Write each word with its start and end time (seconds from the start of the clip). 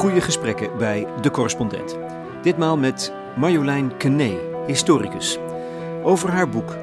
goede 0.00 0.20
gesprekken 0.20 0.78
bij 0.78 1.06
De 1.20 1.30
Correspondent. 1.30 1.96
Ditmaal 2.42 2.76
met 2.76 3.12
Marjolein 3.36 3.96
Kené, 3.96 4.38
historicus, 4.66 5.38
over 6.02 6.30
haar 6.30 6.48
boek 6.48 6.76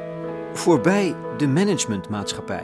Voorbij 0.54 1.16
de 1.38 1.48
Managementmaatschappij. 1.48 2.64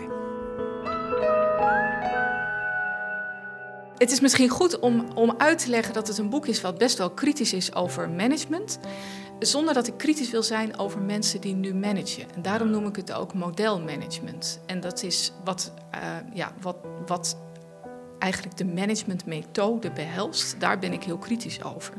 Het 3.98 4.12
is 4.12 4.20
misschien 4.20 4.50
goed 4.50 4.80
om, 4.80 5.06
om 5.16 5.34
uit 5.38 5.60
te 5.60 5.70
leggen 5.70 5.94
dat 5.94 6.08
het 6.08 6.18
een 6.18 6.30
boek 6.30 6.48
is 6.48 6.62
wat 6.62 6.78
best 6.78 6.98
wel 6.98 7.10
kritisch 7.10 7.54
is 7.54 7.76
over 7.76 8.10
management. 8.10 8.80
Zonder 9.40 9.74
dat 9.74 9.88
ik 9.88 9.98
kritisch 9.98 10.32
wil 10.32 10.44
zijn 10.44 10.78
over 10.80 11.02
mensen 11.02 11.42
die 11.42 11.56
nu 11.56 11.74
managen. 11.74 12.26
En 12.36 12.42
daarom 12.42 12.70
noem 12.70 12.86
ik 12.86 12.96
het 12.96 13.14
ook 13.14 13.34
modelmanagement. 13.34 14.60
En 14.66 14.80
dat 14.80 15.04
is 15.04 15.34
wat, 15.44 15.74
uh, 15.96 16.00
ja, 16.34 16.54
wat, 16.62 16.78
wat 17.06 17.38
eigenlijk 18.24 18.58
de 18.58 18.66
managementmethode 18.66 19.92
behelst. 19.92 20.60
Daar 20.60 20.80
ben 20.80 20.94
ik 20.94 21.04
heel 21.04 21.18
kritisch 21.18 21.64
over. 21.64 21.94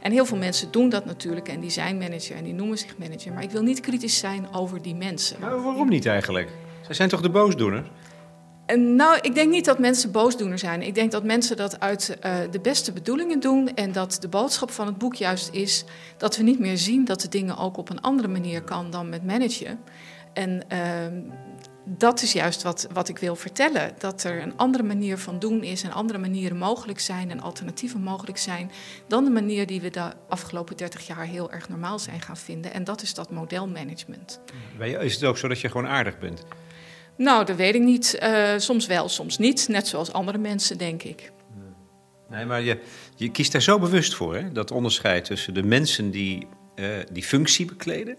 En 0.00 0.12
heel 0.12 0.24
veel 0.24 0.36
mensen 0.36 0.70
doen 0.70 0.88
dat 0.88 1.04
natuurlijk 1.04 1.48
en 1.48 1.60
die 1.60 1.70
zijn 1.70 1.98
manager 1.98 2.36
en 2.36 2.44
die 2.44 2.54
noemen 2.54 2.78
zich 2.78 2.98
manager. 2.98 3.32
Maar 3.32 3.42
ik 3.42 3.50
wil 3.50 3.62
niet 3.62 3.80
kritisch 3.80 4.18
zijn 4.18 4.54
over 4.54 4.82
die 4.82 4.94
mensen. 4.94 5.40
Maar 5.40 5.62
waarom 5.62 5.88
niet 5.88 6.06
eigenlijk? 6.06 6.48
Zij 6.82 6.94
zijn 6.94 7.08
toch 7.08 7.20
de 7.20 7.30
boosdoener? 7.30 7.84
Nou, 8.76 9.18
ik 9.20 9.34
denk 9.34 9.50
niet 9.50 9.64
dat 9.64 9.78
mensen 9.78 10.10
boosdoener 10.10 10.58
zijn. 10.58 10.82
Ik 10.82 10.94
denk 10.94 11.10
dat 11.10 11.24
mensen 11.24 11.56
dat 11.56 11.80
uit 11.80 12.18
uh, 12.26 12.36
de 12.50 12.60
beste 12.60 12.92
bedoelingen 12.92 13.40
doen. 13.40 13.74
En 13.74 13.92
dat 13.92 14.16
de 14.20 14.28
boodschap 14.28 14.70
van 14.70 14.86
het 14.86 14.98
boek 14.98 15.14
juist 15.14 15.48
is 15.52 15.84
dat 16.16 16.36
we 16.36 16.42
niet 16.42 16.58
meer 16.58 16.78
zien 16.78 17.04
dat 17.04 17.20
de 17.20 17.28
dingen 17.28 17.56
ook 17.56 17.76
op 17.76 17.90
een 17.90 18.00
andere 18.00 18.28
manier 18.28 18.62
kan 18.62 18.90
dan 18.90 19.08
met 19.08 19.26
managen. 19.26 19.78
En 20.32 20.62
uh, 20.72 20.78
dat 21.96 22.22
is 22.22 22.32
juist 22.32 22.62
wat, 22.62 22.86
wat 22.92 23.08
ik 23.08 23.18
wil 23.18 23.36
vertellen. 23.36 23.92
Dat 23.98 24.24
er 24.24 24.42
een 24.42 24.56
andere 24.56 24.84
manier 24.84 25.18
van 25.18 25.38
doen 25.38 25.62
is 25.62 25.82
en 25.82 25.92
andere 25.92 26.18
manieren 26.18 26.56
mogelijk 26.56 27.00
zijn 27.00 27.30
en 27.30 27.40
alternatieven 27.40 28.00
mogelijk 28.00 28.38
zijn 28.38 28.70
dan 29.06 29.24
de 29.24 29.30
manier 29.30 29.66
die 29.66 29.80
we 29.80 29.90
de 29.90 30.12
afgelopen 30.28 30.76
30 30.76 31.06
jaar 31.06 31.24
heel 31.24 31.52
erg 31.52 31.68
normaal 31.68 31.98
zijn 31.98 32.20
gaan 32.20 32.36
vinden. 32.36 32.72
En 32.72 32.84
dat 32.84 33.02
is 33.02 33.14
dat 33.14 33.30
modelmanagement. 33.30 34.40
Is 34.78 35.14
het 35.14 35.24
ook 35.24 35.38
zo 35.38 35.48
dat 35.48 35.60
je 35.60 35.70
gewoon 35.70 35.86
aardig 35.86 36.18
bent? 36.18 36.44
Nou, 37.16 37.44
dat 37.44 37.56
weet 37.56 37.74
ik 37.74 37.82
niet. 37.82 38.18
Uh, 38.22 38.52
soms 38.56 38.86
wel, 38.86 39.08
soms 39.08 39.38
niet. 39.38 39.68
Net 39.68 39.88
zoals 39.88 40.12
andere 40.12 40.38
mensen, 40.38 40.78
denk 40.78 41.02
ik. 41.02 41.32
Nee, 42.28 42.44
maar 42.44 42.62
je, 42.62 42.80
je 43.16 43.30
kiest 43.30 43.52
daar 43.52 43.62
zo 43.62 43.78
bewust 43.78 44.14
voor, 44.14 44.34
hè? 44.34 44.52
dat 44.52 44.70
onderscheid 44.70 45.24
tussen 45.24 45.54
de 45.54 45.62
mensen 45.62 46.10
die 46.10 46.46
uh, 46.76 46.86
die 47.12 47.22
functie 47.22 47.66
bekleden 47.66 48.16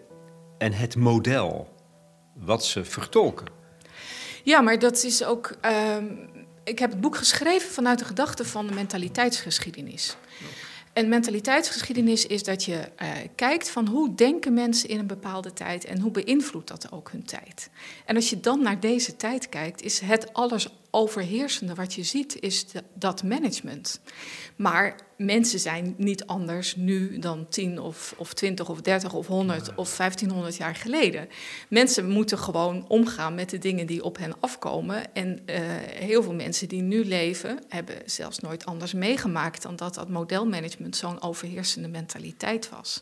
en 0.58 0.74
het 0.74 0.96
model 0.96 1.70
wat 2.36 2.66
ze 2.66 2.86
vertolken. 2.86 3.59
Ja, 4.44 4.62
maar 4.62 4.80
dat 4.80 5.04
is 5.04 5.24
ook. 5.24 5.58
Uh, 5.66 5.96
ik 6.64 6.80
heb 6.80 6.92
het 6.92 7.02
boek 7.02 7.18
geschreven 7.18 7.72
vanuit 7.72 8.00
de 8.00 8.06
gedachte 8.06 8.46
van 8.46 8.68
de 8.68 8.74
mentaliteitsgeschiedenis. 8.74 10.18
En 10.94 11.10
mentaliteitsgeschiedenis 11.10 12.26
is 12.26 12.44
dat 12.44 12.64
je 12.64 12.74
uh, 12.74 13.10
kijkt 13.36 13.70
van 13.70 13.88
hoe 13.88 14.16
denken 14.16 14.54
mensen 14.54 14.90
in 14.90 15.00
een 15.00 15.08
bepaalde 15.08 15.54
tijd 15.54 15.86
en 15.86 16.00
hoe 16.00 16.12
beïnvloedt 16.12 16.68
dat 16.68 16.92
ook 16.92 17.12
hun 17.12 17.24
tijd. 17.24 17.70
En 18.06 18.16
als 18.16 18.30
je 18.30 18.40
dan 18.40 18.62
naar 18.62 18.80
deze 18.80 19.16
tijd 19.16 19.50
kijkt, 19.50 19.82
is 19.82 20.00
het 20.00 20.34
alles 20.34 20.68
overheersende 20.92 21.76
wat 21.76 21.94
je 21.94 22.04
ziet, 22.04 22.40
is 22.40 22.68
de, 22.68 22.84
dat 22.94 23.24
management. 23.24 24.00
Maar 24.56 24.96
mensen 25.18 25.60
zijn 25.60 25.94
niet 25.98 26.26
anders 26.26 26.76
nu 26.76 27.20
dan 27.20 27.48
10 27.50 27.80
of, 27.80 28.14
of 28.18 28.34
20 28.34 28.70
of 28.70 28.82
30 28.82 29.14
of 29.14 29.28
100 29.28 29.76
of 29.76 29.98
1500 29.98 30.56
jaar 30.56 30.76
geleden. 30.76 31.30
Mensen 31.70 32.10
moeten 32.10 32.38
gewoon 32.38 32.86
omgaan 32.88 33.36
met 33.36 33.50
de 33.50 33.58
dingen 33.58 33.88
die 33.88 34.04
op 34.04 34.18
hen 34.18 34.34
afkomen. 34.40 35.14
En 35.14 35.40
uh, 35.46 35.56
heel 35.94 36.24
veel 36.24 36.34
mensen 36.34 36.68
die 36.68 36.82
nu 36.82 37.06
leven, 37.06 37.60
hebben 37.68 37.96
zelfs 38.06 38.40
nooit 38.40 38.66
anders 38.66 38.94
meegemaakt 38.94 39.62
dan 39.62 39.76
dat 39.76 39.96
dat 39.96 40.10
modelmanagement 40.10 40.96
zo'n 40.96 41.22
overheersende 41.22 41.88
mentaliteit 41.88 42.70
was. 42.70 43.02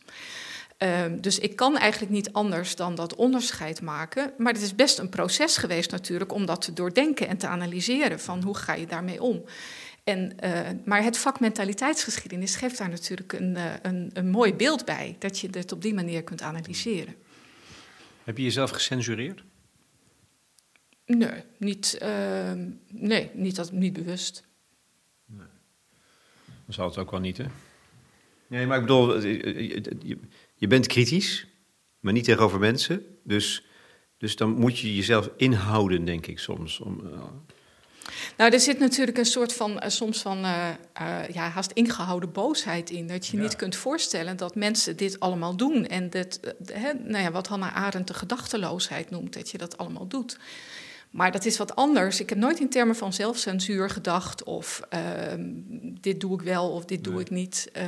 Um, 0.78 1.22
dus 1.22 1.40
ik 1.40 1.56
kan 1.56 1.78
eigenlijk 1.78 2.12
niet 2.12 2.34
anders 2.34 2.76
dan 2.76 2.96
dat 2.96 3.16
onderscheid 3.16 3.82
maken. 3.82 4.34
Maar 4.38 4.54
het 4.54 4.62
is 4.62 4.76
best 4.76 5.00
een 5.00 5.10
proces 5.10 5.58
geweest 5.58 5.92
natuurlijk 5.92 6.34
om 6.34 6.46
dat 6.46 6.62
te 6.62 6.74
doordenken 6.74 7.28
en 7.28 7.38
te 7.38 7.48
analyseren 7.48 8.20
van 8.20 8.44
hoe 8.44 8.56
ga 8.58 8.74
je 8.74 8.88
daarmee 8.88 9.22
om. 9.22 9.44
En, 10.04 10.36
uh, 10.44 10.70
maar 10.86 11.04
het 11.04 11.18
vak 11.18 11.40
mentaliteitsgeschiedenis 11.40 12.56
geeft 12.56 12.78
daar 12.78 12.90
natuurlijk 12.90 13.34
een, 13.34 13.56
uh, 13.56 13.74
een, 13.82 14.10
een, 14.14 14.30
mooi 14.30 14.54
beeld 14.54 14.86
bij, 14.86 15.16
dat 15.20 15.40
je 15.40 15.48
het 15.52 15.72
op 15.72 15.82
die 15.82 15.94
manier 15.94 16.24
kunt 16.24 16.42
analyseren. 16.42 17.16
Heb 18.24 18.38
je 18.38 18.44
jezelf 18.44 18.70
gecensureerd? 18.70 19.44
Nee, 21.06 21.44
niet, 21.58 21.98
uh, 22.02 22.52
nee, 22.92 23.30
niet, 23.34 23.56
dat, 23.56 23.72
niet 23.72 23.94
bewust. 23.94 24.44
Nee. 25.26 25.48
Dat 26.66 26.76
zal 26.76 26.88
het 26.88 26.98
ook 26.98 27.12
wel 27.12 27.20
niet, 27.20 27.38
hè? 27.38 27.46
Nee, 28.48 28.66
maar 28.66 28.78
ik 28.78 28.86
bedoel, 28.86 29.22
je, 30.58 30.68
bent 30.68 30.88
kritisch, 30.88 31.48
maar 32.00 32.14
niet 32.14 32.24
tegenover 32.24 32.60
mensen. 32.60 33.06
Dus, 33.24 33.66
dus 34.18 34.36
dan 34.36 34.50
moet 34.50 34.80
je 34.80 34.96
jezelf 34.96 35.30
inhouden, 35.38 36.06
denk 36.06 36.28
ik 36.28 36.40
soms. 36.40 36.80
Om, 36.80 37.02
uh... 37.04 37.22
Nou, 38.38 38.54
er 38.54 38.60
zit 38.60 38.80
natuurlijk 38.80 39.18
een 39.18 39.26
soort 39.26 39.54
van, 39.54 39.72
uh, 39.72 39.90
soms 39.90 40.22
van, 40.22 40.38
uh, 40.38 40.70
ja, 41.34 41.50
haast 41.50 41.72
ingehouden 41.72 42.32
boosheid 42.32 42.90
in. 42.90 43.08
Dat 43.08 43.28
je 43.28 43.38
ja. 43.38 43.44
niet 43.44 43.56
kunt 43.56 43.76
voorstellen 43.76 44.38
dat 44.38 44.56
mensen 44.56 44.98
dit 44.98 45.20
allemaal 45.20 45.56
doen. 45.56 45.86
En 45.86 46.10
dat, 46.10 46.40
hè, 46.66 46.94
nou 46.94 47.24
ja, 47.24 47.32
wat 47.32 47.48
Hannah 47.48 47.76
Arendt 47.76 48.08
de 48.08 48.14
gedachteloosheid 48.14 49.10
noemt, 49.10 49.34
dat 49.34 49.50
je 49.50 49.58
dat 49.58 49.78
allemaal 49.78 50.08
doet. 50.08 50.38
Maar 51.10 51.32
dat 51.32 51.46
is 51.46 51.58
wat 51.58 51.76
anders. 51.76 52.20
Ik 52.20 52.30
heb 52.30 52.38
nooit 52.38 52.60
in 52.60 52.70
termen 52.70 52.96
van 52.96 53.14
zelfcensuur 53.14 53.90
gedacht 53.90 54.44
of 54.44 54.82
uh, 54.94 55.00
dit 56.02 56.20
doe 56.20 56.34
ik 56.34 56.42
wel 56.42 56.72
of 56.72 56.86
dit 56.86 57.04
doe 57.04 57.14
nee. 57.14 57.22
ik 57.22 57.30
niet. 57.30 57.72
Uh, 57.78 57.84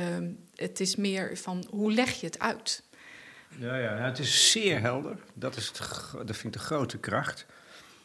het 0.54 0.80
is 0.80 0.96
meer 0.96 1.36
van 1.36 1.64
hoe 1.70 1.92
leg 1.92 2.20
je 2.20 2.26
het 2.26 2.38
uit? 2.38 2.82
Ja, 3.58 3.76
ja 3.76 3.96
het 3.96 4.18
is 4.18 4.50
zeer 4.50 4.80
helder. 4.80 5.16
Dat, 5.34 5.56
is 5.56 5.66
het, 5.66 5.78
dat 6.26 6.36
vind 6.36 6.44
ik 6.44 6.60
de 6.60 6.66
grote 6.66 6.98
kracht. 6.98 7.46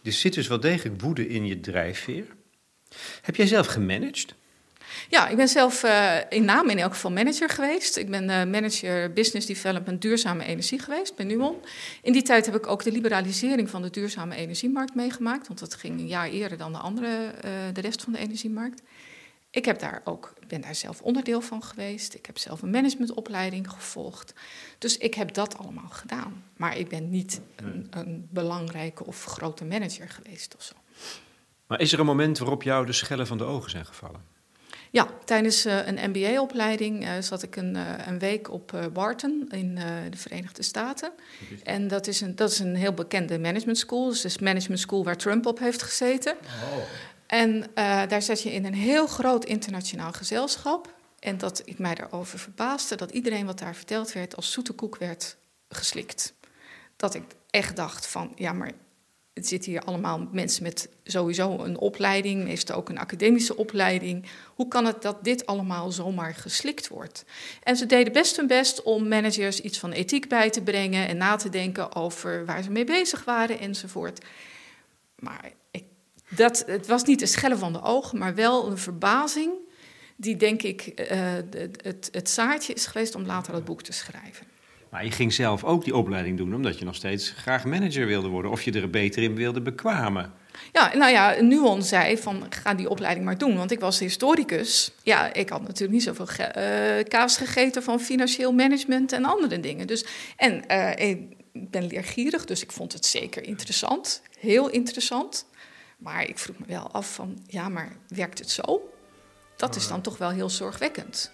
Er 0.04 0.12
zit 0.12 0.34
dus 0.34 0.48
wel 0.48 0.60
degelijk 0.60 1.02
woede 1.02 1.28
in 1.28 1.46
je 1.46 1.60
drijfveer. 1.60 2.26
Heb 3.22 3.36
jij 3.36 3.48
zelf 3.48 3.68
gemanaged? 3.68 4.36
Ja, 5.10 5.28
ik 5.28 5.36
ben 5.36 5.48
zelf 5.48 5.84
uh, 5.84 6.16
in 6.30 6.46
naam 6.46 6.70
in 6.70 6.78
elk 6.78 6.94
geval 6.94 7.12
manager 7.12 7.50
geweest. 7.50 7.98
Ik 7.98 8.10
ben 8.10 8.24
uh, 8.24 8.44
manager 8.44 9.14
business 9.14 9.48
development 9.48 10.02
duurzame 10.02 10.44
energie 10.44 10.80
geweest 10.80 11.16
bij 11.16 11.26
Nuon. 11.26 11.56
In 12.02 12.14
die 12.14 12.22
tijd 12.22 12.46
heb 12.46 12.56
ik 12.56 12.68
ook 12.68 12.84
de 12.84 12.92
liberalisering 12.92 13.70
van 13.70 13.82
de 13.82 13.90
duurzame 13.90 14.36
energiemarkt 14.36 14.96
meegemaakt. 14.96 15.48
Want 15.48 15.60
dat 15.60 15.76
ging 15.76 16.00
een 16.00 16.08
jaar 16.08 16.30
eerder 16.30 16.58
dan 16.58 16.72
de 16.72 16.78
andere, 16.78 17.32
uh, 17.46 17.52
de 17.74 17.82
rest 17.82 18.02
van 18.02 18.14
de 18.14 18.20
energiemarkt. 18.20 18.82
Ik 19.50 19.66
heb 19.66 19.80
daar 19.80 20.02
ook, 20.04 20.34
ben 20.48 20.62
daar 20.62 20.76
zelf 20.76 21.02
onderdeel 21.02 21.42
van 21.42 21.64
geweest. 21.64 22.14
Ik 22.14 22.26
heb 22.26 22.38
zelf 22.38 22.62
een 22.62 22.70
managementopleiding 22.70 23.70
gevolgd. 23.70 24.34
Dus 24.78 24.98
ik 24.98 25.14
heb 25.14 25.34
dat 25.34 25.58
allemaal 25.58 25.90
gedaan. 25.90 26.44
Maar 26.58 26.78
ik 26.78 26.88
ben 26.88 27.10
niet 27.10 27.42
een, 27.56 27.88
een 27.90 28.28
belangrijke 28.32 29.06
of 29.06 29.24
grote 29.24 29.66
manager 29.66 30.10
geweest 30.10 30.56
of 30.56 30.64
zo. 30.64 30.74
Maar 31.68 31.80
is 31.80 31.94
er 31.94 32.00
een 32.00 32.06
moment 32.06 32.38
waarop 32.38 32.64
jou 32.64 32.86
de 32.86 32.94
schellen 32.94 33.28
van 33.28 33.38
de 33.38 33.44
ogen 33.44 33.70
zijn 33.70 33.86
gevallen? 33.86 34.35
Ja, 34.96 35.08
tijdens 35.26 35.66
uh, 35.66 35.88
een 35.88 36.10
MBA-opleiding 36.10 37.04
uh, 37.04 37.12
zat 37.20 37.44
ik 37.44 37.56
een, 37.56 37.76
uh, 37.76 38.08
een, 38.08 38.20
week 38.20 38.52
op 38.52 38.90
Barton 38.94 39.48
in 39.52 39.76
de 40.10 40.18
Verenigde 40.18 40.64
Staten. 40.64 41.12
En 41.64 41.88
dat 41.88 42.08
is, 42.08 42.22
een, 42.22 42.36
dat 42.36 42.52
is 42.52 42.60
een 42.60 42.76
heel 42.76 42.94
bekende 42.94 43.40
management 43.40 43.78
school. 43.78 44.08
Dus 44.08 44.24
het 44.24 44.32
is 44.32 44.40
management 44.40 44.80
school 44.80 45.04
waar 45.04 45.18
Trump 45.18 45.46
op 45.46 45.60
heeft 45.60 45.84
gezeten. 45.84 46.36
Oh. 46.42 46.78
En 47.28 47.66
daar 48.08 48.22
zat 48.22 48.42
je 48.42 48.54
in 48.54 48.66
een 48.66 48.74
heel 48.74 49.08
groot 49.08 49.46
internationaal 49.46 50.12
gezelschap. 50.12 50.94
En 51.20 51.38
dat 51.38 51.62
ik 51.66 51.80
mij 51.80 51.96
daarover 51.96 52.40
verbaasde 52.40 52.96
dat 52.96 53.12
iedereen 53.12 53.46
wat 53.46 53.60
daar 53.60 53.76
verteld 53.76 54.14
werd 54.14 54.36
als 54.36 54.52
zoete 54.52 54.74
koek 54.74 54.98
werd 54.98 55.36
geslikt. 55.70 56.34
Dat 56.96 57.14
ik 57.14 57.24
echt 57.50 57.76
dacht 57.76 58.08
van, 58.08 58.32
ja, 58.36 58.54
maar 58.54 58.72
het 59.36 59.48
zitten 59.48 59.72
hier 59.72 59.82
allemaal 59.82 60.28
mensen 60.32 60.64
met 60.64 60.90
sowieso 61.04 61.58
een 61.58 61.78
opleiding, 61.78 62.44
meestal 62.44 62.76
ook 62.76 62.90
een 62.90 63.00
academische 63.00 63.56
opleiding. 63.56 64.26
Hoe 64.56 64.68
kan 64.68 64.86
het 64.86 65.02
dat 65.02 65.24
dit 65.24 65.46
allemaal 65.46 65.92
zomaar 65.92 66.36
geslikt 66.36 66.88
wordt? 66.88 67.26
En 67.64 67.76
ze 67.76 67.86
deden 67.86 68.14
best 68.14 68.36
hun 68.36 68.48
best 68.48 68.84
om 68.84 69.08
managers 69.08 69.60
iets 69.60 69.80
van 69.80 69.92
ethiek 69.92 70.30
bij 70.30 70.50
te 70.50 70.62
brengen 70.62 71.08
en 71.08 71.18
na 71.18 71.36
te 71.36 71.50
denken 71.50 71.96
over 71.96 72.46
waar 72.46 72.64
ze 72.64 72.72
mee 72.72 72.84
bezig 72.84 73.24
waren 73.24 73.60
enzovoort. 73.60 74.26
Maar 75.20 75.52
ik, 75.72 75.84
dat, 76.30 76.64
het 76.68 76.88
was 76.88 77.04
niet 77.04 77.22
een 77.22 77.28
schellen 77.28 77.60
van 77.60 77.74
de 77.74 77.82
ogen, 77.82 78.18
maar 78.18 78.36
wel 78.36 78.68
een 78.68 78.78
verbazing 78.78 79.52
die 80.16 80.36
denk 80.36 80.62
ik 80.62 80.92
het, 80.96 81.78
het, 81.82 82.10
het 82.12 82.30
zaadje 82.30 82.74
is 82.74 82.86
geweest 82.86 83.16
om 83.16 83.26
later 83.26 83.54
dat 83.54 83.66
boek 83.66 83.82
te 83.82 83.94
schrijven. 83.94 84.55
Maar 84.90 85.06
je 85.06 85.12
ging 85.12 85.34
zelf 85.34 85.64
ook 85.64 85.84
die 85.84 85.96
opleiding 85.96 86.38
doen 86.38 86.56
omdat 86.56 86.80
je 86.80 86.86
nog 86.86 86.96
steeds 86.96 87.30
graag 87.30 87.66
manager 87.66 88.06
wilde 88.06 88.28
worden 88.28 88.52
of 88.52 88.62
je 88.62 88.72
er 88.72 88.90
beter 88.90 89.24
in 89.24 89.36
wilde 89.36 89.62
bekwamen. 89.62 90.34
Ja, 90.72 90.96
nou 90.96 91.12
ja, 91.12 91.42
Nuon 91.42 91.84
zei 91.84 92.18
van 92.18 92.46
ga 92.50 92.74
die 92.74 92.90
opleiding 92.90 93.26
maar 93.26 93.38
doen, 93.38 93.58
want 93.58 93.72
ik 93.72 93.80
was 93.80 94.00
historicus. 94.00 94.92
Ja, 95.04 95.34
ik 95.34 95.50
had 95.50 95.62
natuurlijk 95.62 95.92
niet 95.92 96.04
zoveel 96.04 96.26
ge 96.26 96.98
uh, 96.98 97.10
kaas 97.10 97.38
gegeten 97.38 97.84
van 97.84 98.00
financieel 98.00 98.54
management 98.54 99.12
en 99.12 99.26
andere 99.26 99.60
dingen. 99.60 99.88
Dus, 99.88 100.06
en 100.36 100.64
uh, 100.72 101.10
ik 101.10 101.20
ben 101.54 101.88
leergierig, 101.88 102.46
dus 102.46 102.64
ik 102.64 102.72
vond 102.72 102.94
het 102.94 103.06
zeker 103.06 103.44
interessant, 103.44 104.22
heel 104.40 104.70
interessant. 104.70 105.46
Maar 105.98 106.28
ik 106.30 106.40
vroeg 106.40 106.58
me 106.60 106.66
wel 106.68 106.92
af 106.92 107.14
van, 107.14 107.38
ja, 107.48 107.70
maar 107.70 107.96
werkt 108.08 108.40
het 108.40 108.50
zo? 108.50 108.90
Dat 109.56 109.76
is 109.76 109.88
dan 109.88 110.02
toch 110.02 110.18
wel 110.18 110.30
heel 110.30 110.50
zorgwekkend. 110.50 111.32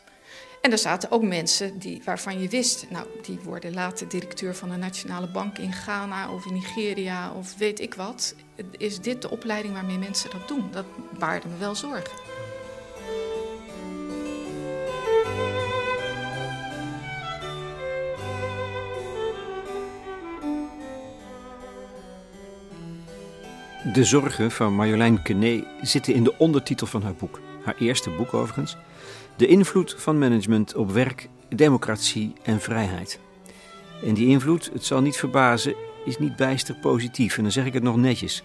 En 0.62 0.72
er 0.72 0.78
zaten 0.78 1.12
ook 1.12 1.24
mensen 1.24 1.80
die, 1.80 2.02
waarvan 2.06 2.42
je 2.42 2.48
wist, 2.48 2.86
nou, 2.90 3.06
die 3.22 3.40
worden 3.44 3.74
later 3.74 4.08
directeur 4.08 4.56
van 4.56 4.72
een 4.72 4.80
nationale 4.80 5.28
bank 5.28 5.58
in 5.58 5.74
Ghana 5.74 6.34
of 6.34 6.46
in 6.46 6.54
Nigeria 6.54 7.32
of 7.32 7.58
weet 7.58 7.80
ik 7.80 7.94
wat. 7.94 8.36
Is 8.78 9.00
dit 9.00 9.22
de 9.22 9.30
opleiding 9.30 9.74
waarmee 9.74 9.98
mensen 9.98 10.30
dat 10.30 10.48
doen? 10.48 10.70
Dat 10.72 10.86
baarde 11.20 11.48
me 11.48 11.58
wel 11.58 11.76
zorgen. 11.76 12.20
De 23.94 24.04
zorgen 24.04 24.52
van 24.52 24.74
Marjolein 24.74 25.22
Kené 25.22 25.64
zitten 25.82 26.14
in 26.14 26.24
de 26.24 26.38
ondertitel 26.38 26.88
van 26.88 27.04
haar 27.04 27.16
boek. 27.16 27.40
Haar 27.64 27.76
eerste 27.78 28.10
boek 28.10 28.34
overigens. 28.34 28.78
De 29.42 29.48
invloed 29.48 29.96
van 29.98 30.18
management 30.18 30.76
op 30.76 30.92
werk, 30.92 31.30
democratie 31.50 32.34
en 32.44 32.60
vrijheid. 32.60 33.20
En 34.04 34.14
die 34.14 34.28
invloed, 34.28 34.70
het 34.74 34.86
zal 34.86 35.02
niet 35.02 35.18
verbazen, 35.18 35.76
is 36.06 36.18
niet 36.18 36.36
bijster 36.36 36.76
positief. 36.76 37.38
En 37.38 37.44
dan 37.44 37.52
zeg 37.52 37.66
ik 37.66 37.74
het 37.74 37.84
nog 37.84 37.96
netjes. 37.96 38.44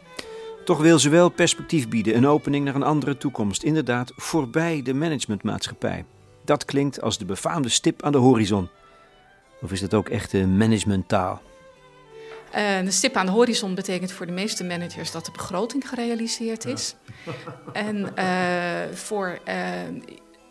Toch 0.64 0.80
wil 0.80 0.98
ze 0.98 1.08
wel 1.08 1.28
perspectief 1.28 1.88
bieden, 1.88 2.16
een 2.16 2.26
opening 2.26 2.64
naar 2.64 2.74
een 2.74 2.82
andere 2.82 3.16
toekomst. 3.16 3.62
Inderdaad, 3.62 4.12
voorbij 4.16 4.82
de 4.82 4.94
managementmaatschappij. 4.94 6.04
Dat 6.44 6.64
klinkt 6.64 7.00
als 7.00 7.18
de 7.18 7.24
befaamde 7.24 7.68
stip 7.68 8.02
aan 8.02 8.12
de 8.12 8.18
horizon. 8.18 8.68
Of 9.60 9.72
is 9.72 9.80
dat 9.80 9.94
ook 9.94 10.08
echte 10.08 10.46
managementtaal? 10.46 11.42
Uh, 12.56 12.80
de 12.84 12.90
stip 12.90 13.16
aan 13.16 13.26
de 13.26 13.32
horizon 13.32 13.74
betekent 13.74 14.12
voor 14.12 14.26
de 14.26 14.32
meeste 14.32 14.64
managers 14.64 15.10
dat 15.10 15.24
de 15.24 15.32
begroting 15.32 15.88
gerealiseerd 15.88 16.64
is. 16.64 16.94
En 17.72 18.12
uh, 18.18 18.94
voor. 18.94 19.38
Uh, 19.48 19.54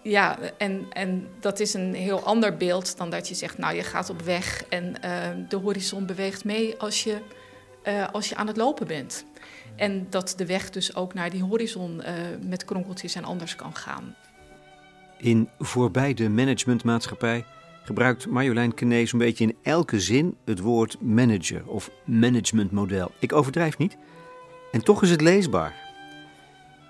ja, 0.10 0.40
en, 0.58 0.86
en 0.90 1.28
dat 1.40 1.60
is 1.60 1.74
een 1.74 1.94
heel 1.94 2.24
ander 2.24 2.58
beeld 2.58 2.98
dan 2.98 3.10
dat 3.10 3.28
je 3.28 3.36
zegt, 3.36 3.58
nou 3.58 3.76
je 3.76 3.84
gaat 3.84 4.10
op 4.10 4.22
weg 4.22 4.66
en 4.70 4.96
de 5.50 5.56
horizon 5.56 6.06
beweegt 6.06 6.44
mee 6.44 6.78
als 6.78 7.04
je, 7.04 7.18
als 8.12 8.30
je 8.30 8.36
aan 8.36 8.48
het 8.48 8.58
lopen 8.58 8.88
bent. 8.88 9.26
En 9.76 10.08
dat 10.10 10.34
de 10.38 10.46
weg 10.46 10.70
dus 10.70 10.96
ook 10.96 11.14
naar 11.14 11.30
die 11.30 11.44
horizon 11.44 12.02
met 12.42 12.66
kronkeltjes 12.66 13.16
en 13.16 13.24
anders 13.24 13.56
kan 13.56 13.76
gaan. 13.76 14.16
In 15.18 15.50
voorbij 15.60 16.14
de 16.14 16.30
managementmaatschappij 16.30 17.46
gebruikt 17.84 18.28
Marjolein 18.28 18.74
Knees 18.74 19.12
een 19.12 19.20
beetje 19.20 19.44
in 19.44 19.56
elke 19.64 20.00
zin 20.00 20.38
het 20.46 20.60
woord 20.60 21.02
manager 21.02 21.68
of 21.68 21.92
managementmodel. 22.04 23.12
Ik 23.20 23.34
overdrijf 23.34 23.78
niet. 23.78 23.98
En 24.72 24.84
toch 24.84 25.04
is 25.04 25.10
het 25.10 25.22
leesbaar. 25.22 25.85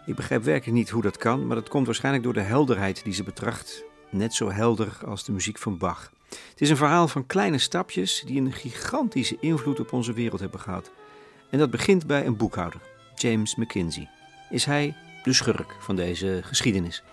Ik 0.06 0.16
begrijp 0.16 0.44
werkelijk 0.44 0.78
niet 0.78 0.90
hoe 0.90 1.02
dat 1.02 1.18
kan, 1.18 1.48
maar 1.48 1.56
dat 1.56 1.70
komt 1.70 1.86
waarschijnlijk 1.86 2.24
door 2.24 2.34
de 2.34 2.42
helderheid 2.42 3.04
die 3.04 3.14
ze 3.14 3.24
betracht. 3.24 3.84
Net 4.10 4.34
zo 4.34 4.52
helder 4.52 4.98
als 5.06 5.26
de 5.26 5.32
muziek 5.32 5.58
van 5.58 5.78
Bach. 5.78 6.12
Het 6.30 6.62
is 6.62 6.70
een 6.70 6.78
verhaal 6.78 7.08
van 7.08 7.26
kleine 7.26 7.58
stapjes 7.58 8.24
die 8.26 8.42
een 8.42 8.52
gigantische 8.52 9.38
invloed 9.40 9.80
op 9.80 9.94
onze 9.94 10.14
wereld 10.14 10.40
hebben 10.40 10.60
gehad. 10.60 10.92
En 11.50 11.60
dat 11.60 11.70
begint 11.70 12.08
bij 12.08 12.26
een 12.26 12.38
boekhouder, 12.38 12.82
James 13.16 13.56
McKinsey. 13.56 14.10
Is 14.50 14.66
hij 14.66 14.96
de 15.24 15.34
schurk 15.34 15.76
van 15.80 15.96
deze 15.96 16.40
geschiedenis? 16.44 17.04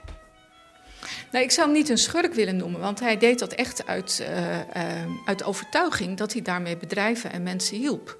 Nou, 1.32 1.44
ik 1.44 1.50
zou 1.50 1.66
hem 1.66 1.76
niet 1.76 1.88
een 1.88 1.98
schurk 1.98 2.34
willen 2.34 2.56
noemen, 2.56 2.80
want 2.80 3.00
hij 3.00 3.18
deed 3.18 3.38
dat 3.38 3.52
echt 3.52 3.86
uit, 3.86 4.26
uh, 4.28 4.56
uh, 4.58 4.62
uit 5.24 5.44
overtuiging 5.44 6.16
dat 6.16 6.32
hij 6.32 6.42
daarmee 6.42 6.76
bedrijven 6.76 7.32
en 7.32 7.42
mensen 7.42 7.76
hielp. 7.76 8.18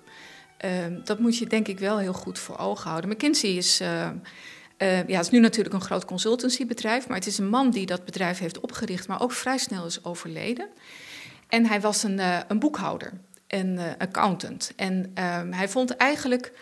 Uh, 0.65 0.71
dat 1.05 1.19
moet 1.19 1.39
je 1.39 1.47
denk 1.47 1.69
ik 1.69 1.79
wel 1.79 1.99
heel 1.99 2.13
goed 2.13 2.39
voor 2.39 2.59
ogen 2.59 2.91
houden. 2.91 3.11
McKinsey 3.11 3.51
is, 3.51 3.83
ja, 4.85 5.21
is 5.21 5.31
nu 5.31 5.41
natuurlijk 5.41 5.75
een 5.75 5.81
groot 5.81 6.05
consultancybedrijf, 6.05 7.09
maar 7.09 7.17
het 7.17 7.27
is 7.27 7.39
een 7.39 7.49
man 7.49 7.71
die 7.71 7.87
dat 7.87 8.05
bedrijf 8.05 8.39
heeft 8.39 8.61
opgericht, 8.61 9.09
maar 9.09 9.21
ook 9.21 9.33
vrij 9.33 9.59
snel 9.59 9.87
is 9.87 10.05
overleden. 10.05 10.69
En 11.49 11.67
hij 11.67 11.81
was 11.81 12.03
een, 12.03 12.21
een 12.49 12.59
boekhouder, 12.59 13.13
een 13.47 13.81
accountant. 13.99 14.73
En 14.77 15.11
ehm, 15.15 15.53
hij 15.53 15.69
vond 15.69 15.97
eigenlijk 15.97 16.53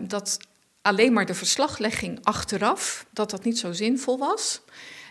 dat 0.00 0.38
alleen 0.82 1.12
maar 1.12 1.26
de 1.26 1.34
verslaglegging 1.34 2.18
achteraf, 2.22 3.06
dat 3.10 3.30
dat 3.30 3.44
niet 3.44 3.58
zo 3.58 3.72
zinvol 3.72 4.18
was. 4.18 4.60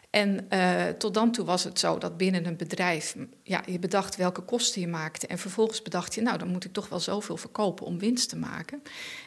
En 0.10 0.48
uh, 0.54 0.88
tot 0.88 1.14
dan 1.14 1.32
toe 1.32 1.46
was 1.46 1.64
het 1.64 1.80
zo 1.80 1.98
dat 1.98 2.18
binnen 2.18 2.46
een 2.46 2.58
bedrijf 2.58 3.16
ja, 3.44 3.64
je 3.66 3.80
bedacht 3.80 4.16
welke 4.16 4.42
kosten 4.42 4.82
je 4.82 4.88
maakte. 4.88 5.28
En 5.28 5.38
vervolgens 5.38 5.82
bedacht 5.82 6.16
je, 6.16 6.22
nou 6.22 6.38
dan 6.38 6.48
moet 6.48 6.66
ik 6.66 6.74
toch 6.74 6.90
wel 6.90 7.00
zoveel 7.00 7.38
verkopen 7.38 7.86
om 7.86 8.00
winst 8.00 8.30
te 8.30 8.38
maken. 8.38 8.82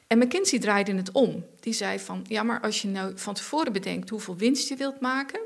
En 0.07 0.19
McKinsey 0.19 0.59
draaide 0.59 0.95
het 0.95 1.13
om. 1.13 1.45
Die 1.61 1.73
zei 1.73 1.99
van, 1.99 2.25
ja 2.29 2.43
maar 2.43 2.61
als 2.61 2.83
je 2.83 2.89
nou 2.89 3.13
van 3.15 3.35
tevoren 3.35 3.73
bedenkt 3.73 4.11
hoeveel 4.11 4.37
winst 4.37 4.69
je 4.69 4.77
wilt 4.77 5.01
maken 5.01 5.41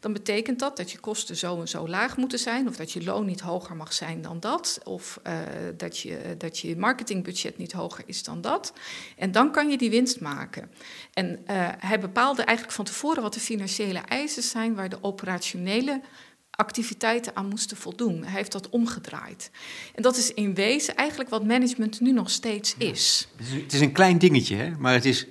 dan 0.00 0.12
betekent 0.12 0.58
dat 0.58 0.76
dat 0.76 0.90
je 0.90 0.98
kosten 0.98 1.36
zo 1.36 1.60
en 1.60 1.68
zo 1.68 1.88
laag 1.88 2.16
moeten 2.16 2.38
zijn, 2.38 2.68
of 2.68 2.76
dat 2.76 2.92
je 2.92 3.04
loon 3.04 3.26
niet 3.26 3.40
hoger 3.40 3.76
mag 3.76 3.92
zijn 3.92 4.22
dan 4.22 4.40
dat, 4.40 4.80
of 4.84 5.20
uh, 5.26 5.38
dat, 5.76 5.98
je, 5.98 6.34
dat 6.38 6.58
je 6.58 6.76
marketingbudget 6.76 7.58
niet 7.58 7.72
hoger 7.72 8.04
is 8.06 8.22
dan 8.22 8.40
dat. 8.40 8.72
En 9.16 9.32
dan 9.32 9.52
kan 9.52 9.70
je 9.70 9.78
die 9.78 9.90
winst 9.90 10.20
maken. 10.20 10.70
En 11.12 11.26
uh, 11.26 11.68
hij 11.78 12.00
bepaalde 12.00 12.42
eigenlijk 12.42 12.76
van 12.76 12.84
tevoren 12.84 13.22
wat 13.22 13.34
de 13.34 13.40
financiële 13.40 13.98
eisen 13.98 14.42
zijn 14.42 14.74
waar 14.74 14.88
de 14.88 14.98
operationele 15.00 16.00
activiteiten 16.50 17.36
aan 17.36 17.48
moesten 17.48 17.76
voldoen. 17.76 18.22
Hij 18.24 18.32
heeft 18.32 18.52
dat 18.52 18.68
omgedraaid. 18.68 19.50
En 19.94 20.02
dat 20.02 20.16
is 20.16 20.34
in 20.34 20.54
wezen 20.54 20.94
eigenlijk 20.94 21.30
wat 21.30 21.44
management 21.44 22.00
nu 22.00 22.12
nog 22.12 22.30
steeds 22.30 22.74
is. 22.78 23.28
Het 23.36 23.72
is 23.72 23.80
een 23.80 23.92
klein 23.92 24.18
dingetje, 24.18 24.56
hè? 24.56 24.70
maar 24.70 24.92
het 24.92 25.04
is 25.04 25.26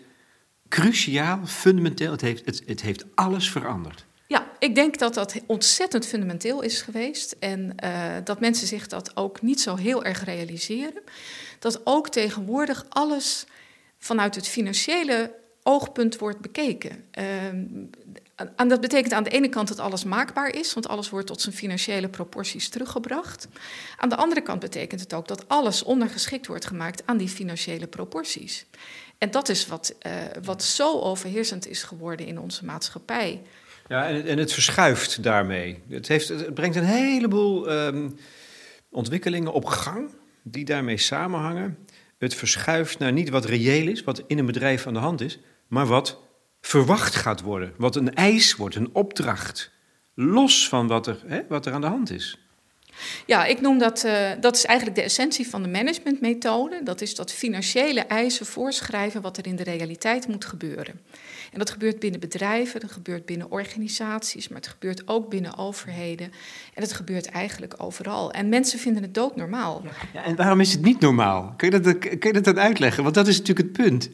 cruciaal, 0.67 1.45
fundamenteel. 1.45 2.11
Het 2.11 2.21
heeft, 2.21 2.45
het, 2.45 2.63
het 2.65 2.81
heeft 2.81 3.05
alles 3.15 3.51
veranderd. 3.51 4.07
Ik 4.59 4.75
denk 4.75 4.97
dat 4.97 5.13
dat 5.13 5.35
ontzettend 5.45 6.05
fundamenteel 6.05 6.61
is 6.61 6.81
geweest. 6.81 7.35
En 7.39 7.75
uh, 7.83 8.15
dat 8.23 8.39
mensen 8.39 8.67
zich 8.67 8.87
dat 8.87 9.17
ook 9.17 9.41
niet 9.41 9.61
zo 9.61 9.75
heel 9.75 10.03
erg 10.03 10.23
realiseren. 10.25 11.01
Dat 11.59 11.81
ook 11.83 12.09
tegenwoordig 12.09 12.85
alles 12.89 13.45
vanuit 13.97 14.35
het 14.35 14.47
financiële 14.47 15.35
oogpunt 15.63 16.17
wordt 16.17 16.39
bekeken. 16.39 17.03
Uh, 17.19 17.25
en 18.55 18.67
dat 18.67 18.81
betekent 18.81 19.13
aan 19.13 19.23
de 19.23 19.29
ene 19.29 19.49
kant 19.49 19.67
dat 19.67 19.79
alles 19.79 20.03
maakbaar 20.03 20.55
is, 20.55 20.73
want 20.73 20.87
alles 20.87 21.09
wordt 21.09 21.27
tot 21.27 21.41
zijn 21.41 21.55
financiële 21.55 22.09
proporties 22.09 22.69
teruggebracht. 22.69 23.47
Aan 23.97 24.09
de 24.09 24.15
andere 24.15 24.41
kant 24.41 24.59
betekent 24.59 25.01
het 25.01 25.13
ook 25.13 25.27
dat 25.27 25.47
alles 25.47 25.83
ondergeschikt 25.83 26.47
wordt 26.47 26.65
gemaakt 26.65 27.01
aan 27.05 27.17
die 27.17 27.27
financiële 27.27 27.87
proporties. 27.87 28.65
En 29.17 29.31
dat 29.31 29.49
is 29.49 29.67
wat, 29.67 29.95
uh, 30.05 30.11
wat 30.43 30.63
zo 30.63 30.99
overheersend 30.99 31.67
is 31.67 31.83
geworden 31.83 32.25
in 32.25 32.39
onze 32.39 32.65
maatschappij. 32.65 33.41
Ja, 33.89 34.07
en, 34.07 34.25
en 34.25 34.37
het 34.37 34.53
verschuift 34.53 35.23
daarmee. 35.23 35.81
Het, 35.89 36.07
heeft, 36.07 36.27
het 36.27 36.53
brengt 36.53 36.75
een 36.75 36.83
heleboel 36.83 37.71
um, 37.71 38.15
ontwikkelingen 38.89 39.53
op 39.53 39.65
gang 39.65 40.09
die 40.43 40.65
daarmee 40.65 40.97
samenhangen. 40.97 41.77
Het 42.17 42.35
verschuift 42.35 42.99
naar 42.99 43.11
niet 43.11 43.29
wat 43.29 43.45
reëel 43.45 43.87
is, 43.87 44.03
wat 44.03 44.23
in 44.27 44.37
een 44.37 44.45
bedrijf 44.45 44.87
aan 44.87 44.93
de 44.93 44.99
hand 44.99 45.21
is, 45.21 45.39
maar 45.67 45.85
wat 45.85 46.19
verwacht 46.61 47.15
gaat 47.15 47.41
worden. 47.41 47.73
Wat 47.77 47.95
een 47.95 48.13
eis 48.13 48.55
wordt, 48.55 48.75
een 48.75 48.89
opdracht. 48.93 49.71
Los 50.13 50.67
van 50.67 50.87
wat 50.87 51.07
er, 51.07 51.23
hè, 51.25 51.41
wat 51.47 51.65
er 51.65 51.73
aan 51.73 51.81
de 51.81 51.87
hand 51.87 52.11
is. 52.11 52.48
Ja, 53.25 53.45
ik 53.45 53.61
noem 53.61 53.77
dat, 53.77 54.03
uh, 54.05 54.29
dat 54.39 54.55
is 54.55 54.65
eigenlijk 54.65 54.97
de 54.97 55.03
essentie 55.03 55.49
van 55.49 55.63
de 55.63 55.69
managementmethode. 55.69 56.81
Dat 56.83 57.01
is 57.01 57.15
dat 57.15 57.31
financiële 57.31 58.01
eisen 58.01 58.45
voorschrijven 58.45 59.21
wat 59.21 59.37
er 59.37 59.47
in 59.47 59.55
de 59.55 59.63
realiteit 59.63 60.27
moet 60.27 60.45
gebeuren. 60.45 60.99
En 61.51 61.59
dat 61.59 61.69
gebeurt 61.69 61.99
binnen 61.99 62.19
bedrijven, 62.19 62.79
dat 62.79 62.91
gebeurt 62.91 63.25
binnen 63.25 63.51
organisaties, 63.51 64.47
maar 64.47 64.57
het 64.57 64.67
gebeurt 64.67 65.07
ook 65.07 65.29
binnen 65.29 65.57
overheden. 65.57 66.31
En 66.73 66.81
het 66.81 66.93
gebeurt 66.93 67.29
eigenlijk 67.29 67.73
overal. 67.77 68.31
En 68.31 68.49
mensen 68.49 68.79
vinden 68.79 69.03
het 69.03 69.13
doodnormaal. 69.13 69.83
Ja, 70.13 70.23
en 70.23 70.35
waarom 70.35 70.59
is 70.59 70.71
het 70.71 70.81
niet 70.81 70.99
normaal? 70.99 71.53
Kun 71.57 71.71
je, 71.71 71.79
dat, 71.79 71.97
kun 71.97 72.17
je 72.19 72.33
dat 72.33 72.43
dan 72.43 72.59
uitleggen? 72.59 73.03
Want 73.03 73.15
dat 73.15 73.27
is 73.27 73.37
natuurlijk 73.37 73.67
het 73.67 73.85
punt. 73.85 74.09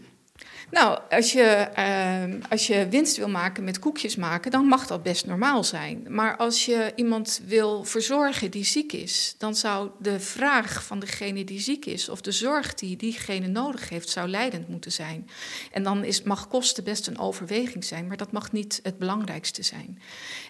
Nou, 0.71 0.99
als 1.09 1.31
je, 1.31 1.67
uh, 1.77 2.49
als 2.49 2.67
je 2.67 2.87
winst 2.89 3.17
wil 3.17 3.29
maken 3.29 3.63
met 3.63 3.79
koekjes 3.79 4.15
maken, 4.15 4.51
dan 4.51 4.65
mag 4.65 4.87
dat 4.87 5.03
best 5.03 5.25
normaal 5.25 5.63
zijn. 5.63 6.05
Maar 6.09 6.37
als 6.37 6.65
je 6.65 6.91
iemand 6.95 7.41
wil 7.45 7.83
verzorgen 7.83 8.51
die 8.51 8.65
ziek 8.65 8.93
is, 8.93 9.35
dan 9.37 9.55
zou 9.55 9.89
de 9.99 10.19
vraag 10.19 10.83
van 10.83 10.99
degene 10.99 11.43
die 11.43 11.59
ziek 11.59 11.85
is, 11.85 12.09
of 12.09 12.21
de 12.21 12.31
zorg 12.31 12.73
die 12.73 12.97
diegene 12.97 13.47
nodig 13.47 13.89
heeft, 13.89 14.09
zou 14.09 14.27
leidend 14.27 14.67
moeten 14.67 14.91
zijn. 14.91 15.29
En 15.71 15.83
dan 15.83 16.03
is, 16.03 16.23
mag 16.23 16.47
kosten 16.47 16.83
best 16.83 17.07
een 17.07 17.19
overweging 17.19 17.83
zijn, 17.83 18.07
maar 18.07 18.17
dat 18.17 18.31
mag 18.31 18.51
niet 18.51 18.79
het 18.83 18.97
belangrijkste 18.97 19.63
zijn. 19.63 20.01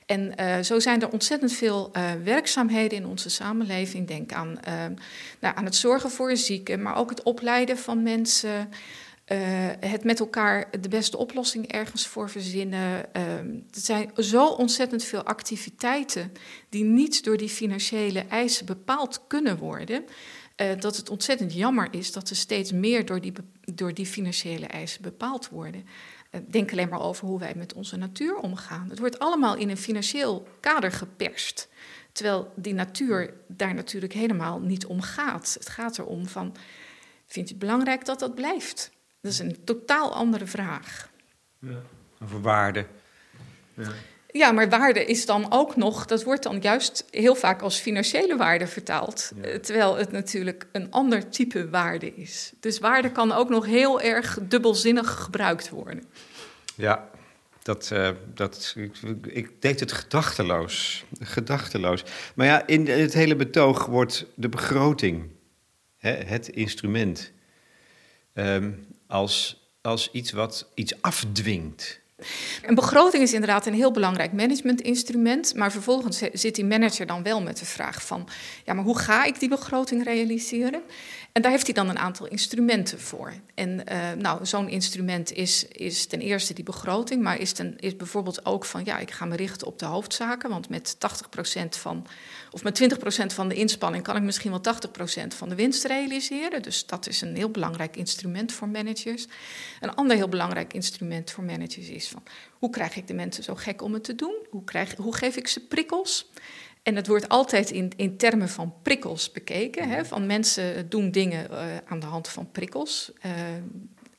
En 0.05 0.33
uh, 0.39 0.59
zo 0.59 0.79
zijn 0.79 1.01
er 1.01 1.11
ontzettend 1.11 1.53
veel 1.53 1.91
uh, 1.93 2.11
werkzaamheden 2.23 2.97
in 2.97 3.05
onze 3.05 3.29
samenleving. 3.29 4.07
Denk 4.07 4.33
aan, 4.33 4.59
nou, 5.39 5.55
aan 5.55 5.65
het 5.65 5.75
zorgen 5.75 6.11
voor 6.11 6.37
zieken, 6.37 6.81
maar 6.81 6.95
ook 6.95 7.09
het 7.09 7.23
opleiden 7.23 7.77
van 7.77 8.03
mensen. 8.03 8.69
Uh, 9.31 9.37
het 9.79 10.03
met 10.03 10.19
elkaar 10.19 10.67
de 10.81 10.89
beste 10.89 11.17
oplossing 11.17 11.67
ergens 11.67 12.07
voor 12.07 12.29
verzinnen. 12.29 13.13
Er 13.13 13.53
zijn 13.71 14.11
zo 14.17 14.47
ontzettend 14.47 15.03
veel 15.03 15.23
activiteiten 15.23 16.31
die 16.69 16.83
niet 16.83 17.23
door 17.23 17.37
die 17.37 17.49
financiële 17.49 18.19
eisen 18.19 18.65
bepaald 18.65 19.21
kunnen 19.27 19.57
worden. 19.57 20.05
Uh, 20.61 20.79
dat 20.79 20.97
het 20.97 21.09
ontzettend 21.09 21.53
jammer 21.53 21.87
is 21.91 22.11
dat 22.11 22.27
ze 22.27 22.35
steeds 22.35 22.71
meer 22.71 23.05
door 23.05 23.21
die, 23.21 23.33
door 23.73 23.93
die 23.93 24.05
financiële 24.05 24.65
eisen 24.65 25.01
bepaald 25.01 25.49
worden. 25.49 25.85
denk 26.47 26.71
alleen 26.71 26.89
maar 26.89 27.01
over 27.01 27.27
hoe 27.27 27.39
wij 27.39 27.53
met 27.55 27.73
onze 27.73 27.97
natuur 27.97 28.35
omgaan. 28.35 28.89
Het 28.89 28.99
wordt 28.99 29.19
allemaal 29.19 29.55
in 29.55 29.69
een 29.69 29.77
financieel 29.77 30.47
kader 30.59 30.91
geperst. 30.91 31.67
Terwijl 32.11 32.51
die 32.55 32.73
natuur 32.73 33.33
daar 33.47 33.73
natuurlijk 33.73 34.13
helemaal 34.13 34.59
niet 34.59 34.85
om 34.85 35.01
gaat. 35.01 35.55
Het 35.59 35.69
gaat 35.69 35.97
erom 35.97 36.27
van, 36.27 36.55
vind 37.25 37.47
je 37.47 37.53
het 37.53 37.63
belangrijk 37.63 38.05
dat 38.05 38.19
dat 38.19 38.35
blijft? 38.35 38.91
Dat 39.25 39.33
is 39.33 39.39
een 39.39 39.57
totaal 39.63 40.13
andere 40.13 40.45
vraag. 40.45 41.09
Ja, 41.59 41.81
over 42.23 42.41
waarde. 42.41 42.85
Ja. 43.73 43.91
ja. 44.31 44.51
maar 44.51 44.69
waarde 44.69 45.05
is 45.05 45.25
dan 45.25 45.51
ook 45.51 45.75
nog, 45.75 46.05
dat 46.05 46.23
wordt 46.23 46.43
dan 46.43 46.59
juist 46.61 47.05
heel 47.11 47.35
vaak 47.35 47.61
als 47.61 47.79
financiële 47.79 48.35
waarde 48.35 48.67
vertaald. 48.67 49.31
Eh, 49.41 49.55
terwijl 49.55 49.95
het 49.97 50.11
natuurlijk 50.11 50.67
een 50.71 50.91
ander 50.91 51.29
type 51.29 51.69
waarde 51.69 52.15
is. 52.15 52.53
Dus 52.59 52.79
waarde 52.79 53.11
kan 53.11 53.31
ook 53.31 53.49
nog 53.49 53.65
heel 53.65 54.01
erg 54.01 54.37
dubbelzinnig 54.41 55.11
gebruikt 55.11 55.69
worden. 55.69 56.03
Ja, 56.75 57.09
dat, 57.63 57.89
uh, 57.93 58.09
dat, 58.33 58.73
ik, 58.77 58.97
ik, 59.23 59.61
deed 59.61 59.79
het 59.79 59.91
gedachteloos. 59.91 61.05
Gedachteloos. 61.19 62.03
Maar 62.35 62.45
ja, 62.45 62.67
in 62.67 62.87
het 62.87 63.13
hele 63.13 63.35
betoog 63.35 63.85
wordt 63.85 64.25
de 64.35 64.49
begroting, 64.49 65.29
hè, 65.97 66.11
het 66.11 66.47
instrument, 66.47 67.33
um, 68.33 68.93
als, 69.15 69.57
als 69.81 70.11
iets 70.11 70.31
wat 70.31 70.67
iets 70.73 71.01
afdwingt. 71.01 72.03
Een 72.61 72.75
begroting 72.75 73.23
is 73.23 73.33
inderdaad 73.33 73.65
een 73.65 73.73
heel 73.73 73.91
belangrijk 73.91 74.33
managementinstrument, 74.33 75.55
maar 75.55 75.71
vervolgens 75.71 76.21
zit 76.33 76.55
die 76.55 76.65
manager 76.65 77.05
dan 77.05 77.23
wel 77.23 77.41
met 77.41 77.57
de 77.57 77.65
vraag 77.65 78.05
van, 78.05 78.27
ja, 78.65 78.73
maar 78.73 78.83
hoe 78.83 78.99
ga 78.99 79.25
ik 79.25 79.39
die 79.39 79.49
begroting 79.49 80.03
realiseren? 80.03 80.81
En 81.31 81.41
daar 81.41 81.51
heeft 81.51 81.65
hij 81.65 81.73
dan 81.73 81.89
een 81.89 81.99
aantal 81.99 82.27
instrumenten 82.27 82.99
voor. 82.99 83.33
En 83.53 83.69
uh, 83.91 84.11
nou, 84.17 84.45
zo'n 84.45 84.69
instrument 84.69 85.31
is, 85.31 85.67
is 85.67 86.05
ten 86.05 86.19
eerste 86.19 86.53
die 86.53 86.63
begroting, 86.63 87.21
maar 87.21 87.39
is, 87.39 87.51
ten, 87.51 87.75
is 87.79 87.95
bijvoorbeeld 87.95 88.45
ook 88.45 88.65
van 88.65 88.85
ja, 88.85 88.97
ik 88.97 89.11
ga 89.11 89.25
me 89.25 89.35
richten 89.35 89.67
op 89.67 89.79
de 89.79 89.85
hoofdzaken. 89.85 90.49
Want 90.49 90.69
met 90.69 90.95
80% 90.95 91.67
van, 91.69 92.07
of 92.55 92.63
met 92.63 92.81
20% 92.81 93.25
van 93.25 93.47
de 93.47 93.55
inspanning 93.55 94.03
kan 94.03 94.15
ik 94.15 94.21
misschien 94.21 94.51
wel 94.51 94.61
80% 95.23 95.27
van 95.27 95.49
de 95.49 95.55
winst 95.55 95.85
realiseren. 95.85 96.61
Dus 96.61 96.85
dat 96.85 97.07
is 97.07 97.21
een 97.21 97.35
heel 97.35 97.49
belangrijk 97.49 97.95
instrument 97.95 98.51
voor 98.51 98.67
managers. 98.67 99.25
Een 99.79 99.95
ander 99.95 100.15
heel 100.15 100.29
belangrijk 100.29 100.73
instrument 100.73 101.31
voor 101.31 101.43
managers 101.43 101.89
is 101.89 102.07
van 102.07 102.23
hoe 102.59 102.69
krijg 102.69 102.95
ik 102.95 103.07
de 103.07 103.13
mensen 103.13 103.43
zo 103.43 103.55
gek 103.55 103.81
om 103.81 103.93
het 103.93 104.03
te 104.03 104.15
doen? 104.15 104.35
Hoe, 104.49 104.63
krijg, 104.63 104.95
hoe 104.95 105.15
geef 105.15 105.35
ik 105.35 105.47
ze 105.47 105.67
prikkels? 105.67 106.29
En 106.83 106.95
het 106.95 107.07
wordt 107.07 107.29
altijd 107.29 107.71
in, 107.71 107.91
in 107.95 108.17
termen 108.17 108.49
van 108.49 108.73
prikkels 108.81 109.31
bekeken. 109.31 109.89
Hè? 109.89 110.05
Van 110.05 110.25
mensen 110.25 110.89
doen 110.89 111.11
dingen 111.11 111.47
uh, 111.51 111.57
aan 111.85 111.99
de 111.99 112.05
hand 112.05 112.27
van 112.27 112.51
prikkels. 112.51 113.11
Uh, 113.25 113.31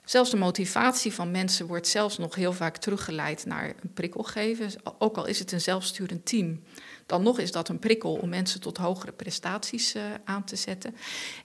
zelfs 0.05 0.31
de 0.31 0.37
motivatie 0.37 1.13
van 1.13 1.31
mensen 1.31 1.67
wordt 1.67 1.89
zelfs 1.89 2.19
nog 2.19 2.35
heel 2.35 2.53
vaak 2.53 2.77
teruggeleid 2.77 3.47
naar 3.47 3.75
een 3.83 3.93
prikkel 3.95 4.23
geven. 4.23 4.71
Ook 4.99 5.17
al 5.17 5.27
is 5.27 5.39
het 5.39 5.53
een 5.53 5.61
zelfsturend 5.61 6.27
team, 6.27 6.63
dan 7.07 7.23
nog 7.23 7.39
is 7.39 7.53
dat 7.53 7.69
een 7.69 7.79
prikkel 7.79 8.15
om 8.15 8.29
mensen 8.29 8.61
tot 8.61 8.77
hogere 8.77 9.13
prestaties 9.13 9.95
uh, 9.95 10.03
aan 10.25 10.45
te 10.45 10.57
zetten. 10.57 10.97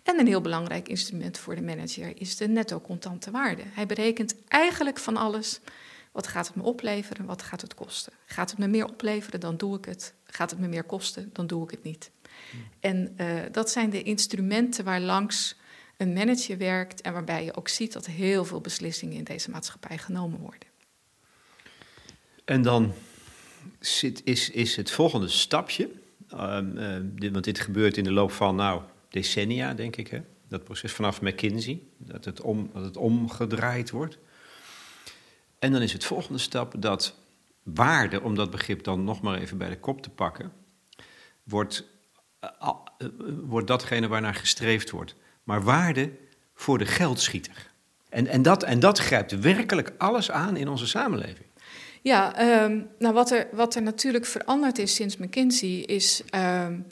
En 0.03 0.19
een 0.19 0.27
heel 0.27 0.41
belangrijk 0.41 0.87
instrument 0.87 1.37
voor 1.37 1.55
de 1.55 1.61
manager 1.61 2.21
is 2.21 2.37
de 2.37 2.47
netto 2.47 2.81
contante 2.81 3.31
waarde. 3.31 3.63
Hij 3.65 3.85
berekent 3.85 4.35
eigenlijk 4.47 4.97
van 4.97 5.17
alles. 5.17 5.59
Wat 6.11 6.27
gaat 6.27 6.47
het 6.47 6.55
me 6.55 6.63
opleveren? 6.63 7.25
Wat 7.25 7.41
gaat 7.41 7.61
het 7.61 7.73
kosten? 7.73 8.13
Gaat 8.25 8.49
het 8.49 8.59
me 8.59 8.67
meer 8.67 8.85
opleveren? 8.85 9.39
Dan 9.39 9.57
doe 9.57 9.77
ik 9.77 9.85
het. 9.85 10.13
Gaat 10.23 10.49
het 10.49 10.59
me 10.59 10.67
meer 10.67 10.83
kosten? 10.83 11.29
Dan 11.33 11.47
doe 11.47 11.63
ik 11.63 11.71
het 11.71 11.83
niet. 11.83 12.11
Hmm. 12.51 12.61
En 12.79 13.15
uh, 13.17 13.39
dat 13.51 13.69
zijn 13.69 13.89
de 13.89 14.03
instrumenten 14.03 14.85
waar 14.85 14.99
langs 14.99 15.59
een 15.97 16.13
manager 16.13 16.57
werkt 16.57 17.01
en 17.01 17.13
waarbij 17.13 17.43
je 17.43 17.55
ook 17.55 17.67
ziet 17.67 17.93
dat 17.93 18.05
heel 18.05 18.45
veel 18.45 18.61
beslissingen 18.61 19.17
in 19.17 19.23
deze 19.23 19.49
maatschappij 19.49 19.97
genomen 19.97 20.39
worden. 20.39 20.69
En 22.45 22.61
dan 22.61 22.93
zit, 23.79 24.21
is, 24.23 24.49
is 24.49 24.75
het 24.75 24.91
volgende 24.91 25.27
stapje, 25.27 25.89
um, 26.33 26.77
uh, 26.77 26.95
dit, 27.03 27.31
want 27.31 27.43
dit 27.43 27.59
gebeurt 27.59 27.97
in 27.97 28.03
de 28.03 28.11
loop 28.11 28.31
van 28.31 28.55
nou, 28.55 28.81
decennia, 29.09 29.73
denk 29.73 29.95
ik, 29.95 30.07
hè? 30.07 30.21
dat 30.47 30.63
proces 30.63 30.91
vanaf 30.91 31.21
McKinsey, 31.21 31.81
dat 31.97 32.25
het, 32.25 32.41
om, 32.41 32.69
dat 32.73 32.83
het 32.83 32.97
omgedraaid 32.97 33.89
wordt. 33.89 34.17
En 35.59 35.71
dan 35.71 35.81
is 35.81 35.93
het 35.93 36.03
volgende 36.03 36.39
stap 36.39 36.73
dat 36.77 37.15
waarde, 37.63 38.21
om 38.21 38.35
dat 38.35 38.51
begrip 38.51 38.83
dan 38.83 39.03
nog 39.03 39.21
maar 39.21 39.39
even 39.39 39.57
bij 39.57 39.69
de 39.69 39.79
kop 39.79 40.01
te 40.01 40.09
pakken, 40.09 40.51
wordt, 41.43 41.83
uh, 42.43 42.69
uh, 42.99 43.07
wordt 43.43 43.67
datgene 43.67 44.07
waarnaar 44.07 44.35
gestreefd 44.35 44.89
wordt. 44.89 45.15
Maar 45.43 45.63
waarde 45.63 46.11
voor 46.53 46.77
de 46.77 46.85
geldschieter. 46.85 47.71
En, 48.09 48.27
en, 48.27 48.41
dat, 48.41 48.63
en 48.63 48.79
dat 48.79 48.99
grijpt 48.99 49.39
werkelijk 49.39 49.93
alles 49.97 50.31
aan 50.31 50.57
in 50.57 50.67
onze 50.67 50.87
samenleving. 50.87 51.45
Ja, 52.01 52.63
um, 52.63 52.87
nou 52.99 53.13
wat 53.13 53.31
er, 53.31 53.47
wat 53.51 53.75
er 53.75 53.81
natuurlijk 53.81 54.25
veranderd 54.25 54.77
is 54.77 54.95
sinds 54.95 55.17
McKinsey 55.17 55.69
is 55.69 56.23
um, 56.35 56.85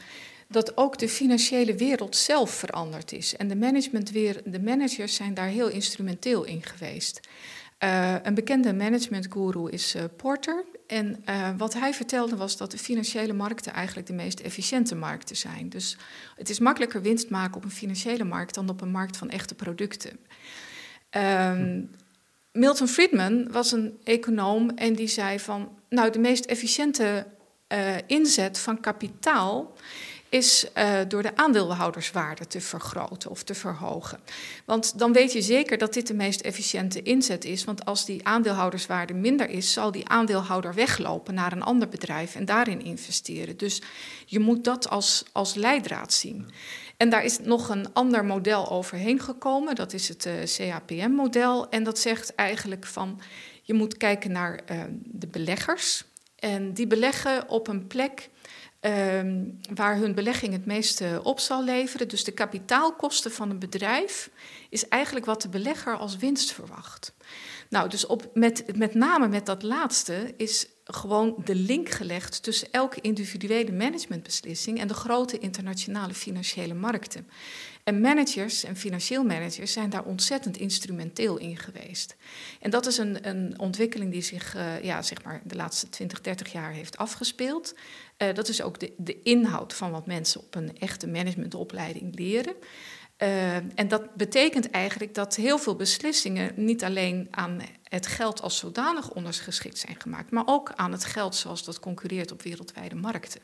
dat 0.48 0.78
ook 0.78 0.98
de 0.98 1.10
financiële 1.10 1.76
wereld 1.76 2.16
zelf 2.16 2.50
veranderd 2.52 3.12
is. 3.12 3.36
En 3.36 3.48
de, 3.48 3.56
managementweer, 3.56 4.42
de 4.46 4.62
managers 4.62 5.16
zijn 5.16 5.34
daar 5.34 5.48
heel 5.48 5.70
instrumenteel 5.70 6.44
in 6.44 6.64
geweest. 6.64 7.20
Uh, 7.84 8.16
een 8.24 8.34
bekende 8.34 8.74
managementguru 8.74 9.70
is 9.70 9.96
uh, 9.96 10.04
Porter. 10.18 10.66
En 10.88 11.24
uh, 11.30 11.50
wat 11.58 11.74
hij 11.74 11.94
vertelde 11.94 12.36
was 12.36 12.58
dat 12.58 12.72
de 12.72 12.78
financiële 12.78 13.34
markten 13.34 13.74
eigenlijk 13.74 14.08
de 14.08 14.14
meest 14.14 14.40
efficiënte 14.40 14.96
markten 14.96 15.36
zijn. 15.36 15.70
Dus 15.70 15.98
het 16.36 16.50
is 16.50 16.60
makkelijker 16.60 17.02
winst 17.02 17.30
maken 17.30 17.56
op 17.56 17.64
een 17.64 17.72
financiële 17.72 18.24
markt 18.24 18.54
dan 18.54 18.70
op 18.70 18.82
een 18.82 18.92
markt 18.92 19.18
van 19.18 19.30
echte 19.30 19.56
producten. 19.56 20.20
Um, 21.12 21.90
Milton 22.60 22.88
Friedman 22.88 23.52
was 23.52 23.72
een 23.72 24.00
econoom 24.04 24.70
en 24.70 24.94
die 24.94 25.08
zei 25.08 25.40
van, 25.40 25.70
nou 25.90 26.12
de 26.12 26.20
meest 26.20 26.46
efficiënte 26.46 27.26
inzet 28.08 28.60
van 28.60 28.80
kapitaal 28.80 29.74
is 30.30 30.66
uh, 30.78 31.00
door 31.08 31.22
de 31.22 31.36
aandeelhouderswaarde 31.36 32.48
te 32.48 32.62
vergroten 32.62 33.30
of 33.30 33.44
te 33.44 33.56
verhogen. 33.56 34.20
Want 34.66 35.00
dan 35.00 35.14
weet 35.14 35.34
je 35.34 35.42
zeker 35.42 35.78
dat 35.78 35.94
dit 35.94 36.08
de 36.08 36.14
meest 36.14 36.42
efficiënte 36.42 37.02
inzet 37.02 37.46
is. 37.46 37.64
Want 37.64 37.86
als 37.86 38.06
die 38.06 38.28
aandeelhouderswaarde 38.28 39.14
minder 39.14 39.50
is, 39.50 39.74
zal 39.74 39.92
die 39.92 40.08
aandeelhouder 40.08 40.74
weglopen 40.74 41.34
naar 41.34 41.52
een 41.52 41.64
ander 41.64 41.90
bedrijf 41.90 42.36
en 42.36 42.46
daarin 42.46 42.82
investeren. 42.82 43.58
Dus 43.58 43.82
je 44.26 44.40
moet 44.40 44.64
dat 44.64 44.90
als, 44.90 45.24
als 45.32 45.54
leidraad 45.54 46.14
zien. 46.14 46.52
En 47.00 47.10
daar 47.10 47.24
is 47.24 47.40
nog 47.40 47.70
een 47.70 47.94
ander 47.94 48.26
model 48.26 48.70
overheen 48.70 49.20
gekomen. 49.20 49.76
Dat 49.76 49.94
is 49.94 50.08
het 50.08 50.26
uh, 50.26 50.34
CAPM-model. 50.44 51.70
En 51.70 51.84
dat 51.84 52.00
zegt 52.00 52.36
eigenlijk 52.36 52.86
van 52.86 53.22
je 53.62 53.74
moet 53.74 53.98
kijken 53.98 54.32
naar 54.32 54.60
uh, 54.72 54.84
de 55.04 55.28
beleggers. 55.28 56.04
En 56.36 56.74
die 56.74 56.88
beleggen 56.88 57.50
op 57.50 57.68
een 57.68 57.88
plek 57.88 58.30
Um, 58.82 59.60
waar 59.74 59.98
hun 59.98 60.16
belegging 60.16 60.54
het 60.54 60.66
meeste 60.66 61.20
op 61.24 61.40
zal 61.40 61.64
leveren. 61.64 62.08
Dus 62.08 62.24
de 62.24 62.32
kapitaalkosten 62.32 63.32
van 63.32 63.50
een 63.50 63.60
bedrijf 63.60 64.30
is 64.70 64.88
eigenlijk 64.88 65.26
wat 65.26 65.42
de 65.42 65.50
belegger 65.50 65.98
als 65.98 66.18
winst 66.18 66.52
verwacht. 66.52 67.14
Nou, 67.70 67.90
dus 67.90 68.06
op, 68.06 68.30
met, 68.34 68.78
met 68.78 68.94
name 68.94 69.28
met 69.28 69.46
dat 69.46 69.64
laatste 69.64 70.34
is 70.38 70.68
gewoon 70.94 71.36
de 71.46 71.56
link 71.56 71.90
gelegd 71.90 72.44
tussen 72.44 72.68
elke 72.72 73.02
individuele 73.02 73.72
managementbeslissing 73.72 74.80
en 74.80 74.88
de 74.88 74.94
grote 74.94 75.40
internationale 75.40 76.14
financiële 76.14 76.74
markten. 76.74 77.28
En 77.84 78.02
managers 78.02 78.64
en 78.64 78.76
financieel 78.76 79.24
managers 79.24 79.72
zijn 79.72 79.90
daar 79.90 80.04
ontzettend 80.04 80.58
instrumenteel 80.58 81.38
in 81.38 81.58
geweest. 81.58 82.16
En 82.60 82.70
dat 82.70 82.86
is 82.86 82.98
een, 82.98 83.28
een 83.28 83.60
ontwikkeling 83.60 84.12
die 84.12 84.22
zich 84.22 84.56
uh, 84.56 84.84
ja, 84.84 85.02
zeg 85.02 85.24
maar 85.24 85.42
de 85.44 85.56
laatste 85.56 85.90
20, 85.90 86.22
30 86.22 86.52
jaar 86.52 86.72
heeft 86.72 86.98
afgespeeld. 86.98 87.76
Uh, 88.18 88.34
dat 88.34 88.48
is 88.48 88.62
ook 88.62 88.80
de, 88.80 88.94
de 88.98 89.22
inhoud 89.22 89.74
van 89.74 89.92
wat 89.92 90.06
mensen 90.06 90.42
op 90.42 90.56
een 90.56 90.80
echte 90.80 91.08
managementopleiding 91.08 92.20
leren. 92.20 92.56
Uh, 93.18 93.56
en 93.56 93.88
dat 93.88 94.16
betekent 94.16 94.70
eigenlijk 94.70 95.14
dat 95.14 95.36
heel 95.36 95.58
veel 95.58 95.76
beslissingen 95.76 96.52
niet 96.56 96.84
alleen 96.84 97.28
aan 97.32 97.62
het 97.90 98.08
geld 98.08 98.42
als 98.42 98.58
zodanig 98.58 99.10
ondergeschikt 99.12 99.78
zijn 99.78 100.02
gemaakt, 100.02 100.32
maar 100.32 100.44
ook 100.46 100.72
aan 100.76 100.92
het 100.92 101.06
geld 101.06 101.36
zoals 101.36 101.64
dat 101.64 101.80
concurreert 101.80 102.32
op 102.32 102.42
wereldwijde 102.42 102.96
markten. 102.96 103.42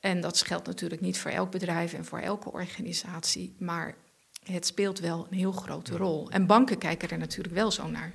En 0.00 0.20
dat 0.20 0.42
geldt 0.42 0.66
natuurlijk 0.66 1.00
niet 1.00 1.18
voor 1.18 1.30
elk 1.30 1.50
bedrijf 1.50 1.92
en 1.92 2.04
voor 2.04 2.18
elke 2.18 2.52
organisatie, 2.52 3.54
maar 3.58 3.94
het 4.44 4.66
speelt 4.66 4.98
wel 4.98 5.26
een 5.30 5.36
heel 5.36 5.52
grote 5.52 5.96
rol. 5.96 6.30
En 6.30 6.46
banken 6.46 6.78
kijken 6.78 7.10
er 7.10 7.18
natuurlijk 7.18 7.54
wel 7.54 7.70
zo 7.70 7.88
naar. 7.88 8.12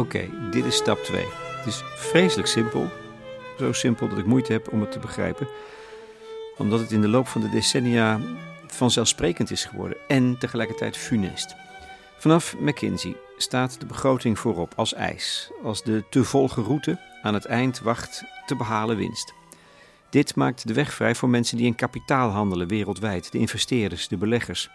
Oké, 0.00 0.28
dit 0.50 0.64
is 0.64 0.76
stap 0.76 0.98
2. 1.04 1.24
Het 1.56 1.66
is 1.66 1.82
vreselijk 1.96 2.48
simpel. 2.48 2.88
Zo 3.58 3.72
simpel 3.72 4.08
dat 4.08 4.18
ik 4.18 4.26
moeite 4.26 4.52
heb 4.52 4.72
om 4.72 4.80
het 4.80 4.92
te 4.92 4.98
begrijpen. 4.98 5.48
omdat 6.58 6.80
het 6.80 6.92
in 6.92 7.00
de 7.00 7.08
loop 7.08 7.28
van 7.28 7.40
de 7.40 7.48
decennia 7.48 8.20
vanzelfsprekend 8.66 9.50
is 9.50 9.64
geworden 9.64 9.98
en 10.08 10.38
tegelijkertijd 10.38 10.96
funest. 10.96 11.54
Vanaf 12.18 12.56
McKinsey 12.58 13.16
staat 13.36 13.80
de 13.80 13.86
begroting 13.86 14.38
voorop 14.38 14.72
als 14.76 14.94
ijs, 14.94 15.50
als 15.62 15.82
de 15.82 16.04
te 16.10 16.24
volge 16.24 16.62
route 16.62 16.98
aan 17.22 17.34
het 17.34 17.44
eind 17.44 17.80
wacht 17.80 18.24
te 18.46 18.56
behalen 18.56 18.96
winst. 18.96 19.32
Dit 20.10 20.34
maakt 20.34 20.66
de 20.66 20.74
weg 20.74 20.94
vrij 20.94 21.14
voor 21.14 21.28
mensen 21.28 21.56
die 21.56 21.66
in 21.66 21.74
kapitaal 21.74 22.30
handelen 22.30 22.68
wereldwijd, 22.68 23.32
de 23.32 23.38
investeerders, 23.38 24.08
de 24.08 24.16
beleggers. 24.16 24.68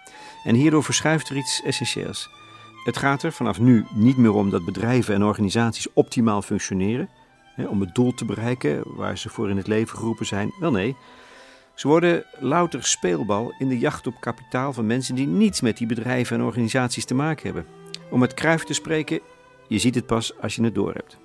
En 0.44 0.56
hierdoor 0.56 0.84
verschuift 0.84 1.30
er 1.30 1.36
iets 1.36 1.62
essentieels. 1.64 2.30
Het 2.86 2.98
gaat 2.98 3.24
er 3.24 3.32
vanaf 3.32 3.60
nu 3.60 3.86
niet 3.94 4.18
meer 4.18 4.34
om 4.34 4.50
dat 4.50 4.66
bedrijven 4.66 5.14
en 5.14 5.24
organisaties 5.24 5.94
optimaal 5.94 6.42
functioneren, 6.42 7.10
hè, 7.56 7.66
om 7.66 7.82
het 7.82 7.96
doel 7.96 8.14
te 8.14 8.26
bereiken 8.26 8.84
waar 8.86 9.18
ze 9.18 9.30
voor 9.30 9.50
in 9.50 9.58
het 9.58 9.68
leven 9.68 9.98
geroepen 9.98 10.26
zijn. 10.26 10.54
Wel 10.60 10.72
nee, 10.72 10.96
ze 11.74 11.88
worden 11.88 12.26
louter 12.40 12.84
speelbal 12.84 13.54
in 13.60 13.70
de 13.70 13.80
jacht 13.80 14.08
op 14.08 14.20
kapitaal 14.20 14.74
van 14.74 14.86
mensen 14.86 15.16
die 15.16 15.28
niets 15.28 15.62
met 15.62 15.78
die 15.78 15.88
bedrijven 15.88 16.38
en 16.38 16.46
organisaties 16.46 17.06
te 17.06 17.16
maken 17.16 17.46
hebben. 17.46 17.66
Om 18.10 18.20
met 18.20 18.34
Kruif 18.34 18.64
te 18.64 18.74
spreken, 18.74 19.20
je 19.68 19.80
ziet 19.80 19.96
het 19.96 20.06
pas 20.06 20.40
als 20.42 20.56
je 20.56 20.64
het 20.64 20.76
doorhebt. 20.76 21.18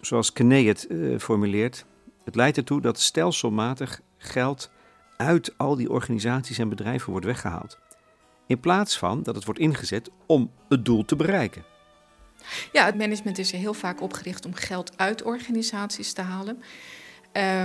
Zoals 0.00 0.32
Kene 0.32 0.64
het 0.64 0.86
uh, 0.90 1.18
formuleert, 1.18 1.84
het 2.24 2.34
leidt 2.34 2.56
ertoe 2.56 2.80
dat 2.80 3.00
stelselmatig 3.00 4.00
geld 4.16 4.70
uit 5.16 5.54
al 5.56 5.76
die 5.76 5.90
organisaties 5.90 6.58
en 6.58 6.68
bedrijven 6.68 7.10
wordt 7.10 7.26
weggehaald. 7.26 7.78
In 8.46 8.60
plaats 8.60 8.98
van 8.98 9.22
dat 9.22 9.34
het 9.34 9.44
wordt 9.44 9.60
ingezet 9.60 10.10
om 10.26 10.50
het 10.68 10.84
doel 10.84 11.04
te 11.04 11.16
bereiken. 11.16 11.64
Ja, 12.72 12.84
het 12.84 12.96
management 12.96 13.38
is 13.38 13.50
heel 13.50 13.74
vaak 13.74 14.00
opgericht 14.00 14.46
om 14.46 14.54
geld 14.54 14.98
uit 14.98 15.22
organisaties 15.22 16.12
te 16.12 16.22
halen. 16.22 16.62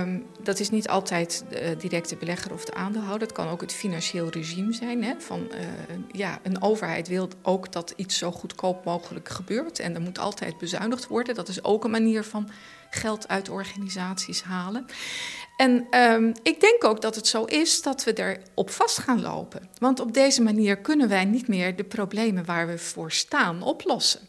Um, 0.02 0.26
dat 0.42 0.58
is 0.60 0.70
niet 0.70 0.88
altijd 0.88 1.44
de 1.50 1.76
directe 1.78 2.16
belegger 2.16 2.52
of 2.52 2.64
de 2.64 2.74
aandeelhouder. 2.74 3.26
Het 3.28 3.36
kan 3.36 3.48
ook 3.48 3.60
het 3.60 3.72
financieel 3.72 4.28
regime 4.28 4.72
zijn. 4.72 5.04
Hè? 5.04 5.14
Van, 5.18 5.40
uh, 5.50 5.58
ja, 6.12 6.38
een 6.42 6.62
overheid 6.62 7.08
wil 7.08 7.28
ook 7.42 7.72
dat 7.72 7.92
iets 7.96 8.18
zo 8.18 8.32
goedkoop 8.32 8.84
mogelijk 8.84 9.28
gebeurt. 9.28 9.78
En 9.78 9.94
er 9.94 10.00
moet 10.00 10.18
altijd 10.18 10.58
bezuinigd 10.58 11.06
worden. 11.06 11.34
Dat 11.34 11.48
is 11.48 11.64
ook 11.64 11.84
een 11.84 11.90
manier 11.90 12.24
van 12.24 12.48
geld 12.90 13.28
uit 13.28 13.48
organisaties 13.48 14.42
halen. 14.42 14.86
En 15.56 16.00
um, 16.00 16.32
ik 16.42 16.60
denk 16.60 16.84
ook 16.84 17.00
dat 17.00 17.14
het 17.14 17.26
zo 17.26 17.44
is 17.44 17.82
dat 17.82 18.04
we 18.04 18.18
erop 18.18 18.70
vast 18.70 18.98
gaan 18.98 19.20
lopen. 19.20 19.68
Want 19.78 20.00
op 20.00 20.14
deze 20.14 20.42
manier 20.42 20.76
kunnen 20.76 21.08
wij 21.08 21.24
niet 21.24 21.48
meer 21.48 21.76
de 21.76 21.84
problemen 21.84 22.44
waar 22.44 22.66
we 22.66 22.78
voor 22.78 23.12
staan 23.12 23.62
oplossen. 23.62 24.20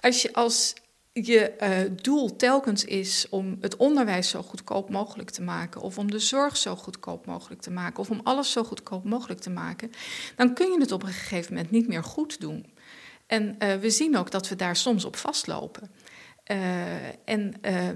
Als 0.00 0.22
je 0.22 0.32
als 0.32 0.74
je 1.12 1.52
uh, 1.60 1.98
doel 2.02 2.36
telkens 2.36 2.84
is 2.84 3.26
om 3.30 3.58
het 3.60 3.76
onderwijs 3.76 4.28
zo 4.28 4.42
goedkoop 4.42 4.90
mogelijk 4.90 5.30
te 5.30 5.42
maken, 5.42 5.80
of 5.80 5.98
om 5.98 6.10
de 6.10 6.18
zorg 6.18 6.56
zo 6.56 6.76
goedkoop 6.76 7.26
mogelijk 7.26 7.60
te 7.60 7.70
maken, 7.70 7.98
of 7.98 8.10
om 8.10 8.20
alles 8.22 8.52
zo 8.52 8.64
goedkoop 8.64 9.04
mogelijk 9.04 9.40
te 9.40 9.50
maken, 9.50 9.90
dan 10.36 10.54
kun 10.54 10.72
je 10.72 10.80
het 10.80 10.92
op 10.92 11.02
een 11.02 11.12
gegeven 11.12 11.54
moment 11.54 11.70
niet 11.70 11.88
meer 11.88 12.04
goed 12.04 12.40
doen. 12.40 12.66
En 13.26 13.56
uh, 13.58 13.74
we 13.74 13.90
zien 13.90 14.16
ook 14.16 14.30
dat 14.30 14.48
we 14.48 14.56
daar 14.56 14.76
soms 14.76 15.04
op 15.04 15.16
vastlopen. 15.16 15.90
Uh, 16.50 16.58
en 17.24 17.54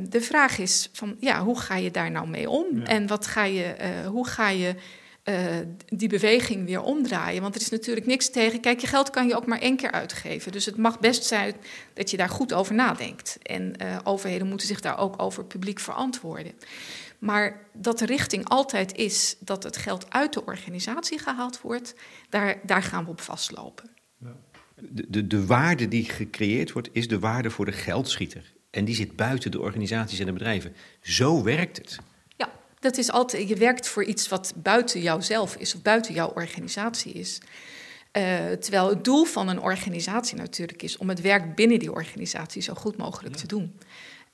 de 0.08 0.20
vraag 0.20 0.58
is 0.58 0.88
van, 0.92 1.16
ja, 1.20 1.44
hoe 1.44 1.60
ga 1.60 1.76
je 1.76 1.90
daar 1.90 2.10
nou 2.10 2.28
mee 2.28 2.50
om? 2.50 2.66
Ja. 2.74 2.84
En 2.84 3.06
wat 3.06 3.26
ga 3.26 3.44
je, 3.44 3.74
hoe 4.06 4.26
ga 4.26 4.48
je 4.48 4.74
uh, 5.24 5.36
die 5.88 6.08
beweging 6.08 6.66
weer 6.66 6.82
omdraaien. 6.82 7.42
Want 7.42 7.54
er 7.54 7.60
is 7.60 7.68
natuurlijk 7.68 8.06
niks 8.06 8.30
tegen. 8.30 8.60
Kijk, 8.60 8.80
je 8.80 8.86
geld 8.86 9.10
kan 9.10 9.26
je 9.26 9.36
ook 9.36 9.46
maar 9.46 9.58
één 9.58 9.76
keer 9.76 9.90
uitgeven. 9.90 10.52
Dus 10.52 10.66
het 10.66 10.76
mag 10.76 11.00
best 11.00 11.24
zijn 11.24 11.54
dat 11.94 12.10
je 12.10 12.16
daar 12.16 12.28
goed 12.28 12.52
over 12.52 12.74
nadenkt. 12.74 13.38
En 13.42 13.74
uh, 13.82 13.98
overheden 14.04 14.46
moeten 14.46 14.66
zich 14.66 14.80
daar 14.80 14.98
ook 14.98 15.22
over 15.22 15.44
publiek 15.44 15.80
verantwoorden. 15.80 16.52
Maar 17.18 17.60
dat 17.72 17.98
de 17.98 18.06
richting 18.06 18.48
altijd 18.48 18.94
is 18.94 19.36
dat 19.38 19.62
het 19.62 19.76
geld 19.76 20.12
uit 20.12 20.32
de 20.32 20.44
organisatie 20.44 21.18
gehaald 21.18 21.60
wordt, 21.60 21.94
daar, 22.28 22.60
daar 22.62 22.82
gaan 22.82 23.04
we 23.04 23.10
op 23.10 23.20
vastlopen. 23.20 23.90
Ja. 24.82 24.88
De, 24.90 25.04
de, 25.08 25.26
de 25.26 25.46
waarde 25.46 25.88
die 25.88 26.04
gecreëerd 26.04 26.72
wordt, 26.72 26.88
is 26.92 27.08
de 27.08 27.18
waarde 27.18 27.50
voor 27.50 27.64
de 27.64 27.72
geldschieter. 27.72 28.52
En 28.70 28.84
die 28.84 28.94
zit 28.94 29.16
buiten 29.16 29.50
de 29.50 29.60
organisaties 29.60 30.18
en 30.18 30.26
de 30.26 30.32
bedrijven. 30.32 30.74
Zo 31.00 31.42
werkt 31.42 31.76
het. 31.76 31.98
Dat 32.82 32.96
is 32.96 33.10
altijd, 33.10 33.48
je 33.48 33.56
werkt 33.56 33.88
voor 33.88 34.04
iets 34.04 34.28
wat 34.28 34.52
buiten 34.56 35.00
jouzelf 35.00 35.56
is 35.56 35.74
of 35.74 35.82
buiten 35.82 36.14
jouw 36.14 36.32
organisatie 36.34 37.12
is. 37.12 37.40
Uh, 38.12 38.22
terwijl 38.52 38.88
het 38.88 39.04
doel 39.04 39.24
van 39.24 39.48
een 39.48 39.60
organisatie 39.60 40.36
natuurlijk 40.36 40.82
is 40.82 40.96
om 40.96 41.08
het 41.08 41.20
werk 41.20 41.54
binnen 41.54 41.78
die 41.78 41.92
organisatie 41.92 42.62
zo 42.62 42.74
goed 42.74 42.96
mogelijk 42.96 43.34
ja. 43.34 43.40
te 43.40 43.46
doen. 43.46 43.78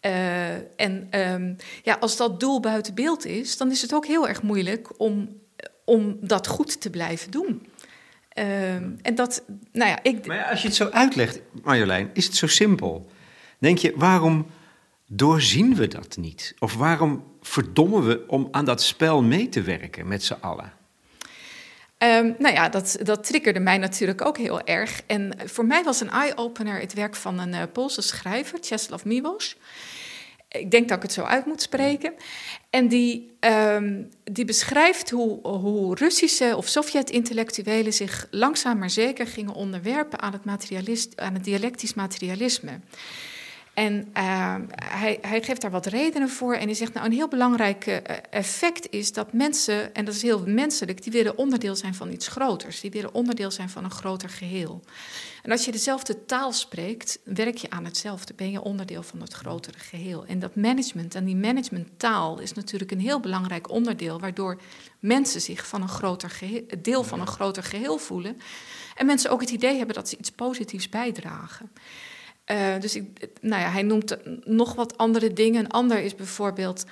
Uh, 0.03 0.81
en 0.81 1.09
um, 1.33 1.57
ja, 1.83 1.97
als 2.01 2.17
dat 2.17 2.41
doel 2.41 2.61
buiten 2.61 2.95
beeld 2.95 3.25
is, 3.27 3.57
dan 3.57 3.71
is 3.71 3.83
het 3.83 3.95
ook 3.95 4.07
heel 4.07 4.29
erg 4.29 4.43
moeilijk 4.43 5.01
om, 5.01 5.41
om 5.85 6.19
dat 6.21 6.47
goed 6.47 6.81
te 6.81 6.91
blijven 6.91 7.31
doen. 7.31 7.67
Um, 8.39 8.99
en 9.03 9.15
dat, 9.15 9.43
nou 9.73 9.91
ja, 9.91 9.99
ik. 10.03 10.27
Maar 10.27 10.45
als 10.45 10.61
je 10.61 10.67
het 10.67 10.77
zo 10.77 10.89
uitlegt, 10.89 11.41
Marjolein, 11.63 12.11
is 12.13 12.25
het 12.25 12.35
zo 12.35 12.47
simpel. 12.47 13.11
Denk 13.59 13.79
je, 13.79 13.93
waarom 13.97 14.47
doorzien 15.07 15.75
we 15.75 15.89
dat 15.89 16.17
niet? 16.17 16.55
Of 16.59 16.75
waarom 16.75 17.25
verdommen 17.41 18.07
we 18.07 18.25
om 18.27 18.49
aan 18.51 18.65
dat 18.65 18.83
spel 18.83 19.23
mee 19.23 19.49
te 19.49 19.63
werken 19.63 20.09
met 20.09 20.25
z'n 20.25 20.37
allen? 20.41 20.73
Um, 21.99 22.35
nou 22.39 22.55
ja, 22.55 22.69
dat, 22.69 22.99
dat 23.03 23.27
triggerde 23.27 23.61
mij 23.61 23.79
natuurlijk 23.79 24.25
ook 24.25 24.39
heel 24.39 24.67
erg. 24.67 25.03
En 25.07 25.33
voor 25.45 25.67
mij 25.67 25.85
was 25.85 26.01
een 26.01 26.11
eye-opener 26.11 26.81
het 26.81 26.95
werk 26.95 27.17
van 27.17 27.39
een 27.39 27.53
uh, 27.53 27.63
Poolse 27.73 28.03
schrijver, 28.03 28.61
Czeslaw 28.61 29.05
Miłosz. 29.05 29.55
Ik 30.49 30.71
denk 30.71 30.89
dat 30.89 30.97
ik 30.97 31.03
het 31.03 31.13
zo 31.13 31.23
uit 31.23 31.47
moet 31.47 31.63
spreken. 31.63 32.15
En 32.71 32.89
die, 32.89 33.37
um, 33.41 34.09
die 34.25 34.45
beschrijft 34.45 35.11
hoe, 35.11 35.49
hoe 35.49 35.95
Russische 35.95 36.55
of 36.57 36.67
Sovjet-intellectuelen 36.69 37.93
zich 37.93 38.27
langzaam 38.31 38.79
maar 38.79 38.91
zeker 38.91 39.27
gingen 39.27 39.55
onderwerpen 39.55 40.21
aan 40.21 40.33
het, 40.33 40.45
materialist, 40.45 41.21
aan 41.21 41.35
het 41.35 41.45
dialectisch 41.45 41.95
materialisme. 41.95 42.81
En 43.79 44.09
uh, 44.17 44.55
hij, 44.85 45.19
hij, 45.21 45.43
geeft 45.43 45.61
daar 45.61 45.71
wat 45.71 45.87
redenen 45.87 46.29
voor. 46.29 46.55
En 46.55 46.67
hij 46.67 46.75
zegt, 46.75 46.93
nou, 46.93 47.07
een 47.07 47.13
heel 47.13 47.29
belangrijk 47.29 47.87
uh, 47.87 47.97
effect 48.31 48.91
is 48.91 49.13
dat 49.13 49.33
mensen, 49.33 49.95
en 49.95 50.05
dat 50.05 50.15
is 50.15 50.23
heel 50.23 50.43
menselijk, 50.47 51.03
die 51.03 51.13
willen 51.13 51.39
onderdeel 51.39 51.77
zijn 51.77 51.95
van 51.95 52.13
iets 52.13 52.29
groters. 52.29 52.81
Die 52.81 52.91
willen 52.91 53.15
onderdeel 53.15 53.51
zijn 53.51 53.71
van 53.71 53.85
een 53.85 53.91
groter 53.91 54.29
geheel. 54.29 54.83
En 55.43 55.51
als 55.51 55.65
je 55.65 55.73
dezelfde 55.73 56.25
taal 56.25 56.53
spreekt, 56.53 57.19
werk 57.25 57.57
je 57.57 57.71
aan 57.71 57.85
hetzelfde. 57.85 58.35
Ben 58.35 58.51
je 58.51 58.63
onderdeel 58.63 59.03
van 59.03 59.21
het 59.21 59.33
grotere 59.33 59.79
geheel. 59.79 60.27
En 60.27 60.39
dat 60.39 60.57
management 60.57 61.15
en 61.15 61.25
die 61.25 61.37
managementtaal 61.37 62.41
is 62.41 62.53
natuurlijk 62.53 62.91
een 62.91 63.01
heel 63.01 63.21
belangrijk 63.21 63.71
onderdeel, 63.71 64.21
waardoor 64.21 64.61
mensen 64.99 65.41
zich 65.41 65.67
van 65.67 65.83
een 65.83 65.89
groter 65.89 66.31
geheel, 66.31 66.63
deel 66.79 67.05
van 67.05 67.21
een 67.21 67.27
groter 67.27 67.63
geheel 67.63 67.99
voelen. 67.99 68.39
En 68.95 69.07
mensen 69.07 69.31
ook 69.31 69.41
het 69.41 69.51
idee 69.51 69.77
hebben 69.77 69.95
dat 69.95 70.09
ze 70.09 70.17
iets 70.17 70.31
positiefs 70.31 70.89
bijdragen. 70.89 71.71
Uh, 72.51 72.81
dus 72.81 72.97
ik, 72.97 73.29
nou 73.41 73.63
ja, 73.63 73.71
hij 73.71 73.83
noemt 73.83 74.17
nog 74.45 74.75
wat 74.75 74.97
andere 74.97 75.33
dingen. 75.33 75.65
Een 75.65 75.71
ander 75.71 75.99
is 75.99 76.15
bijvoorbeeld 76.15 76.85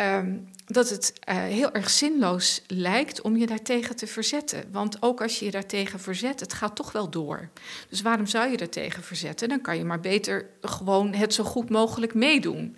um, 0.00 0.48
dat 0.66 0.88
het 0.88 1.12
uh, 1.28 1.36
heel 1.36 1.72
erg 1.72 1.90
zinloos 1.90 2.62
lijkt 2.66 3.20
om 3.20 3.36
je 3.36 3.46
daartegen 3.46 3.96
te 3.96 4.06
verzetten. 4.06 4.64
Want 4.72 5.02
ook 5.02 5.22
als 5.22 5.38
je 5.38 5.44
je 5.44 5.50
daartegen 5.50 6.00
verzet, 6.00 6.40
het 6.40 6.52
gaat 6.52 6.76
toch 6.76 6.92
wel 6.92 7.10
door. 7.10 7.48
Dus 7.88 8.02
waarom 8.02 8.26
zou 8.26 8.50
je 8.50 8.56
daartegen 8.56 9.02
verzetten? 9.02 9.48
Dan 9.48 9.60
kan 9.60 9.76
je 9.76 9.84
maar 9.84 10.00
beter 10.00 10.46
gewoon 10.60 11.14
het 11.14 11.34
zo 11.34 11.44
goed 11.44 11.70
mogelijk 11.70 12.14
meedoen. 12.14 12.76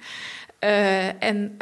Uh, 0.60 1.22
en 1.22 1.54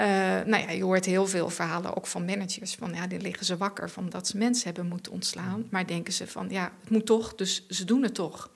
nou 0.47 0.57
ja, 0.57 0.71
je 0.71 0.85
hoort 0.85 1.05
heel 1.05 1.27
veel 1.27 1.51
verhalen 1.51 1.97
ook 1.97 2.07
van 2.07 2.25
managers. 2.25 2.75
Van 2.75 2.95
ja, 2.95 3.07
die 3.07 3.21
liggen 3.21 3.47
ze 3.47 3.57
wakker 3.57 3.91
van 3.91 4.09
dat 4.09 4.27
ze 4.27 4.37
mensen 4.37 4.67
hebben 4.67 4.87
moeten 4.87 5.13
ontslaan. 5.13 5.67
Maar 5.71 5.87
denken 5.87 6.13
ze 6.13 6.27
van 6.27 6.47
ja, 6.51 6.73
het 6.81 6.91
moet 6.91 7.07
toch, 7.07 7.35
dus 7.35 7.67
ze 7.69 7.85
doen 7.85 8.03
het 8.03 8.15
toch. 8.15 8.51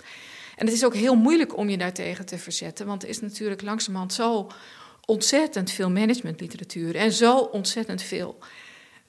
En 0.58 0.66
het 0.66 0.74
is 0.74 0.84
ook 0.84 0.94
heel 0.94 1.14
moeilijk 1.14 1.56
om 1.56 1.68
je 1.68 1.78
daartegen 1.78 2.26
te 2.26 2.38
verzetten, 2.38 2.86
want 2.86 3.02
er 3.02 3.08
is 3.08 3.20
natuurlijk 3.20 3.62
langzamerhand 3.62 4.12
zo 4.12 4.50
ontzettend 5.04 5.70
veel 5.70 5.90
managementliteratuur 5.90 6.96
en 6.96 7.12
zo 7.12 7.38
ontzettend 7.38 8.02
veel 8.02 8.38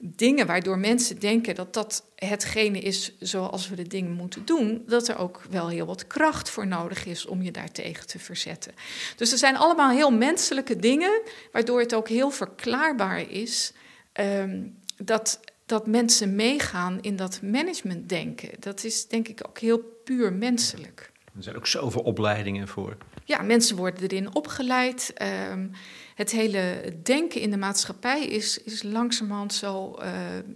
dingen 0.02 0.46
waardoor 0.46 0.78
mensen 0.78 1.18
denken 1.18 1.54
dat 1.54 1.74
dat 1.74 2.04
hetgene 2.14 2.78
is 2.78 3.12
zoals 3.18 3.68
we 3.68 3.76
de 3.76 3.86
dingen 3.86 4.12
moeten 4.12 4.44
doen, 4.44 4.82
dat 4.86 5.08
er 5.08 5.18
ook 5.18 5.42
wel 5.50 5.68
heel 5.68 5.86
wat 5.86 6.06
kracht 6.06 6.50
voor 6.50 6.66
nodig 6.66 7.06
is 7.06 7.26
om 7.26 7.42
je 7.42 7.50
daartegen 7.50 8.06
te 8.06 8.18
verzetten. 8.18 8.72
Dus 9.16 9.32
er 9.32 9.38
zijn 9.38 9.56
allemaal 9.56 9.90
heel 9.90 10.10
menselijke 10.10 10.76
dingen, 10.76 11.20
waardoor 11.52 11.80
het 11.80 11.94
ook 11.94 12.08
heel 12.08 12.30
verklaarbaar 12.30 13.30
is 13.30 13.72
um, 14.20 14.78
dat, 14.96 15.40
dat 15.66 15.86
mensen 15.86 16.34
meegaan 16.34 16.98
in 17.00 17.16
dat 17.16 17.42
managementdenken. 17.42 18.50
Dat 18.58 18.84
is 18.84 19.06
denk 19.06 19.28
ik 19.28 19.40
ook 19.48 19.58
heel 19.58 19.78
puur 20.04 20.32
menselijk. 20.32 21.09
Er 21.36 21.42
zijn 21.42 21.56
ook 21.56 21.66
zoveel 21.66 22.00
opleidingen 22.00 22.68
voor. 22.68 22.96
Ja, 23.24 23.42
mensen 23.42 23.76
worden 23.76 24.02
erin 24.02 24.34
opgeleid. 24.34 25.12
Um, 25.50 25.70
het 26.14 26.30
hele 26.30 26.94
denken 27.02 27.40
in 27.40 27.50
de 27.50 27.56
maatschappij 27.56 28.26
is, 28.26 28.62
is 28.62 28.82
langzamerhand 28.82 29.54
zo. 29.54 29.98
Uh, 29.98 30.06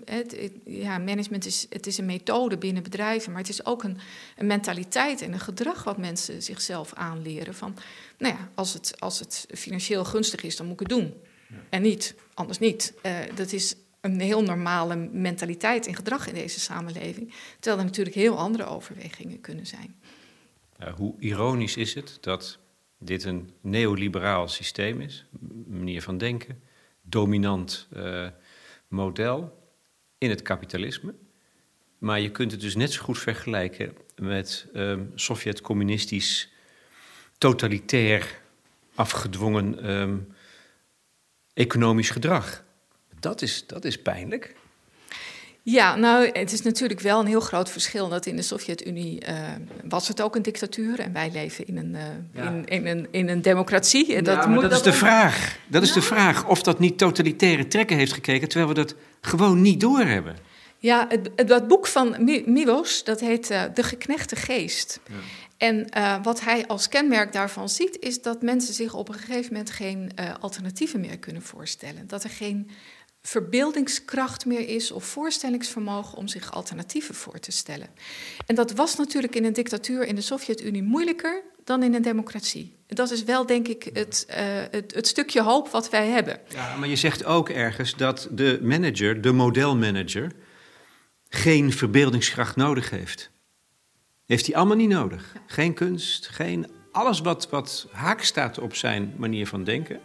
het, 0.05 0.41
het, 0.41 0.53
ja, 0.65 0.99
management 0.99 1.47
is, 1.47 1.67
het 1.69 1.87
is 1.87 1.99
een 1.99 2.05
methode 2.05 2.59
binnen 2.59 2.83
bedrijven, 2.83 3.33
maar 3.33 3.41
het 3.41 3.51
is 3.51 3.67
ook 3.67 3.83
een, 3.83 3.99
een 4.37 4.47
mentaliteit 4.47 5.23
en 5.23 5.33
een 5.33 5.41
gedrag 5.41 5.85
wat 5.85 5.99
mensen 5.99 6.43
zichzelf 6.43 6.93
aanleren. 6.95 7.55
Van, 7.55 7.77
nou 8.19 8.35
ja, 8.35 8.49
als 8.55 8.73
het, 8.73 9.01
als 9.01 9.19
het 9.19 9.47
financieel 9.55 10.05
gunstig 10.05 10.43
is, 10.43 10.57
dan 10.57 10.67
moet 10.67 10.81
ik 10.81 10.89
het 10.89 10.99
doen. 10.99 11.15
Ja. 11.49 11.57
En 11.71 11.83
niet, 11.83 12.15
anders 12.35 12.59
niet. 12.59 12.95
Uh, 13.07 13.13
dat 13.35 13.53
is 13.53 13.75
een 14.01 14.21
heel 14.21 14.43
normale 14.43 14.97
mentaliteit 14.97 15.87
en 15.87 15.95
gedrag 15.95 16.29
in 16.29 16.35
deze 16.35 16.61
samenleving. 16.61 17.35
Terwijl 17.55 17.79
er 17.79 17.89
natuurlijk 17.89 18.17
heel 18.17 18.39
andere 18.39 18.65
overwegingen 18.65 19.41
kunnen 19.41 19.67
zijn. 19.67 19.97
Hoe 20.97 21.15
ironisch 21.19 21.77
is 21.77 21.95
het 21.95 22.19
dat 22.21 22.59
dit 22.99 23.25
een 23.25 23.51
neoliberaal 23.61 24.49
systeem 24.49 25.01
is, 25.01 25.25
manier 25.67 26.03
van 26.03 26.19
denken, 26.19 26.63
dominant 27.03 27.89
uh, 27.97 28.29
model 28.89 29.69
in 30.19 30.31
het 30.31 30.43
kapitalisme. 30.43 31.15
Maar 31.99 32.21
je 32.21 32.31
kunt 32.31 32.51
het 32.51 32.61
dus 32.61 32.75
net 32.77 32.93
zo 32.93 33.03
goed 33.03 33.19
vergelijken 33.19 33.97
met 34.17 34.67
um, 34.75 35.13
Sovjet-communistisch, 35.15 36.53
totalitair, 37.39 38.41
afgedwongen 38.95 39.91
um, 39.91 40.35
economisch 41.55 42.11
gedrag. 42.11 42.65
Dat 43.21 43.43
is, 43.43 43.67
dat 43.67 43.85
is 43.85 44.03
pijnlijk. 44.03 44.57
Ja, 45.67 45.97
nou, 45.97 46.31
het 46.33 46.53
is 46.53 46.63
natuurlijk 46.63 47.01
wel 47.01 47.21
een 47.21 47.27
heel 47.27 47.41
groot 47.41 47.71
verschil 47.71 48.09
dat 48.09 48.27
in 48.27 48.37
de 48.37 48.43
Sovjet-Unie 48.43 49.23
uh, 49.29 49.35
was 49.89 50.09
het 50.09 50.23
ook 50.23 50.37
een 50.37 50.43
dictatuur 50.43 51.01
en 51.01 51.13
wij 51.13 51.31
leven 51.33 51.67
in 51.67 51.77
een, 51.77 51.97
uh, 52.35 52.45
in, 52.45 52.65
in, 52.65 52.87
een, 52.87 53.09
in 53.11 53.29
een 53.29 53.43
democratie. 53.43 54.15
En 54.15 54.25
dat, 54.25 54.35
ja, 54.37 54.47
moet 54.47 54.63
dat 54.63 54.73
is 54.73 54.83
de 54.83 54.93
vraag. 54.93 55.59
Dat 55.67 55.83
is 55.83 55.93
de 55.93 56.03
vraag 56.03 56.47
of 56.47 56.63
dat 56.63 56.79
niet 56.79 56.99
totalitaire 56.99 57.67
trekken 57.67 57.97
heeft 57.97 58.13
gekeken, 58.13 58.49
terwijl 58.49 58.69
we 58.69 58.75
dat 58.75 58.95
gewoon 59.21 59.63
niet 59.63 59.81
doorhebben. 59.81 60.37
Ja, 60.79 61.07
het, 61.09 61.31
het, 61.51 61.69
boek 61.69 61.87
van 61.87 62.17
Milos, 62.47 63.05
dat 63.05 63.21
heet 63.21 63.51
uh, 63.51 63.63
De 63.75 63.83
geknechte 63.83 64.37
geest. 64.37 65.01
Ja. 65.09 65.15
En 65.57 65.87
wat 66.23 66.41
hij 66.41 66.67
als 66.67 66.89
kenmerk 66.89 67.33
daarvan 67.33 67.69
ziet, 67.69 67.97
is 68.01 68.23
dat 68.23 68.43
mensen 68.43 68.75
zich 68.75 68.95
op 68.95 69.09
een 69.09 69.15
gegeven 69.15 69.53
moment 69.53 69.71
geen 69.71 70.11
alternatieven 70.41 71.01
meer 71.01 71.19
kunnen 71.19 71.43
voorstellen. 71.43 72.07
Dat 72.07 72.25
er 72.25 72.31
geen 72.31 72.71
verbeeldingskracht 73.27 74.47
meer 74.47 74.69
is 74.69 74.91
of 74.91 75.05
voorstellingsvermogen 75.05 76.19
om 76.19 76.29
zich 76.29 76.53
alternatieven 76.53 77.15
voor 77.15 77.39
te 77.39 77.53
stellen. 77.53 77.89
En 78.47 78.55
dat 78.55 78.73
was 78.73 78.97
natuurlijk 78.97 79.35
in 79.35 79.45
een 79.45 79.53
dictatuur 79.53 80.07
in 80.07 80.15
de 80.15 80.21
Sovjet-Unie 80.21 80.83
moeilijker 80.83 81.43
dan 81.65 81.83
in 81.83 81.95
een 81.95 82.03
democratie. 82.03 82.77
Dat 82.87 83.11
is 83.11 83.25
wel, 83.25 83.47
denk 83.47 83.69
ik, 83.69 83.91
het, 83.93 84.27
uh, 84.29 84.37
het, 84.71 84.95
het, 84.95 85.07
stukje 85.07 85.43
hoop 85.43 85.69
wat 85.69 85.91
wij 85.91 86.09
hebben. 86.09 86.41
Ja, 86.49 86.77
maar 86.77 86.89
je 86.89 86.97
zegt 86.97 87.25
ook 87.25 87.49
ergens 87.49 87.95
dat 87.97 88.29
de 88.31 88.59
manager, 88.63 89.21
de 89.21 89.33
modelmanager, 89.33 90.33
geen 91.29 91.73
verbeeldingskracht 91.73 92.57
nodig 92.57 92.91
heeft. 92.91 93.31
Heeft 94.27 94.47
hij 94.47 94.57
allemaal 94.57 94.77
niet 94.77 94.89
nodig. 94.89 95.33
Geen 95.47 95.75
kunst, 95.75 96.29
geen 96.29 96.71
alles 96.93 97.21
wat, 97.21 97.51
wat 97.51 97.87
haak 97.91 98.23
staat 98.23 98.59
op 98.59 98.75
zijn 98.75 99.15
manier 99.17 99.47
van 99.47 99.65
denken, 99.65 100.01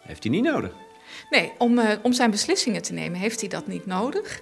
heeft 0.00 0.22
hij 0.22 0.32
niet 0.32 0.44
nodig. 0.44 0.83
Nee, 1.30 1.52
om, 1.58 1.78
uh, 1.78 1.90
om 2.02 2.12
zijn 2.12 2.30
beslissingen 2.30 2.82
te 2.82 2.92
nemen 2.92 3.20
heeft 3.20 3.40
hij 3.40 3.48
dat 3.48 3.66
niet 3.66 3.86
nodig. 3.86 4.40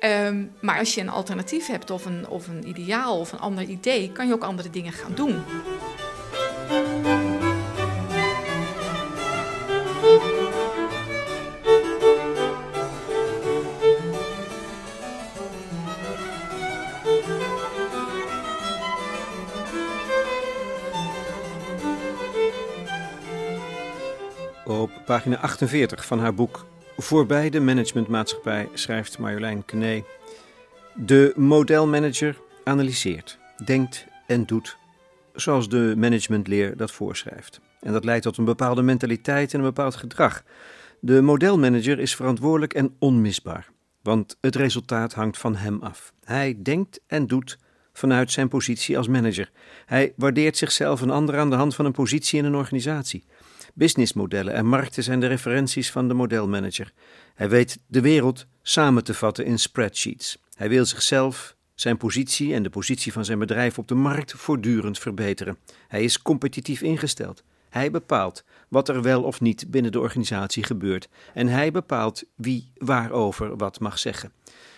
Um, 0.00 0.52
maar 0.60 0.78
als 0.78 0.94
je 0.94 1.00
een 1.00 1.08
alternatief 1.08 1.66
hebt 1.66 1.90
of 1.90 2.04
een, 2.04 2.28
of 2.28 2.48
een 2.48 2.68
ideaal 2.68 3.18
of 3.18 3.32
een 3.32 3.38
ander 3.38 3.64
idee, 3.64 4.12
kan 4.12 4.26
je 4.26 4.32
ook 4.32 4.44
andere 4.44 4.70
dingen 4.70 4.92
gaan 4.92 5.14
doen. 5.14 5.42
Pagina 25.04 25.36
48 25.36 26.06
van 26.06 26.18
haar 26.18 26.34
boek 26.34 26.66
Voorbij 26.96 27.50
de 27.50 27.60
managementmaatschappij 27.60 28.68
schrijft 28.74 29.18
Marjolein 29.18 29.64
Kné. 29.64 30.04
De 30.94 31.32
modelmanager 31.36 32.40
analyseert, 32.64 33.38
denkt 33.64 34.06
en 34.26 34.44
doet 34.46 34.76
zoals 35.34 35.68
de 35.68 35.94
managementleer 35.96 36.76
dat 36.76 36.90
voorschrijft. 36.90 37.60
En 37.80 37.92
dat 37.92 38.04
leidt 38.04 38.22
tot 38.22 38.36
een 38.36 38.44
bepaalde 38.44 38.82
mentaliteit 38.82 39.52
en 39.52 39.58
een 39.58 39.64
bepaald 39.64 39.96
gedrag. 39.96 40.42
De 41.00 41.20
modelmanager 41.20 41.98
is 41.98 42.16
verantwoordelijk 42.16 42.74
en 42.74 42.96
onmisbaar, 42.98 43.68
want 44.02 44.36
het 44.40 44.56
resultaat 44.56 45.12
hangt 45.12 45.38
van 45.38 45.56
hem 45.56 45.82
af. 45.82 46.12
Hij 46.24 46.58
denkt 46.62 47.00
en 47.06 47.26
doet 47.26 47.58
vanuit 47.92 48.30
zijn 48.30 48.48
positie 48.48 48.96
als 48.96 49.08
manager. 49.08 49.50
Hij 49.86 50.12
waardeert 50.16 50.56
zichzelf 50.56 51.02
en 51.02 51.10
anderen 51.10 51.40
aan 51.40 51.50
de 51.50 51.56
hand 51.56 51.74
van 51.74 51.84
een 51.84 51.92
positie 51.92 52.38
in 52.38 52.44
een 52.44 52.54
organisatie. 52.54 53.24
Businessmodellen 53.72 54.54
en 54.54 54.66
markten 54.66 55.02
zijn 55.02 55.20
de 55.20 55.26
referenties 55.26 55.90
van 55.90 56.08
de 56.08 56.14
modelmanager. 56.14 56.92
Hij 57.34 57.48
weet 57.48 57.78
de 57.86 58.00
wereld 58.00 58.46
samen 58.62 59.04
te 59.04 59.14
vatten 59.14 59.44
in 59.44 59.58
spreadsheets. 59.58 60.38
Hij 60.54 60.68
wil 60.68 60.84
zichzelf, 60.84 61.56
zijn 61.74 61.96
positie 61.96 62.54
en 62.54 62.62
de 62.62 62.70
positie 62.70 63.12
van 63.12 63.24
zijn 63.24 63.38
bedrijf 63.38 63.78
op 63.78 63.88
de 63.88 63.94
markt 63.94 64.32
voortdurend 64.32 64.98
verbeteren. 64.98 65.58
Hij 65.88 66.04
is 66.04 66.22
competitief 66.22 66.82
ingesteld. 66.82 67.42
Hij 67.68 67.90
bepaalt 67.90 68.44
wat 68.68 68.88
er 68.88 69.02
wel 69.02 69.22
of 69.22 69.40
niet 69.40 69.70
binnen 69.70 69.92
de 69.92 70.00
organisatie 70.00 70.64
gebeurt 70.64 71.08
en 71.34 71.48
hij 71.48 71.70
bepaalt 71.70 72.24
wie 72.34 72.72
waarover 72.74 73.56
wat 73.56 73.80
mag 73.80 73.98
zeggen. 73.98 74.32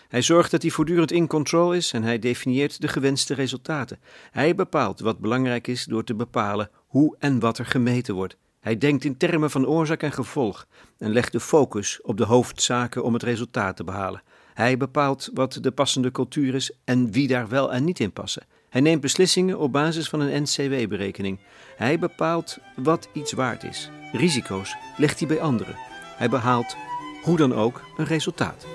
Hij 0.09 0.23
zorgt 0.23 0.51
dat 0.51 0.63
hij 0.63 0.71
voortdurend 0.71 1.13
in 1.13 1.27
control 1.27 1.73
is 1.73 1.93
en 1.93 2.03
hij 2.03 2.19
definieert 2.19 2.81
de 2.81 2.89
gewenste 2.89 3.35
resultaten. 3.35 3.99
Hij 4.31 4.55
bepaalt 4.55 5.01
wat 5.01 5.19
belangrijk 5.19 5.67
is 5.67 5.85
door 5.85 6.05
te 6.05 6.15
bepalen 6.15 6.71
hoe 6.87 7.17
en 7.19 7.39
wat 7.39 7.59
er 7.59 7.67
gemeten 7.67 8.15
wordt. 8.15 8.37
Hij 8.65 8.79
denkt 8.79 9.05
in 9.05 9.17
termen 9.17 9.51
van 9.51 9.67
oorzaak 9.67 10.03
en 10.03 10.13
gevolg 10.13 10.67
en 10.99 11.13
legt 11.13 11.33
de 11.33 11.41
focus 11.41 12.01
op 12.03 12.17
de 12.17 12.25
hoofdzaken 12.25 13.05
om 13.05 13.13
het 13.13 13.23
resultaat 13.23 13.77
te 13.77 13.85
behalen. 13.85 14.23
Hij 14.55 14.77
bepaalt 14.77 15.31
wat 15.35 15.59
de 15.61 15.71
passende 15.71 16.11
cultuur 16.11 16.55
is 16.55 16.73
en 16.85 17.13
wie 17.13 17.29
daar 17.29 17.49
wel 17.49 17.73
en 17.73 17.85
niet 17.85 18.01
in 18.01 18.13
passen. 18.13 18.43
Hij 18.69 18.81
neemt 18.81 19.01
beslissingen 19.01 19.59
op 19.59 19.73
basis 19.73 20.09
van 20.09 20.21
een 20.21 20.43
NCW-berekening. 20.43 21.39
Hij 21.77 21.99
bepaalt 21.99 22.59
wat 22.77 23.09
iets 23.13 23.33
waard 23.33 23.65
is. 23.65 23.91
Risico's 24.13 24.77
legt 24.97 25.19
hij 25.19 25.29
bij 25.29 25.41
anderen. 25.41 25.77
Hij 26.17 26.29
behaalt, 26.29 26.77
hoe 27.23 27.37
dan 27.37 27.55
ook, 27.55 27.83
een 27.97 28.07
resultaat. 28.07 28.67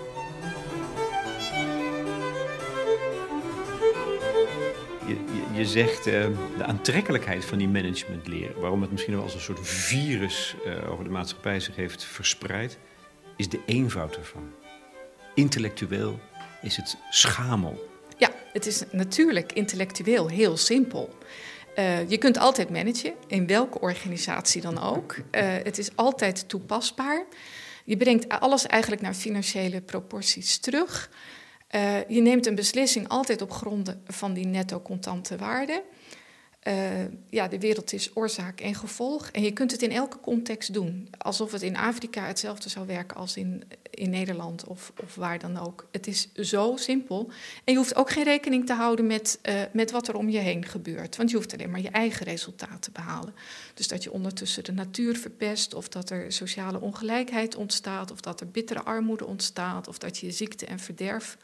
Je 5.54 5.66
zegt 5.66 6.08
uh, 6.08 6.28
de 6.58 6.64
aantrekkelijkheid 6.64 7.46
van 7.46 7.58
die 7.58 7.68
managementleer, 7.68 8.60
waarom 8.60 8.82
het 8.82 8.92
misschien 8.92 9.14
wel 9.14 9.24
als 9.24 9.34
een 9.34 9.40
soort 9.40 9.68
virus 9.68 10.56
uh, 10.66 10.92
over 10.92 11.04
de 11.04 11.10
maatschappij 11.10 11.60
zich 11.60 11.76
heeft 11.76 12.04
verspreid, 12.04 12.78
is 13.36 13.50
de 13.50 13.60
eenvoud 13.66 14.16
ervan. 14.16 14.52
Intellectueel 15.36 16.20
is 16.62 16.76
het 16.76 16.98
schamel. 17.10 17.88
Ja, 18.18 18.32
het 18.54 18.66
is 18.66 18.84
natuurlijk 18.92 19.54
intellectueel 19.54 20.28
heel 20.28 20.58
simpel. 20.58 21.18
Uh, 21.78 22.10
je 22.10 22.18
kunt 22.18 22.38
altijd 22.38 22.70
managen, 22.70 23.14
in 23.28 23.48
welke 23.48 23.80
organisatie 23.80 24.62
dan 24.62 24.80
ook. 24.82 25.16
het 25.70 25.78
is 25.78 25.90
altijd 25.96 26.50
toepasbaar. 26.50 27.26
Je 27.86 27.98
brengt 27.98 28.30
alles 28.30 28.68
eigenlijk 28.68 29.02
naar 29.02 29.14
financiële 29.14 29.82
proporties 29.82 30.58
terug. 30.58 31.10
Uh, 31.76 32.08
je 32.08 32.22
neemt 32.22 32.46
een 32.46 32.56
beslissing 32.56 33.08
altijd 33.08 33.42
op 33.42 33.52
gronden 33.52 34.02
van 34.08 34.34
die 34.34 34.46
netto 34.46 34.82
contante 34.82 35.38
waarde. 35.38 35.84
Uh, 36.68 36.74
ja, 37.30 37.48
de 37.48 37.60
wereld 37.60 37.94
is 37.94 38.16
oorzaak 38.16 38.60
en 38.62 38.76
gevolg. 38.76 39.30
En 39.30 39.44
je 39.44 39.52
kunt 39.52 39.72
het 39.72 39.82
in 39.82 39.92
elke 39.92 40.20
context 40.20 40.74
doen. 40.74 41.08
Alsof 41.18 41.52
het 41.52 41.62
in 41.62 41.78
Afrika 41.78 42.26
hetzelfde 42.26 42.70
zou 42.70 42.88
werken 42.88 43.18
als 43.18 43.38
in, 43.38 43.64
in 43.90 44.10
Nederland 44.10 44.68
of, 44.68 44.94
of 45.04 45.16
waar 45.16 45.40
dan 45.40 45.58
ook. 45.58 45.88
Het 45.92 46.08
is 46.08 46.34
zo 46.34 46.76
simpel. 46.76 47.30
En 47.64 47.74
je 47.74 47.80
hoeft 47.80 47.96
ook 47.96 48.10
geen 48.10 48.24
rekening 48.24 48.66
te 48.66 48.74
houden 48.74 49.08
met, 49.08 49.40
uh, 49.50 49.62
met 49.74 49.92
wat 49.92 50.08
er 50.08 50.16
om 50.16 50.30
je 50.30 50.38
heen 50.38 50.66
gebeurt. 50.66 51.16
Want 51.16 51.30
je 51.30 51.36
hoeft 51.36 51.54
alleen 51.54 51.70
maar 51.70 51.82
je 51.82 51.90
eigen 51.90 52.26
resultaat 52.26 52.82
te 52.82 52.92
behalen. 52.92 53.34
Dus 53.74 53.88
dat 53.88 54.04
je 54.04 54.12
ondertussen 54.12 54.64
de 54.64 54.72
natuur 54.72 55.18
verpest, 55.18 55.74
of 55.74 55.90
dat 55.90 56.10
er 56.10 56.32
sociale 56.32 56.82
ongelijkheid 56.82 57.56
ontstaat, 57.56 58.12
of 58.12 58.20
dat 58.20 58.42
er 58.42 58.50
bittere 58.50 58.84
armoede 58.84 59.26
ontstaat, 59.26 59.88
of 59.88 59.98
dat 59.98 60.18
je 60.18 60.32
ziekte 60.32 60.66
en 60.66 60.80
verderf 60.80 61.38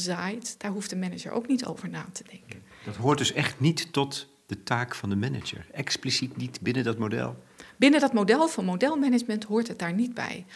zaait, 0.00 0.54
daar 0.58 0.70
hoeft 0.70 0.90
de 0.90 0.96
manager 0.96 1.30
ook 1.30 1.48
niet 1.48 1.64
over 1.66 1.88
na 1.88 2.06
te 2.12 2.24
denken. 2.30 2.62
Dat 2.84 2.96
hoort 2.96 3.18
dus 3.18 3.32
echt 3.32 3.60
niet 3.60 3.92
tot 3.92 4.28
de 4.46 4.62
taak 4.62 4.94
van 4.94 5.08
de 5.08 5.16
manager, 5.16 5.66
expliciet 5.72 6.36
niet 6.36 6.60
binnen 6.60 6.84
dat 6.84 6.98
model. 6.98 7.36
Binnen 7.76 8.00
dat 8.00 8.12
model 8.12 8.48
van 8.48 8.64
modelmanagement 8.64 9.44
hoort 9.44 9.68
het 9.68 9.78
daar 9.78 9.92
niet 9.92 10.14
bij. 10.14 10.46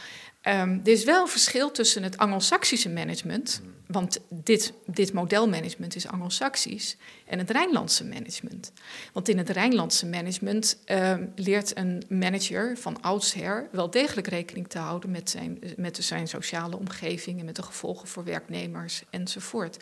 Um, 0.48 0.80
er 0.84 0.92
is 0.92 1.04
wel 1.04 1.22
een 1.22 1.28
verschil 1.28 1.70
tussen 1.70 2.02
het 2.02 2.16
Anglo-Saxische 2.18 2.88
management, 2.88 3.60
want 3.86 4.18
dit, 4.28 4.72
dit 4.86 5.12
modelmanagement 5.12 5.96
is 5.96 6.06
Anglo-Saxisch, 6.06 6.96
en 7.26 7.38
het 7.38 7.50
Rijnlandse 7.50 8.04
management. 8.04 8.72
Want 9.12 9.28
in 9.28 9.38
het 9.38 9.48
Rijnlandse 9.48 10.06
management 10.06 10.78
um, 10.86 11.32
leert 11.36 11.76
een 11.76 12.02
manager 12.08 12.76
van 12.78 13.00
oudsher 13.00 13.68
wel 13.72 13.90
degelijk 13.90 14.26
rekening 14.26 14.68
te 14.68 14.78
houden 14.78 15.10
met 15.10 15.30
zijn, 15.30 15.58
met 15.76 15.96
zijn 16.04 16.28
sociale 16.28 16.78
omgeving 16.78 17.38
en 17.38 17.44
met 17.44 17.56
de 17.56 17.62
gevolgen 17.62 18.08
voor 18.08 18.24
werknemers 18.24 19.02
enzovoort. 19.10 19.76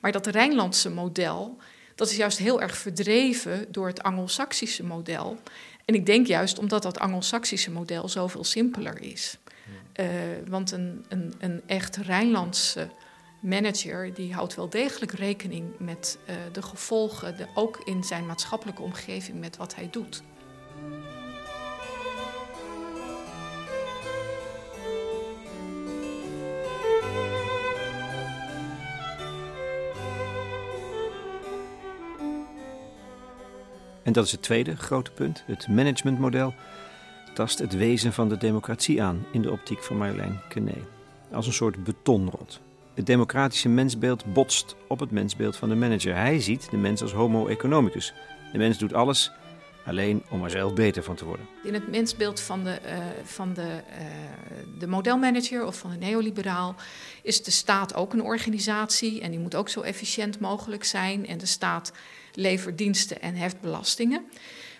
Maar 0.00 0.12
dat 0.12 0.26
Rijnlandse 0.26 0.90
model, 0.90 1.56
dat 1.94 2.10
is 2.10 2.16
juist 2.16 2.38
heel 2.38 2.60
erg 2.60 2.76
verdreven 2.76 3.66
door 3.68 3.86
het 3.86 4.02
Anglo-Saxische 4.02 4.84
model. 4.84 5.38
En 5.84 5.94
ik 5.94 6.06
denk 6.06 6.26
juist 6.26 6.58
omdat 6.58 6.82
dat 6.82 6.98
Anglo-Saxische 6.98 7.70
model 7.70 8.08
zoveel 8.08 8.44
simpeler 8.44 9.02
is. 9.02 9.36
Want 10.48 10.70
een, 10.70 11.04
een, 11.08 11.34
een 11.38 11.62
echt 11.66 11.96
Rijnlandse 11.96 12.88
manager 13.40 14.14
die 14.14 14.34
houdt 14.34 14.54
wel 14.54 14.68
degelijk 14.68 15.12
rekening 15.12 15.78
met 15.78 16.18
uh, 16.28 16.34
de 16.52 16.62
gevolgen, 16.62 17.36
de, 17.36 17.46
ook 17.54 17.80
in 17.84 18.04
zijn 18.04 18.26
maatschappelijke 18.26 18.82
omgeving, 18.82 19.40
met 19.40 19.56
wat 19.56 19.74
hij 19.74 19.88
doet. 19.90 20.22
En 34.02 34.12
dat 34.12 34.26
is 34.26 34.32
het 34.32 34.42
tweede 34.42 34.76
grote 34.76 35.10
punt. 35.10 35.42
Het 35.46 35.68
managementmodel 35.68 36.54
tast 37.32 37.58
het 37.58 37.76
wezen 37.76 38.12
van 38.12 38.28
de 38.28 38.36
democratie 38.36 39.02
aan 39.02 39.26
in 39.32 39.42
de 39.42 39.50
optiek 39.50 39.82
van 39.82 39.96
Marjolein 39.96 40.40
Quenet. 40.48 40.84
Als 41.32 41.46
een 41.46 41.52
soort 41.52 41.84
betonrot. 41.84 42.60
Het 42.94 43.06
democratische 43.06 43.68
mensbeeld 43.68 44.32
botst 44.32 44.76
op 44.86 45.00
het 45.00 45.10
mensbeeld 45.10 45.56
van 45.56 45.68
de 45.68 45.74
manager. 45.74 46.16
Hij 46.16 46.40
ziet 46.40 46.70
de 46.70 46.76
mens 46.76 47.02
als 47.02 47.12
homo 47.12 47.46
economicus. 47.46 48.14
De 48.52 48.58
mens 48.58 48.78
doet 48.78 48.94
alles 48.94 49.32
alleen 49.86 50.22
om 50.30 50.44
er 50.44 50.50
zelf 50.50 50.74
beter 50.74 51.02
van 51.02 51.14
te 51.14 51.24
worden. 51.24 51.46
In 51.64 51.74
het 51.74 51.88
mensbeeld 51.88 52.40
van 52.40 52.64
de, 52.64 52.78
uh, 52.86 52.98
van 53.24 53.54
de, 53.54 53.60
uh, 53.62 54.06
de 54.78 54.86
modelmanager 54.86 55.66
of 55.66 55.78
van 55.78 55.90
de 55.90 55.96
neoliberaal 55.96 56.74
is 57.22 57.42
de 57.42 57.50
staat 57.50 57.94
ook 57.94 58.12
een 58.12 58.22
organisatie 58.22 59.20
en 59.20 59.30
die 59.30 59.40
moet 59.40 59.54
ook 59.54 59.68
zo 59.68 59.80
efficiënt 59.80 60.40
mogelijk 60.40 60.84
zijn. 60.84 61.26
En 61.26 61.38
de 61.38 61.46
staat 61.46 61.92
levert 62.34 62.78
diensten 62.78 63.20
en 63.20 63.34
heft 63.34 63.60
belastingen. 63.60 64.24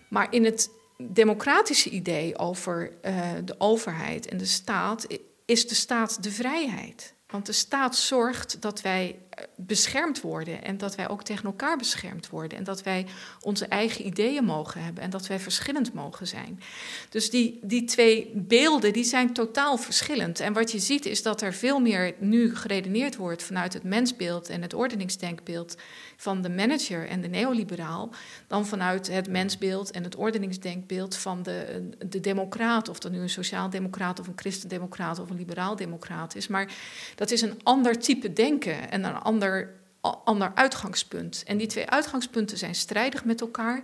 Maar 0.08 0.26
in 0.30 0.44
het 0.44 0.70
democratische 1.08 1.90
idee 1.90 2.38
over 2.38 2.92
uh, 3.02 3.30
de 3.44 3.54
overheid 3.58 4.28
en 4.28 4.36
de 4.36 4.44
staat 4.44 5.06
is 5.44 5.68
de 5.68 5.74
staat 5.74 6.22
de 6.22 6.30
vrijheid. 6.30 7.14
Want 7.26 7.46
de 7.46 7.52
staat 7.52 7.96
zorgt 7.96 8.60
dat 8.60 8.80
wij 8.80 9.18
eh, 9.30 9.31
beschermd 9.56 10.20
worden 10.20 10.64
en 10.64 10.78
dat 10.78 10.94
wij 10.94 11.08
ook 11.08 11.22
tegen 11.22 11.44
elkaar 11.44 11.76
beschermd 11.76 12.28
worden 12.28 12.58
en 12.58 12.64
dat 12.64 12.82
wij 12.82 13.06
onze 13.40 13.66
eigen 13.66 14.06
ideeën 14.06 14.44
mogen 14.44 14.82
hebben 14.82 15.02
en 15.02 15.10
dat 15.10 15.26
wij 15.26 15.38
verschillend 15.38 15.92
mogen 15.92 16.26
zijn. 16.26 16.60
Dus 17.08 17.30
die, 17.30 17.58
die 17.62 17.84
twee 17.84 18.30
beelden 18.34 18.92
die 18.92 19.04
zijn 19.04 19.32
totaal 19.32 19.76
verschillend. 19.76 20.40
En 20.40 20.52
wat 20.52 20.72
je 20.72 20.78
ziet 20.78 21.06
is 21.06 21.22
dat 21.22 21.42
er 21.42 21.54
veel 21.54 21.80
meer 21.80 22.14
nu 22.18 22.56
geredeneerd 22.56 23.16
wordt 23.16 23.42
vanuit 23.42 23.72
het 23.72 23.82
mensbeeld 23.82 24.48
en 24.48 24.62
het 24.62 24.74
ordeningsdenkbeeld 24.74 25.76
van 26.16 26.42
de 26.42 26.50
manager 26.50 27.08
en 27.08 27.20
de 27.20 27.28
neoliberaal 27.28 28.10
dan 28.46 28.66
vanuit 28.66 29.08
het 29.08 29.28
mensbeeld 29.28 29.90
en 29.90 30.04
het 30.04 30.16
ordeningsdenkbeeld 30.16 31.16
van 31.16 31.42
de, 31.42 31.88
de 32.06 32.20
democraat, 32.20 32.88
of 32.88 32.98
dat 32.98 33.12
nu 33.12 33.20
een 33.20 33.28
sociaal-democraat 33.28 34.20
of 34.20 34.26
een 34.26 34.32
christendemocraat 34.36 35.18
of 35.18 35.30
een 35.30 35.36
liberaal-democraat 35.36 36.34
is. 36.34 36.48
Maar 36.48 36.72
dat 37.14 37.30
is 37.30 37.40
een 37.40 37.60
ander 37.62 37.98
type 37.98 38.32
denken 38.32 38.90
en 38.90 39.04
een 39.04 39.21
ander, 39.22 39.80
ander 40.24 40.52
uitgangspunt. 40.54 41.42
En 41.46 41.56
die 41.56 41.66
twee 41.66 41.90
uitgangspunten 41.90 42.58
zijn 42.58 42.74
strijdig 42.74 43.24
met 43.24 43.40
elkaar. 43.40 43.82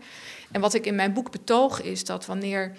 En 0.51 0.61
wat 0.61 0.75
ik 0.75 0.87
in 0.87 0.95
mijn 0.95 1.13
boek 1.13 1.31
betoog 1.31 1.83
is 1.83 2.05
dat 2.05 2.27
wanneer 2.27 2.77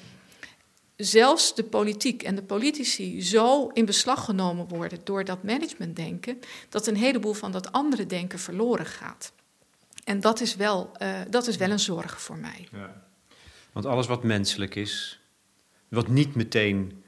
zelfs 0.96 1.56
de 1.56 1.64
politiek 1.64 2.24
en 2.24 2.36
de 2.36 2.44
politici 2.44 3.22
zo 3.22 3.68
in 3.68 3.86
beslag 3.86 4.26
genomen 4.26 4.68
worden 4.68 5.00
door 5.04 5.24
dat 5.24 5.44
managementdenken, 5.44 6.40
dat 6.70 6.88
een 6.88 6.96
heleboel 6.96 7.34
van 7.34 7.52
dat 7.52 7.72
andere 7.72 8.06
denken 8.06 8.40
verloren 8.40 8.86
gaat. 8.86 9.32
En 10.04 10.20
dat 10.20 10.42
is 10.42 10.56
wel, 10.56 10.92
uh, 11.02 11.20
dat 11.30 11.48
is 11.48 11.58
wel 11.58 11.70
een 11.70 11.80
zorg 11.80 12.22
voor 12.22 12.38
mij. 12.38 12.68
Ja. 12.72 13.04
Want 13.72 13.86
alles 13.86 14.08
wat 14.08 14.24
menselijk 14.24 14.76
is, 14.76 15.20
wat 15.88 16.08
niet 16.08 16.36
meteen 16.36 17.04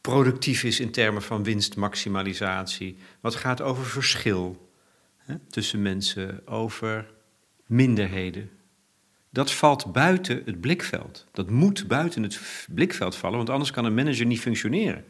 productief 0.00 0.62
is 0.62 0.80
in 0.80 0.90
termen 0.90 1.22
van 1.22 1.42
winstmaximalisatie, 1.42 2.96
wat 3.20 3.34
gaat 3.34 3.60
over 3.60 3.84
verschil 3.84 4.70
tussen 5.50 5.82
mensen, 5.82 6.46
over 6.46 7.10
minderheden, 7.66 8.50
dat 9.30 9.52
valt 9.52 9.92
buiten 9.92 10.42
het 10.44 10.60
blikveld. 10.60 11.26
Dat 11.32 11.50
moet 11.50 11.88
buiten 11.88 12.22
het 12.22 12.40
blikveld 12.68 13.16
vallen, 13.16 13.36
want 13.36 13.50
anders 13.50 13.70
kan 13.70 13.84
een 13.84 13.94
manager 13.94 14.26
niet 14.26 14.40
functioneren. 14.40 15.04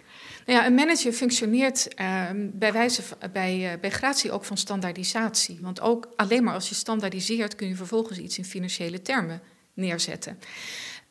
Nou 0.46 0.58
ja, 0.58 0.66
een 0.66 0.74
manager 0.74 1.12
functioneert 1.12 1.88
uh, 2.00 2.30
bij 2.36 2.72
wijze 2.72 3.02
bij, 3.32 3.72
uh, 3.72 3.80
bij 3.80 3.90
gratie 3.90 4.30
ook 4.30 4.44
van 4.44 4.56
standaardisatie. 4.56 5.58
Want 5.60 5.80
ook 5.80 6.08
alleen 6.16 6.44
maar 6.44 6.54
als 6.54 6.68
je 6.68 6.74
standaardiseert 6.74 7.54
kun 7.54 7.68
je 7.68 7.74
vervolgens 7.74 8.18
iets 8.18 8.38
in 8.38 8.44
financiële 8.44 9.02
termen 9.02 9.40
neerzetten. 9.74 10.38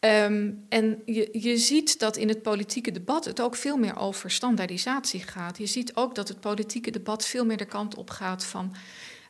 Um, 0.06 0.66
en 0.70 1.02
je, 1.06 1.30
je 1.32 1.58
ziet 1.58 2.00
dat 2.00 2.18
in 2.18 2.28
het 2.28 2.42
politieke 2.42 2.92
debat 2.92 3.26
het 3.26 3.42
ook 3.42 3.56
veel 3.56 3.78
meer 3.78 3.98
over 3.98 4.32
standaardisatie 4.32 5.24
gaat. 5.24 5.58
Je 5.58 5.66
ziet 5.66 5.96
ook 5.96 6.16
dat 6.16 6.28
het 6.28 6.40
politieke 6.40 6.92
debat 6.92 7.26
veel 7.26 7.46
meer 7.46 7.58
de 7.58 7.66
kant 7.66 7.96
op 7.96 8.10
gaat 8.10 8.46
van. 8.46 8.76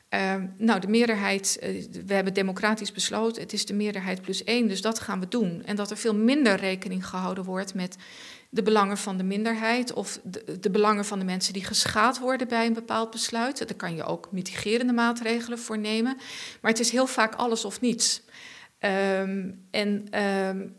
Uh, 0.10 0.36
nou, 0.58 0.80
de 0.80 0.88
meerderheid, 0.88 1.60
uh, 1.64 1.84
we 2.06 2.14
hebben 2.14 2.34
democratisch 2.34 2.92
besloten, 2.92 3.42
het 3.42 3.54
is 3.54 3.66
de 3.66 3.74
meerderheid 3.74 4.22
plus 4.22 4.44
één, 4.44 4.68
dus 4.68 4.82
dat 4.82 5.00
gaan 5.00 5.20
we 5.20 5.28
doen. 5.28 5.62
En 5.66 5.76
dat 5.76 5.92
er 5.92 5.98
veel 5.98 6.16
minder 6.16 6.56
rekening 6.56 7.08
gehouden 7.08 7.44
wordt 7.44 7.74
met 7.74 7.96
de 8.50 8.64
belangen 8.64 8.98
van 8.98 9.18
de 9.18 9.24
minderheid 9.24 9.94
of 9.94 10.20
de, 10.24 10.60
de, 10.60 10.70
belangen 10.70 11.06
van 11.06 11.20
de 11.20 11.26
mensen 11.26 11.54
die 11.54 11.64
geschaad 11.64 12.20
worden 12.20 12.48
bij 12.48 12.66
een 12.66 12.74
bepaald 12.74 13.12
besluit. 13.12 13.58
Daar 13.58 13.78
kan 13.78 13.96
je 13.96 14.04
ook 14.04 14.32
mitigerende 14.32 14.94
maatregelen 14.94 15.60
voor 15.60 15.78
nemen. 15.78 16.18
Maar 16.62 16.72
het 16.72 16.80
is 16.80 16.92
heel 16.92 17.08
vaak 17.08 17.36
alles 17.36 17.66
of 17.66 17.82
niets. 17.82 18.22
Um, 18.86 19.66
en 19.72 20.22
um, 20.24 20.76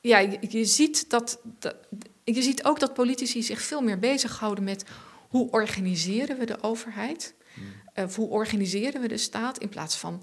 ja, 0.00 0.18
je, 0.18 0.38
je, 0.40 0.64
ziet 0.64 1.10
dat, 1.10 1.40
dat, 1.58 1.76
je 2.24 2.42
ziet 2.42 2.64
ook 2.64 2.80
dat 2.80 2.94
politici 2.94 3.42
zich 3.42 3.62
veel 3.62 3.80
meer 3.80 3.98
bezighouden 3.98 4.64
met 4.64 4.84
hoe 5.28 5.50
organiseren 5.50 6.38
we 6.38 6.46
de 6.46 6.62
overheid, 6.62 7.34
uh, 7.94 8.04
hoe 8.14 8.28
organiseren 8.28 9.00
we 9.00 9.08
de 9.08 9.16
staat, 9.16 9.58
in 9.58 9.68
plaats 9.68 9.96
van 9.96 10.22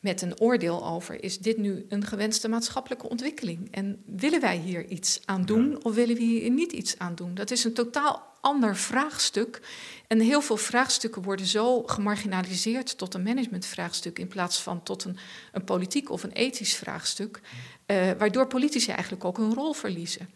met 0.00 0.22
een 0.22 0.40
oordeel 0.40 0.86
over: 0.86 1.22
is 1.22 1.38
dit 1.38 1.56
nu 1.56 1.86
een 1.88 2.04
gewenste 2.04 2.48
maatschappelijke 2.48 3.08
ontwikkeling? 3.08 3.68
En 3.70 4.02
willen 4.06 4.40
wij 4.40 4.56
hier 4.56 4.86
iets 4.86 5.20
aan 5.24 5.44
doen 5.44 5.84
of 5.84 5.94
willen 5.94 6.16
we 6.16 6.22
hier 6.22 6.50
niet 6.50 6.72
iets 6.72 6.98
aan 6.98 7.14
doen? 7.14 7.34
Dat 7.34 7.50
is 7.50 7.64
een 7.64 7.74
totaal 7.74 8.28
ander 8.40 8.76
vraagstuk. 8.76 9.60
En 10.06 10.20
heel 10.20 10.40
veel 10.40 10.56
vraagstukken 10.56 11.22
worden 11.22 11.46
zo 11.46 11.82
gemarginaliseerd 11.82 12.98
tot 12.98 13.14
een 13.14 13.22
managementvraagstuk 13.22 14.18
in 14.18 14.28
plaats 14.28 14.62
van 14.62 14.82
tot 14.82 15.04
een, 15.04 15.16
een 15.52 15.64
politiek 15.64 16.10
of 16.10 16.22
een 16.22 16.32
ethisch 16.32 16.76
vraagstuk, 16.76 17.40
uh, 17.86 18.10
waardoor 18.18 18.46
politici 18.46 18.90
eigenlijk 18.92 19.24
ook 19.24 19.36
hun 19.36 19.54
rol 19.54 19.72
verliezen. 19.72 20.28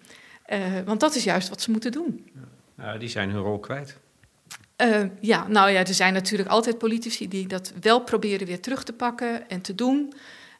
Uh, 0.52 0.80
want 0.84 1.00
dat 1.00 1.14
is 1.14 1.24
juist 1.24 1.48
wat 1.48 1.60
ze 1.60 1.70
moeten 1.70 1.92
doen. 1.92 2.30
Ja, 2.76 2.98
die 2.98 3.08
zijn 3.08 3.30
hun 3.30 3.42
rol 3.42 3.58
kwijt. 3.58 3.98
Uh, 4.82 5.02
ja, 5.20 5.48
nou 5.48 5.70
ja, 5.70 5.78
er 5.78 5.94
zijn 5.94 6.12
natuurlijk 6.12 6.50
altijd 6.50 6.78
politici 6.78 7.28
die 7.28 7.46
dat 7.46 7.72
wel 7.80 8.00
proberen 8.00 8.46
weer 8.46 8.60
terug 8.60 8.84
te 8.84 8.92
pakken 8.92 9.48
en 9.48 9.60
te 9.60 9.74
doen. 9.74 10.12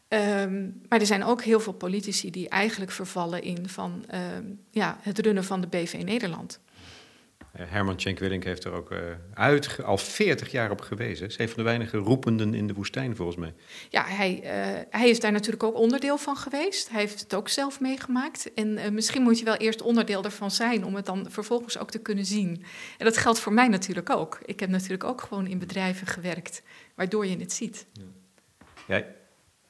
Um, 0.09 0.81
maar 0.89 1.01
er 1.01 1.07
zijn 1.07 1.25
ook 1.25 1.43
heel 1.43 1.61
veel 1.61 1.73
politici 1.73 2.31
die 2.31 2.49
eigenlijk 2.49 2.91
vervallen 2.91 3.43
in 3.43 3.69
van 3.69 4.05
um, 4.37 4.61
ja, 4.71 4.99
het 5.01 5.19
runnen 5.19 5.45
van 5.45 5.61
de 5.61 5.67
BV 5.67 6.03
Nederland. 6.05 6.61
Eh, 7.53 7.67
Herman 7.69 7.97
Tjenk-Willink 7.97 8.45
heeft 8.45 8.65
er 8.65 8.73
ook 8.73 8.91
uh, 8.91 8.99
uit, 9.35 9.83
al 9.85 9.99
40 9.99 10.51
jaar 10.51 10.71
op 10.71 10.81
gewezen. 10.81 11.17
Ze 11.17 11.25
is 11.25 11.39
een 11.39 11.49
van 11.49 11.57
de 11.57 11.63
weinige 11.63 11.97
roependen 11.97 12.55
in 12.55 12.67
de 12.67 12.75
woestijn, 12.75 13.17
volgens 13.17 13.37
mij. 13.37 13.55
Ja, 13.89 14.05
hij, 14.05 14.41
uh, 14.43 14.83
hij 14.91 15.09
is 15.09 15.21
daar 15.21 15.33
natuurlijk 15.33 15.63
ook 15.63 15.77
onderdeel 15.77 16.19
van 16.19 16.37
geweest. 16.37 16.91
Hij 16.91 17.01
heeft 17.01 17.21
het 17.21 17.35
ook 17.35 17.49
zelf 17.49 17.81
meegemaakt. 17.81 18.55
En 18.55 18.69
uh, 18.69 18.89
misschien 18.89 19.23
moet 19.23 19.39
je 19.39 19.45
wel 19.45 19.57
eerst 19.57 19.83
onderdeel 19.83 20.25
ervan 20.25 20.51
zijn 20.51 20.85
om 20.85 20.95
het 20.95 21.07
dan 21.07 21.27
vervolgens 21.31 21.79
ook 21.79 21.91
te 21.91 21.99
kunnen 21.99 22.25
zien. 22.25 22.65
En 22.99 23.05
dat 23.05 23.17
geldt 23.17 23.39
voor 23.39 23.53
mij 23.53 23.69
natuurlijk 23.69 24.11
ook. 24.11 24.39
Ik 24.45 24.61
heb 24.61 24.71
natuurlijk 24.71 25.05
ook 25.05 25.21
gewoon 25.21 25.47
in 25.47 25.59
bedrijven 25.59 26.07
gewerkt, 26.07 26.63
waardoor 26.95 27.27
je 27.27 27.37
het 27.37 27.53
ziet. 27.53 27.87
Ja, 27.93 28.03
ja 28.97 29.05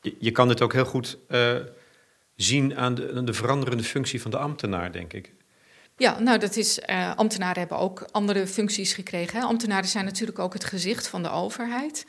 je, 0.01 0.17
je, 0.19 0.31
kan 0.31 0.49
het 0.49 0.63
ook 0.63 0.73
heel 0.73 0.85
goed 0.85 1.19
zien 2.37 2.77
aan 2.77 2.95
de, 2.95 3.13
aan 3.15 3.25
de 3.25 3.33
veranderende 3.33 3.85
functie 3.85 4.23
van 4.23 4.31
de 4.31 4.39
ambtenaar, 4.39 4.93
denk 4.93 5.13
ik. 5.13 5.33
Ja, 6.03 6.19
nou, 6.21 6.39
dat 6.39 6.57
is. 6.57 6.79
Uh, 6.91 7.17
ambtenaren 7.17 7.59
hebben 7.59 7.79
ook 7.79 8.07
andere 8.11 8.47
functies 8.47 8.93
gekregen. 8.93 9.43
Ambtenaren 9.43 9.89
zijn 9.89 10.05
natuurlijk 10.05 10.39
ook 10.39 10.53
het 10.53 10.65
gezicht 10.65 11.07
van 11.07 11.23
de 11.23 11.31
overheid. 11.31 12.07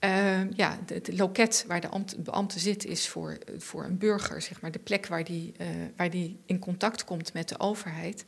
Uh, 0.00 0.50
ja, 0.50 0.78
het 0.86 1.18
loket 1.18 1.64
waar 1.66 1.80
de 1.80 1.88
beambte 2.18 2.58
zit 2.58 2.84
is 2.84 3.08
voor, 3.08 3.38
voor 3.58 3.84
een 3.84 3.98
burger, 3.98 4.42
zeg 4.42 4.60
maar, 4.60 4.70
de 4.70 4.78
plek 4.78 5.06
waar 5.06 5.24
die, 5.24 5.52
uh, 5.60 5.66
waar 5.96 6.10
die 6.10 6.38
in 6.46 6.58
contact 6.58 7.04
komt 7.04 7.32
met 7.32 7.48
de 7.48 7.58
overheid. 7.58 8.24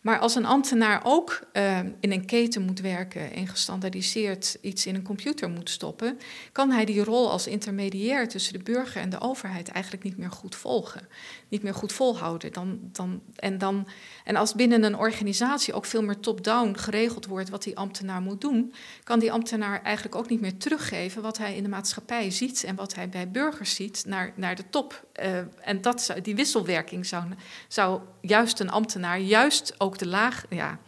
Maar 0.00 0.18
als 0.18 0.34
een 0.34 0.44
ambtenaar 0.44 1.00
ook 1.04 1.40
uh, 1.52 1.78
in 1.78 2.12
een 2.12 2.26
keten 2.26 2.62
moet 2.62 2.80
werken 2.80 3.32
en 3.32 3.46
gestandaardiseerd 3.46 4.58
iets 4.60 4.86
in 4.86 4.94
een 4.94 5.02
computer 5.02 5.50
moet 5.50 5.70
stoppen, 5.70 6.18
kan 6.52 6.70
hij 6.70 6.84
die 6.84 7.04
rol 7.04 7.30
als 7.30 7.46
intermediair 7.46 8.28
tussen 8.28 8.52
de 8.52 8.62
burger 8.62 9.02
en 9.02 9.10
de 9.10 9.20
overheid 9.20 9.68
eigenlijk 9.68 10.04
niet 10.04 10.16
meer 10.16 10.30
goed 10.30 10.54
volgen, 10.54 11.08
niet 11.48 11.62
meer 11.62 11.74
goed 11.74 11.92
volhouden. 11.92 12.52
Dan, 12.52 12.78
dan, 12.92 13.22
en, 13.36 13.58
dan, 13.58 13.88
en 14.24 14.36
als 14.36 14.54
binnen 14.54 14.82
een 14.82 14.96
organisatie 14.96 15.74
ook 15.74 15.84
veel 15.84 16.02
meer 16.02 16.20
top-down 16.20 16.74
geregeld 16.76 17.26
wordt 17.26 17.50
wat 17.50 17.62
die 17.62 17.76
ambtenaar 17.76 18.20
moet 18.20 18.40
doen, 18.40 18.74
kan 19.04 19.18
die 19.18 19.32
ambtenaar 19.32 19.82
eigenlijk 19.82 20.14
ook 20.16 20.28
niet 20.28 20.40
meer 20.40 20.56
teruggeven 20.56 21.22
wat 21.22 21.38
hij 21.38 21.56
in 21.56 21.62
de 21.62 21.68
maatschappij 21.68 22.30
ziet 22.30 22.64
en 22.64 22.76
wat 22.76 22.94
hij 22.94 23.08
bij 23.08 23.30
burgers 23.30 23.74
ziet 23.74 24.04
naar, 24.06 24.32
naar 24.36 24.56
de 24.56 24.64
top. 24.70 25.08
Uh, 25.22 25.38
en 25.60 25.80
dat, 25.80 26.14
die 26.22 26.34
wisselwerking 26.34 27.06
zou, 27.06 27.24
zou 27.68 28.00
juist 28.20 28.60
een 28.60 28.70
ambtenaar 28.70 29.18
juist 29.18 29.74
ook 29.78 29.98
de 29.98 30.06
laag, 30.06 30.44
ja, 30.48 30.78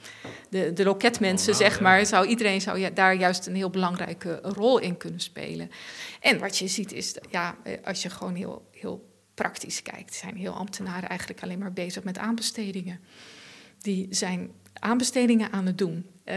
de, 0.51 0.73
de 0.73 0.85
loketmensen, 0.85 1.53
oh, 1.53 1.59
nou, 1.59 1.71
zeg 1.71 1.81
maar, 1.81 2.07
zou 2.07 2.27
iedereen 2.27 2.61
zou 2.61 2.79
ja, 2.79 2.91
daar 2.91 3.15
juist 3.15 3.47
een 3.47 3.55
heel 3.55 3.71
belangrijke 3.71 4.39
rol 4.43 4.79
in 4.79 4.97
kunnen 4.97 5.21
spelen. 5.21 5.71
En 6.21 6.39
wat 6.39 6.59
je 6.59 6.69
ziet 6.69 6.93
is, 6.93 7.15
ja, 7.31 7.57
als 7.85 8.03
je 8.03 8.11
gewoon 8.11 8.35
heel, 8.35 8.69
heel 8.71 9.11
praktisch 9.35 9.83
kijkt, 9.83 10.15
zijn 10.15 10.37
heel 10.37 10.53
ambtenaren 10.53 11.09
eigenlijk 11.09 11.43
alleen 11.43 11.59
maar 11.59 11.73
bezig 11.73 12.05
met 12.05 12.19
aanbestedingen. 12.19 13.01
Die 13.79 14.07
zijn 14.11 14.51
aanbestedingen 14.73 15.53
aan 15.53 15.67
het 15.67 15.79
doen. 15.79 16.07
Uh, 16.25 16.37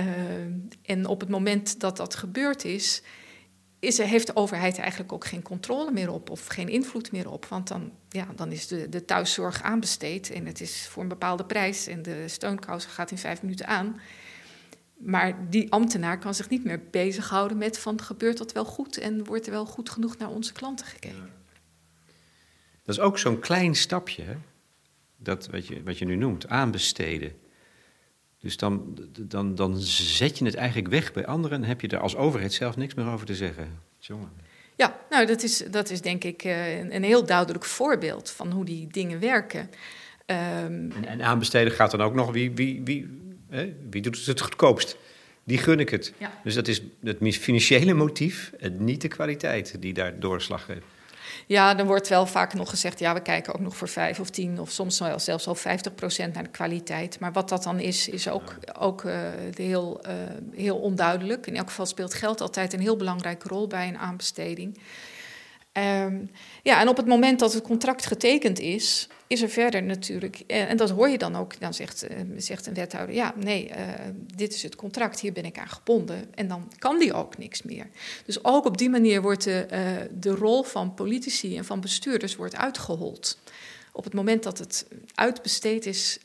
en 0.81 1.05
op 1.05 1.19
het 1.19 1.29
moment 1.29 1.79
dat 1.79 1.97
dat 1.97 2.15
gebeurd 2.15 2.63
is, 2.65 3.01
is, 3.79 3.97
heeft 3.97 4.27
de 4.27 4.35
overheid 4.35 4.77
eigenlijk 4.77 5.11
ook 5.11 5.25
geen 5.25 5.41
controle 5.41 5.91
meer 5.91 6.11
op 6.11 6.29
of 6.29 6.47
geen 6.47 6.69
invloed 6.69 7.11
meer 7.11 7.31
op. 7.31 7.45
Want 7.45 7.67
dan, 7.67 7.91
ja, 8.09 8.27
dan 8.35 8.51
is 8.51 8.67
de, 8.67 8.89
de 8.89 9.05
thuiszorg 9.05 9.61
aanbesteed 9.61 10.31
en 10.31 10.45
het 10.45 10.61
is 10.61 10.87
voor 10.87 11.03
een 11.03 11.09
bepaalde 11.09 11.45
prijs 11.45 11.87
en 11.87 12.01
de 12.01 12.27
steunkous 12.27 12.85
gaat 12.85 13.11
in 13.11 13.17
vijf 13.17 13.41
minuten 13.41 13.67
aan. 13.67 13.99
Maar 14.97 15.49
die 15.49 15.71
ambtenaar 15.71 16.19
kan 16.19 16.35
zich 16.35 16.49
niet 16.49 16.63
meer 16.63 16.81
bezighouden 16.91 17.57
met 17.57 17.79
van 17.79 18.01
gebeurt 18.01 18.37
dat 18.37 18.51
wel 18.51 18.65
goed 18.65 18.97
en 18.97 19.25
wordt 19.25 19.45
er 19.45 19.51
wel 19.51 19.65
goed 19.65 19.89
genoeg 19.89 20.17
naar 20.17 20.29
onze 20.29 20.53
klanten 20.53 20.85
gekeken. 20.85 21.29
Dat 22.83 22.95
is 22.95 23.01
ook 23.01 23.17
zo'n 23.17 23.39
klein 23.39 23.75
stapje? 23.75 24.37
Dat 25.17 25.47
wat 25.47 25.67
je, 25.67 25.83
wat 25.83 25.97
je 25.97 26.05
nu 26.05 26.15
noemt, 26.15 26.47
aanbesteden. 26.47 27.31
Dus 28.45 28.57
dan, 28.57 28.97
dan, 29.19 29.55
dan 29.55 29.77
zet 29.79 30.37
je 30.37 30.45
het 30.45 30.55
eigenlijk 30.55 30.87
weg 30.87 31.13
bij 31.13 31.25
anderen 31.25 31.63
en 31.63 31.67
heb 31.67 31.81
je 31.81 31.87
er 31.87 31.99
als 31.99 32.15
overheid 32.15 32.53
zelf 32.53 32.77
niks 32.77 32.93
meer 32.93 33.07
over 33.07 33.25
te 33.25 33.35
zeggen. 33.35 33.79
Jongen. 33.99 34.29
Ja, 34.75 34.99
nou 35.09 35.25
dat 35.25 35.43
is, 35.43 35.57
dat 35.71 35.89
is 35.89 36.01
denk 36.01 36.23
ik 36.23 36.43
eh, 36.43 36.77
een, 36.79 36.95
een 36.95 37.03
heel 37.03 37.25
duidelijk 37.25 37.65
voorbeeld 37.65 38.29
van 38.29 38.51
hoe 38.51 38.65
die 38.65 38.87
dingen 38.87 39.19
werken. 39.19 39.59
Um, 39.59 40.91
en, 40.91 41.05
en, 41.05 41.21
aanbesteden 41.21 41.73
gaat 41.73 41.91
dan 41.91 42.01
ook 42.01 42.13
nog 42.13 42.31
wie, 42.31 42.51
wie, 42.51 42.81
wie, 42.83 43.09
hè? 43.49 43.73
wie 43.89 44.01
doet 44.01 44.17
het 44.17 44.25
het 44.25 44.41
goedkoopst? 44.41 44.97
Die 45.43 45.57
gun 45.57 45.79
ik 45.79 45.89
het. 45.89 46.13
Ja. 46.17 46.31
Dus 46.43 46.53
dat 46.53 46.67
is 46.67 46.81
het 47.03 47.35
financiële 47.37 47.93
motief 47.93 48.51
en 48.59 48.83
niet 48.83 49.01
de 49.01 49.07
kwaliteit 49.07 49.81
die 49.81 49.93
daar 49.93 50.19
doorslag 50.19 50.65
geeft. 50.65 50.85
Ja, 51.47 51.73
dan 51.73 51.87
wordt 51.87 52.07
wel 52.07 52.25
vaak 52.25 52.53
nog 52.53 52.69
gezegd, 52.69 52.99
ja, 52.99 53.13
we 53.13 53.21
kijken 53.21 53.53
ook 53.53 53.59
nog 53.59 53.77
voor 53.77 53.87
5 53.87 54.19
of 54.19 54.29
10 54.29 54.59
of 54.59 54.71
soms 54.71 54.99
wel, 54.99 55.19
zelfs 55.19 55.47
al 55.47 55.55
50 55.55 55.95
procent 55.95 56.33
naar 56.33 56.43
de 56.43 56.49
kwaliteit. 56.49 57.19
Maar 57.19 57.31
wat 57.31 57.49
dat 57.49 57.63
dan 57.63 57.79
is, 57.79 58.09
is 58.09 58.27
ook, 58.27 58.55
ook 58.79 59.03
uh, 59.03 59.17
heel, 59.55 60.01
uh, 60.07 60.13
heel 60.55 60.77
onduidelijk. 60.77 61.47
In 61.47 61.55
elk 61.55 61.67
geval 61.67 61.85
speelt 61.85 62.13
geld 62.13 62.41
altijd 62.41 62.73
een 62.73 62.79
heel 62.79 62.95
belangrijke 62.95 63.47
rol 63.47 63.67
bij 63.67 63.87
een 63.87 63.97
aanbesteding. 63.97 64.77
Um, 65.77 66.29
ja, 66.63 66.79
en 66.79 66.87
op 66.87 66.97
het 66.97 67.05
moment 67.05 67.39
dat 67.39 67.53
het 67.53 67.63
contract 67.63 68.05
getekend 68.05 68.59
is, 68.59 69.07
is 69.27 69.41
er 69.41 69.49
verder 69.49 69.83
natuurlijk, 69.83 70.43
eh, 70.47 70.69
en 70.69 70.77
dat 70.77 70.89
hoor 70.89 71.09
je 71.09 71.17
dan 71.17 71.35
ook, 71.35 71.59
dan 71.59 71.73
zegt, 71.73 72.03
eh, 72.03 72.17
zegt 72.37 72.67
een 72.67 72.73
wethouder, 72.73 73.15
ja, 73.15 73.33
nee, 73.35 73.69
uh, 73.69 73.75
dit 74.35 74.53
is 74.53 74.63
het 74.63 74.75
contract, 74.75 75.19
hier 75.19 75.31
ben 75.31 75.45
ik 75.45 75.57
aan 75.57 75.67
gebonden. 75.67 76.33
En 76.35 76.47
dan 76.47 76.71
kan 76.77 76.99
die 76.99 77.13
ook 77.13 77.37
niks 77.37 77.61
meer. 77.61 77.89
Dus 78.25 78.43
ook 78.43 78.65
op 78.65 78.77
die 78.77 78.89
manier 78.89 79.21
wordt 79.21 79.43
de, 79.43 79.67
uh, 79.71 79.79
de 80.19 80.29
rol 80.29 80.63
van 80.63 80.93
politici 80.93 81.57
en 81.57 81.65
van 81.65 81.81
bestuurders 81.81 82.35
wordt 82.35 82.55
uitgehold. 82.55 83.39
Op 83.91 84.03
het 84.03 84.13
moment 84.13 84.43
dat 84.43 84.57
het 84.57 84.87
uitbesteed 85.15 85.85
is, 85.85 86.19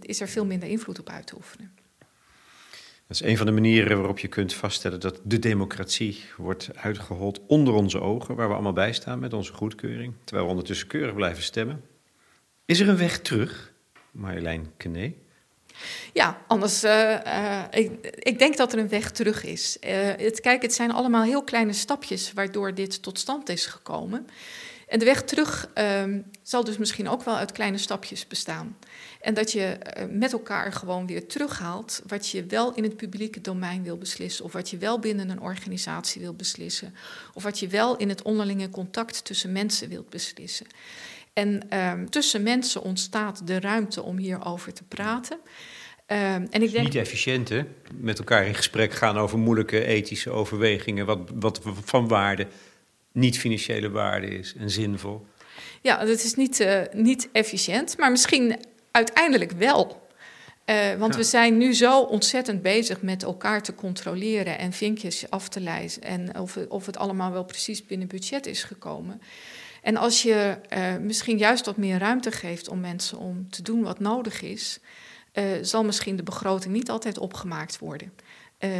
is 0.00 0.20
er 0.20 0.28
veel 0.28 0.44
minder 0.46 0.68
invloed 0.68 0.98
op 0.98 1.08
uit 1.08 1.26
te 1.26 1.34
oefenen. 1.36 1.77
Dat 3.08 3.20
is 3.20 3.26
een 3.26 3.36
van 3.36 3.46
de 3.46 3.52
manieren 3.52 3.96
waarop 3.96 4.18
je 4.18 4.28
kunt 4.28 4.54
vaststellen 4.54 5.00
dat 5.00 5.20
de 5.24 5.38
democratie 5.38 6.24
wordt 6.36 6.70
uitgehold 6.74 7.40
onder 7.46 7.74
onze 7.74 8.00
ogen, 8.00 8.34
waar 8.34 8.48
we 8.48 8.54
allemaal 8.54 8.72
bij 8.72 8.92
staan 8.92 9.18
met 9.18 9.32
onze 9.32 9.52
goedkeuring, 9.52 10.14
terwijl 10.24 10.46
we 10.46 10.52
ondertussen 10.52 10.86
keurig 10.86 11.14
blijven 11.14 11.42
stemmen. 11.42 11.84
Is 12.64 12.80
er 12.80 12.88
een 12.88 12.96
weg 12.96 13.20
terug, 13.20 13.72
Marjolein 14.10 14.72
Kene? 14.76 15.12
Ja, 16.12 16.38
anders. 16.46 16.84
Uh, 16.84 17.18
uh, 17.26 17.62
ik, 17.70 18.06
ik, 18.18 18.38
denk 18.38 18.56
dat 18.56 18.72
er 18.72 18.78
een 18.78 18.88
weg 18.88 19.10
terug 19.10 19.44
is. 19.44 19.76
Uh, 19.80 19.90
het, 20.16 20.40
kijk, 20.40 20.62
het 20.62 20.74
zijn 20.74 20.90
allemaal 20.90 21.22
heel 21.22 21.44
kleine 21.44 21.72
stapjes 21.72 22.32
waardoor 22.32 22.74
dit 22.74 23.02
tot 23.02 23.18
stand 23.18 23.48
is 23.48 23.66
gekomen. 23.66 24.26
En 24.88 24.98
de 24.98 25.04
weg 25.04 25.22
terug 25.22 25.70
ehm, 25.74 26.20
zal 26.42 26.64
dus 26.64 26.76
misschien 26.76 27.08
ook 27.08 27.22
wel 27.22 27.36
uit 27.36 27.52
kleine 27.52 27.78
stapjes 27.78 28.26
bestaan. 28.26 28.76
En 29.20 29.34
dat 29.34 29.52
je 29.52 29.78
met 30.10 30.32
elkaar 30.32 30.72
gewoon 30.72 31.06
weer 31.06 31.26
terughaalt 31.26 32.02
wat 32.06 32.28
je 32.28 32.44
wel 32.44 32.74
in 32.74 32.82
het 32.82 32.96
publieke 32.96 33.40
domein 33.40 33.82
wil 33.82 33.98
beslissen, 33.98 34.44
of 34.44 34.52
wat 34.52 34.70
je 34.70 34.76
wel 34.76 34.98
binnen 34.98 35.30
een 35.30 35.40
organisatie 35.40 36.20
wil 36.20 36.34
beslissen, 36.34 36.94
of 37.34 37.42
wat 37.42 37.58
je 37.58 37.68
wel 37.68 37.96
in 37.96 38.08
het 38.08 38.22
onderlinge 38.22 38.70
contact 38.70 39.24
tussen 39.24 39.52
mensen 39.52 39.88
wilt 39.88 40.08
beslissen. 40.08 40.66
En 41.32 41.78
um, 41.78 42.10
tussen 42.10 42.42
mensen 42.42 42.82
ontstaat 42.82 43.46
de 43.46 43.60
ruimte 43.60 44.02
om 44.02 44.16
hierover 44.16 44.72
te 44.72 44.84
praten. 44.84 45.36
Um, 46.06 46.16
en 46.50 46.62
ik 46.62 46.70
denk... 46.70 46.84
Niet 46.84 46.94
efficiënt, 46.94 47.48
hè? 47.48 47.62
Met 47.94 48.18
elkaar 48.18 48.46
in 48.46 48.54
gesprek 48.54 48.92
gaan 48.92 49.18
over 49.18 49.38
moeilijke 49.38 49.84
ethische 49.84 50.30
overwegingen, 50.30 51.06
wat, 51.06 51.30
wat 51.34 51.60
van 51.84 52.08
waarde, 52.08 52.46
niet 53.12 53.38
financiële 53.38 53.90
waarde 53.90 54.26
is 54.26 54.54
en 54.58 54.70
zinvol. 54.70 55.26
Ja, 55.82 56.04
dat 56.04 56.24
is 56.24 56.34
niet, 56.34 56.60
uh, 56.60 56.82
niet 56.92 57.28
efficiënt, 57.32 57.98
maar 57.98 58.10
misschien 58.10 58.56
uiteindelijk 58.98 59.52
wel. 59.52 60.06
Uh, 60.70 60.94
want 60.94 61.12
ja. 61.12 61.18
we 61.18 61.24
zijn 61.24 61.56
nu 61.56 61.74
zo 61.74 62.00
ontzettend 62.00 62.62
bezig 62.62 63.02
met 63.02 63.22
elkaar 63.22 63.62
te 63.62 63.74
controleren 63.74 64.58
en 64.58 64.72
vinkjes 64.72 65.30
af 65.30 65.48
te 65.48 65.60
lijsten. 65.60 66.02
En 66.02 66.38
of, 66.38 66.56
of 66.68 66.86
het 66.86 66.96
allemaal 66.96 67.32
wel 67.32 67.44
precies 67.44 67.86
binnen 67.86 68.08
budget 68.08 68.46
is 68.46 68.64
gekomen. 68.64 69.20
En 69.82 69.96
als 69.96 70.22
je 70.22 70.58
uh, 70.76 70.96
misschien 70.96 71.38
juist 71.38 71.66
wat 71.66 71.76
meer 71.76 71.98
ruimte 71.98 72.30
geeft 72.30 72.68
om 72.68 72.80
mensen 72.80 73.18
om 73.18 73.50
te 73.50 73.62
doen 73.62 73.82
wat 73.82 74.00
nodig 74.00 74.42
is, 74.42 74.80
uh, 75.32 75.44
zal 75.62 75.84
misschien 75.84 76.16
de 76.16 76.22
begroting 76.22 76.74
niet 76.74 76.90
altijd 76.90 77.18
opgemaakt 77.18 77.78
worden. 77.78 78.12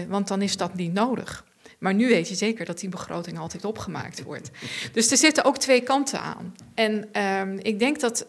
Want 0.09 0.28
dan 0.28 0.42
is 0.42 0.57
dat 0.57 0.74
niet 0.74 0.92
nodig. 0.92 1.44
Maar 1.78 1.94
nu 1.94 2.09
weet 2.09 2.28
je 2.28 2.35
zeker 2.35 2.64
dat 2.64 2.81
die 2.81 2.88
begroting 2.88 3.38
altijd 3.38 3.64
opgemaakt 3.64 4.22
wordt. 4.22 4.50
Dus 4.92 5.11
er 5.11 5.16
zitten 5.16 5.44
ook 5.44 5.59
twee 5.59 5.81
kanten 5.81 6.20
aan. 6.20 6.54
En 6.74 7.09
ehm, 7.12 7.59
ik 7.62 7.78
denk 7.78 8.00
dat, 8.00 8.26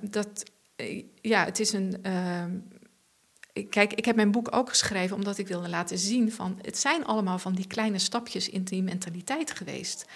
dat 0.00 0.44
ja, 1.20 1.44
het 1.44 1.60
is 1.60 1.72
een. 1.72 2.02
Ehm, 2.02 2.58
kijk, 3.68 3.92
ik 3.92 4.04
heb 4.04 4.16
mijn 4.16 4.30
boek 4.30 4.54
ook 4.54 4.68
geschreven 4.68 5.16
omdat 5.16 5.38
ik 5.38 5.48
wilde 5.48 5.68
laten 5.68 5.98
zien 5.98 6.32
van 6.32 6.58
het 6.62 6.78
zijn 6.78 7.04
allemaal 7.04 7.38
van 7.38 7.54
die 7.54 7.66
kleine 7.66 7.98
stapjes 7.98 8.48
in 8.48 8.62
die 8.62 8.82
mentaliteit 8.82 9.50
geweest. 9.50 10.06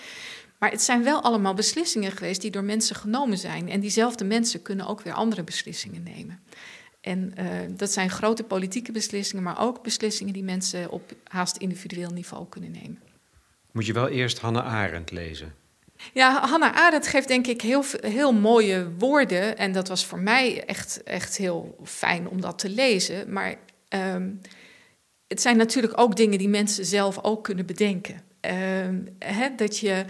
Maar 0.59 0.71
het 0.71 0.83
zijn 0.83 1.03
wel 1.03 1.23
allemaal 1.23 1.55
beslissingen 1.55 2.13
geweest 2.13 2.41
die 2.41 2.51
door 2.51 2.65
mensen 2.65 2.97
genomen 2.97 3.39
zijn. 3.39 3.69
En 3.69 3.81
diezelfde 3.81 4.25
mensen 4.25 4.63
kunnen 4.63 4.87
ook 4.87 5.01
weer 5.01 5.13
andere 5.13 5.43
beslissingen 5.43 6.03
nemen. 6.03 6.41
En 7.01 7.35
uh, 7.39 7.45
dat 7.77 7.91
zijn 7.91 8.11
grote 8.11 8.45
politieke 8.45 8.93
beslissingen, 8.93 9.45
maar 9.45 9.61
ook 9.61 9.83
beslissingen 9.83 10.33
die 10.33 10.45
mensen 10.45 10.91
op 10.91 11.13
haast 11.25 11.57
individueel 11.57 12.11
niveau 12.11 12.49
kunnen 12.49 12.71
nemen. 12.71 13.03
Moet 13.73 13.87
je 13.87 13.93
wel 13.93 14.09
eerst 14.09 14.39
Hannah 14.39 14.67
Arendt 14.67 15.11
lezen? 15.11 15.55
Ja, 16.13 16.47
Hannah 16.47 16.75
Arendt 16.75 17.07
geeft 17.07 17.29
denk 17.29 17.47
ik 17.47 17.61
heel, 17.61 17.85
heel 18.01 18.33
mooie 18.33 18.91
woorden. 18.99 19.59
En 19.59 19.73
dat 19.73 19.89
was 19.89 20.07
voor 20.07 20.21
mij 20.21 20.65
echt, 20.65 21.03
echt 21.03 21.37
heel 21.37 21.77
fijn 21.85 22.29
om 22.29 22.41
dat 22.41 22.59
te 22.59 22.69
lezen. 22.69 23.33
Maar 23.33 23.55
um, 23.89 24.41
het 25.27 25.41
zijn 25.41 25.57
natuurlijk 25.57 26.01
ook 26.01 26.17
dingen 26.17 26.39
die 26.39 26.49
mensen 26.49 26.85
zelf 26.85 27.19
ook 27.23 27.45
kunnen 27.45 27.67
bedenken. 27.67 28.23
Um, 28.87 29.17
dat 29.57 29.79
je 29.79 30.05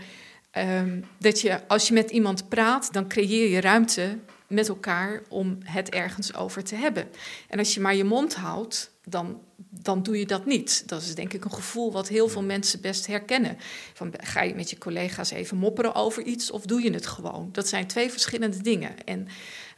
Um, 0.58 1.04
dat 1.18 1.40
je 1.40 1.68
als 1.68 1.88
je 1.88 1.94
met 1.94 2.10
iemand 2.10 2.48
praat, 2.48 2.92
dan 2.92 3.08
creëer 3.08 3.48
je 3.48 3.60
ruimte 3.60 4.18
met 4.46 4.68
elkaar 4.68 5.22
om 5.28 5.58
het 5.62 5.90
ergens 5.90 6.34
over 6.34 6.64
te 6.64 6.74
hebben. 6.74 7.08
En 7.48 7.58
als 7.58 7.74
je 7.74 7.80
maar 7.80 7.94
je 7.94 8.04
mond 8.04 8.34
houdt, 8.34 8.90
dan, 9.04 9.40
dan 9.56 10.02
doe 10.02 10.18
je 10.18 10.26
dat 10.26 10.46
niet. 10.46 10.88
Dat 10.88 11.02
is 11.02 11.14
denk 11.14 11.32
ik 11.32 11.44
een 11.44 11.52
gevoel 11.52 11.92
wat 11.92 12.08
heel 12.08 12.28
veel 12.28 12.42
mensen 12.42 12.80
best 12.80 13.06
herkennen. 13.06 13.56
Van, 13.94 14.14
ga 14.16 14.42
je 14.42 14.54
met 14.54 14.70
je 14.70 14.78
collega's 14.78 15.30
even 15.30 15.56
mopperen 15.56 15.94
over 15.94 16.22
iets 16.22 16.50
of 16.50 16.62
doe 16.62 16.82
je 16.82 16.92
het 16.92 17.06
gewoon? 17.06 17.48
Dat 17.52 17.68
zijn 17.68 17.86
twee 17.86 18.10
verschillende 18.10 18.62
dingen. 18.62 19.04
En 19.04 19.28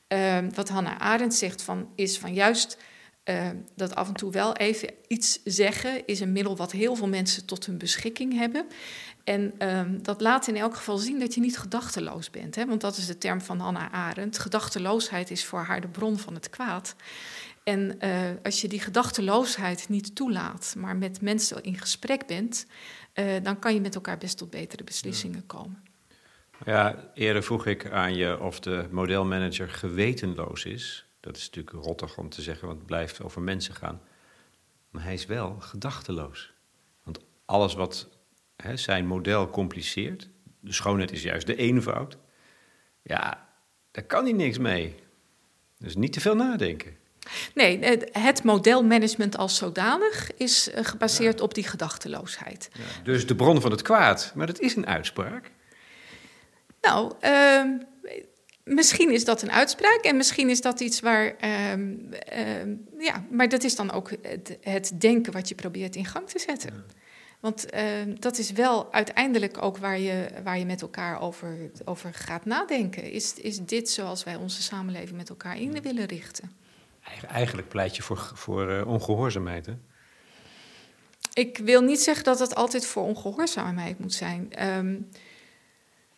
um, 0.09 0.55
wat 0.55 0.69
Hannah 0.69 0.99
Arendt 0.99 1.35
zegt 1.35 1.63
van, 1.63 1.89
is 1.95 2.19
van 2.19 2.35
juist... 2.35 2.77
Uh, 3.31 3.49
dat 3.75 3.95
af 3.95 4.09
en 4.09 4.15
toe 4.15 4.33
wel 4.33 4.57
even 4.57 4.91
iets 5.09 5.41
zeggen 5.45 6.07
is 6.07 6.21
een 6.21 6.33
middel 6.33 6.57
wat 6.57 6.73
heel 6.73 6.97
veel 6.97 7.09
mensen 7.09 7.45
tot 7.45 7.67
hun 7.67 7.79
beschikking 7.79 8.39
hebben. 8.39 8.67
En 9.25 9.69
um, 9.77 10.03
dat 10.03 10.21
laat 10.21 10.47
in 10.47 10.57
elk 10.57 10.77
geval 10.77 10.99
zien 10.99 11.19
dat 11.19 11.35
je 11.35 11.41
niet 11.41 11.59
gedachteloos 11.59 12.31
bent. 12.31 12.55
Hè? 12.55 12.67
Want 12.67 12.81
dat 12.81 12.97
is 12.97 13.07
de 13.07 13.19
term 13.19 13.41
van 13.41 13.61
Hannah 13.61 13.93
Arendt. 13.93 14.39
Gedachteloosheid 14.39 15.31
is 15.31 15.45
voor 15.45 15.61
haar 15.61 15.81
de 15.81 15.89
bron 15.89 16.19
van 16.19 16.35
het 16.35 16.51
kwaad. 16.51 16.95
En 17.67 17.97
uh, 18.05 18.31
als 18.43 18.61
je 18.61 18.69
die 18.69 18.81
gedachteloosheid 18.81 19.89
niet 19.89 20.15
toelaat, 20.15 20.75
maar 20.79 20.97
met 20.97 21.21
mensen 21.21 21.63
in 21.63 21.79
gesprek 21.79 22.27
bent, 22.27 22.67
uh, 23.15 23.35
dan 23.43 23.59
kan 23.59 23.75
je 23.75 23.81
met 23.81 23.95
elkaar 23.95 24.19
best 24.19 24.39
tot 24.39 24.51
betere 24.51 24.85
beslissingen 24.85 25.39
ja. 25.39 25.45
komen. 25.47 25.83
Ja, 26.65 27.11
eerder 27.15 27.43
vroeg 27.43 27.67
ik 27.67 27.91
aan 27.91 28.15
je 28.15 28.41
of 28.41 28.61
de 28.61 28.89
modelmanager 28.91 29.69
gewetenloos 29.69 30.65
is. 30.65 31.07
Dat 31.21 31.37
is 31.37 31.45
natuurlijk 31.51 31.85
rottig 31.85 32.19
om 32.19 32.29
te 32.29 32.43
zeggen, 32.43 32.67
want 32.67 32.79
het 32.79 32.87
blijft 32.87 33.23
over 33.23 33.43
mensen 33.43 33.75
gaan. 33.75 34.01
Maar 34.91 35.03
hij 35.03 35.15
is 35.15 35.27
wel 35.27 35.57
gedachteloos. 35.61 36.53
Want 37.03 37.19
alles 37.45 37.75
wat 37.75 38.09
hè, 38.57 38.77
zijn 38.77 39.07
model 39.07 39.51
compliceert. 39.51 40.29
De 40.61 40.73
schoonheid 40.73 41.13
is 41.13 41.23
juist 41.23 41.47
de 41.47 41.57
eenvoud. 41.57 42.19
Ja, 43.03 43.49
daar 43.91 44.05
kan 44.05 44.25
hij 44.25 44.33
niks 44.33 44.59
mee. 44.59 44.95
Dus 45.79 45.97
niet 45.97 46.13
te 46.13 46.21
veel 46.21 46.37
nadenken. 46.37 47.05
Nee, 47.55 47.81
het 48.13 48.43
modelmanagement 48.43 49.37
als 49.37 49.57
zodanig 49.57 50.31
is 50.37 50.71
eh, 50.71 50.85
gebaseerd 50.85 51.41
op 51.41 51.55
die 51.55 51.65
gedachteloosheid. 51.65 52.69
Ja, 52.73 53.03
dus 53.05 53.27
de 53.27 53.37
bron 53.37 53.61
van 53.61 53.71
het 53.71 53.83
kwaad, 53.83 54.33
maar 54.35 54.47
dat 54.47 54.61
is 54.61 54.77
een 54.77 54.87
uitspraak. 54.87 55.51
Nou, 56.81 57.13
uh, 57.23 57.63
misschien 58.65 59.13
is 59.13 59.25
dat 59.25 59.43
een 59.43 59.53
uitspraak 59.53 60.01
en 60.03 60.17
misschien 60.17 60.51
is 60.51 60.61
dat 60.61 60.81
iets 60.81 61.01
waar. 61.01 61.37
Ehm, 61.37 61.95
ehm, 62.11 62.75
ja, 62.99 63.25
maar 63.31 63.49
dat 63.49 63.65
is 63.65 63.77
dan 63.77 63.93
ook 63.93 64.11
het, 64.23 64.59
het, 64.61 64.93
denken 64.99 65.33
wat 65.33 65.49
je 65.49 65.55
probeert 65.55 65.97
in 65.97 66.05
gang 66.05 66.29
te 66.29 66.39
zetten. 66.39 66.85
Want 67.41 67.71
ehm, 67.71 68.15
dat 68.19 68.39
is 68.39 68.53
wel 68.53 68.93
uiteindelijk 68.93 69.63
ook 69.63 69.77
waar 69.77 69.99
je, 69.99 70.29
waar 70.45 70.59
je 70.59 70.67
met 70.67 70.83
elkaar 70.83 71.21
over, 71.21 71.57
over 71.85 72.15
gaat 72.15 72.45
nadenken. 72.45 73.11
Is, 73.11 73.35
is 73.35 73.59
dit 73.59 73.91
zoals 73.91 74.25
wij 74.25 74.37
onze 74.37 74.63
samenleving 74.63 75.17
met 75.17 75.29
elkaar 75.29 75.61
in 75.61 75.83
willen 75.83 76.07
richten? 76.07 76.51
Eigenlijk 77.29 77.69
pleit 77.69 77.97
je 77.97 78.03
voor, 78.03 78.31
voor 78.35 78.71
uh, 78.71 78.87
ongehoorzaamheid? 78.87 79.69
Ik 81.33 81.59
wil 81.59 81.81
niet 81.81 82.01
zeggen 82.01 82.25
dat 82.25 82.39
het 82.39 82.55
altijd 82.55 82.87
voor 82.87 83.03
ongehoorzaamheid 83.03 83.99
moet 83.99 84.15
zijn. 84.15 84.67
Um, 84.67 85.09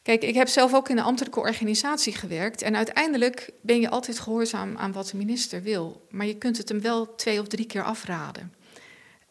Kijk, 0.09 0.23
ik 0.23 0.35
heb 0.35 0.49
zelf 0.49 0.75
ook 0.75 0.89
in 0.89 0.99
een 0.99 1.05
ambtelijke 1.05 1.41
organisatie 1.41 2.15
gewerkt. 2.15 2.63
En 2.63 2.77
uiteindelijk 2.77 3.51
ben 3.61 3.81
je 3.81 3.89
altijd 3.89 4.19
gehoorzaam 4.19 4.77
aan 4.77 4.93
wat 4.93 5.09
de 5.09 5.17
minister 5.17 5.63
wil. 5.63 6.07
Maar 6.11 6.27
je 6.27 6.37
kunt 6.37 6.57
het 6.57 6.69
hem 6.69 6.81
wel 6.81 7.15
twee 7.15 7.41
of 7.41 7.47
drie 7.47 7.67
keer 7.67 7.85
afraden. 7.85 8.55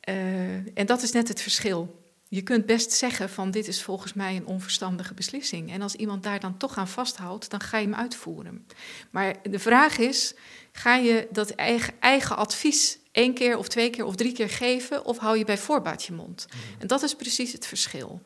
Uh, 0.10 0.16
en 0.54 0.86
dat 0.86 1.02
is 1.02 1.12
net 1.12 1.28
het 1.28 1.42
verschil. 1.42 2.04
Je 2.28 2.42
kunt 2.42 2.66
best 2.66 2.92
zeggen 2.92 3.30
van 3.30 3.52
dit 3.52 3.68
is 3.68 3.84
volgens 3.84 4.14
mij 4.14 4.36
een 4.36 4.46
onverstandige 4.46 5.14
beslissing. 5.14 5.72
En 5.72 5.82
als 5.82 5.96
iemand 5.96 6.24
daar 6.24 6.40
dan 6.40 6.58
toch 6.58 6.78
aan 6.78 6.88
vasthoudt, 6.88 7.50
dan 7.50 7.62
ga 7.62 7.78
je 7.78 7.86
hem 7.86 7.96
uitvoeren. 7.96 8.68
Maar 9.10 9.36
de 9.44 9.60
vraag 9.60 9.98
is, 9.98 10.34
ga 10.78 10.96
je 10.96 11.28
dat 11.32 11.50
eigen, 11.50 11.94
eigen 12.00 12.38
advies 12.38 13.00
één 13.12 13.34
keer 13.34 13.58
of 13.58 13.68
twee 13.68 13.90
keer 13.90 14.06
of 14.06 14.16
drie 14.16 14.34
keer 14.34 14.50
geven... 14.50 15.06
of 15.06 15.18
hou 15.18 15.38
je 15.38 15.46
bij 15.46 15.58
voorbaat 15.58 16.04
je 16.04 16.14
mond? 16.14 16.48
Mm. 16.50 16.82
En 16.82 16.88
dat 16.88 17.04
is 17.04 17.16
precies 17.16 17.52
het 17.52 17.68
verschil. 17.68 18.22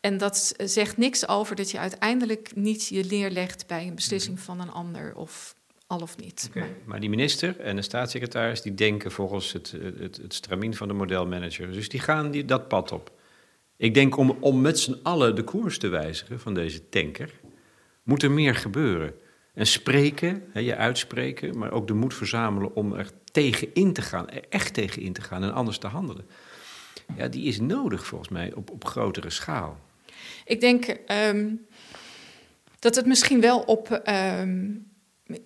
En 0.00 0.18
dat 0.18 0.54
zegt 0.56 0.96
niks 0.96 1.28
over 1.28 1.56
dat 1.56 1.70
je 1.70 1.78
uiteindelijk 1.78 2.50
niet 2.54 2.88
je 2.88 3.04
neerlegt 3.04 3.66
bij 3.66 3.86
een 3.86 3.94
beslissing 3.94 4.36
mhm. 4.36 4.44
van 4.44 4.60
een 4.60 4.70
ander 4.70 5.14
of 5.14 5.54
al 5.86 6.00
of 6.00 6.16
niet. 6.16 6.46
Okay. 6.48 6.68
Maar, 6.84 7.00
die 7.00 7.10
minister 7.10 7.60
en 7.60 7.76
de 7.76 7.82
staatssecretaris 7.82 8.62
die 8.62 8.74
denken 8.74 9.12
volgens 9.12 9.52
het, 9.52 9.74
het, 9.98 10.16
het 10.16 10.34
stramien 10.34 10.74
van 10.74 10.88
de 10.88 10.94
modelmanager. 10.94 11.72
Dus 11.72 11.88
die 11.88 12.00
gaan 12.00 12.30
die, 12.30 12.44
dat 12.44 12.68
pad 12.68 12.92
op. 12.92 13.12
Ik 13.76 13.94
denk 13.94 14.16
om, 14.16 14.36
om 14.40 14.60
met 14.60 14.78
z'n 14.78 15.00
allen 15.02 15.34
de 15.34 15.44
koers 15.44 15.78
te 15.78 15.88
wijzigen 15.88 16.40
van 16.40 16.54
deze 16.54 16.88
tanker, 16.88 17.40
moet 18.02 18.22
er 18.22 18.30
meer 18.30 18.54
gebeuren. 18.54 19.14
En 19.54 19.66
spreken, 19.66 20.44
hè, 20.52 20.60
je 20.60 20.76
uitspreken, 20.76 21.58
maar 21.58 21.72
ook 21.72 21.86
de 21.86 21.94
moed 21.94 22.14
verzamelen 22.14 22.74
om 22.74 22.92
er 22.92 23.10
tegen 23.32 23.74
in 23.74 23.92
te 23.92 24.02
gaan, 24.02 24.30
er 24.30 24.44
echt 24.48 24.74
tegen 24.74 25.02
in 25.02 25.12
te 25.12 25.20
gaan 25.20 25.42
en 25.42 25.52
anders 25.52 25.78
te 25.78 25.86
handelen. 25.86 26.26
Ja, 27.16 27.28
die 27.28 27.44
is 27.44 27.60
nodig 27.60 28.06
volgens 28.06 28.30
mij 28.30 28.54
op, 28.54 28.70
op 28.70 28.84
grotere 28.84 29.30
schaal. 29.30 29.78
Ik 30.44 30.60
denk 30.60 30.96
um, 31.06 31.66
dat 32.78 32.94
het 32.94 33.06
misschien 33.06 33.40
wel 33.40 33.60
op, 33.60 34.02
um, 34.40 34.90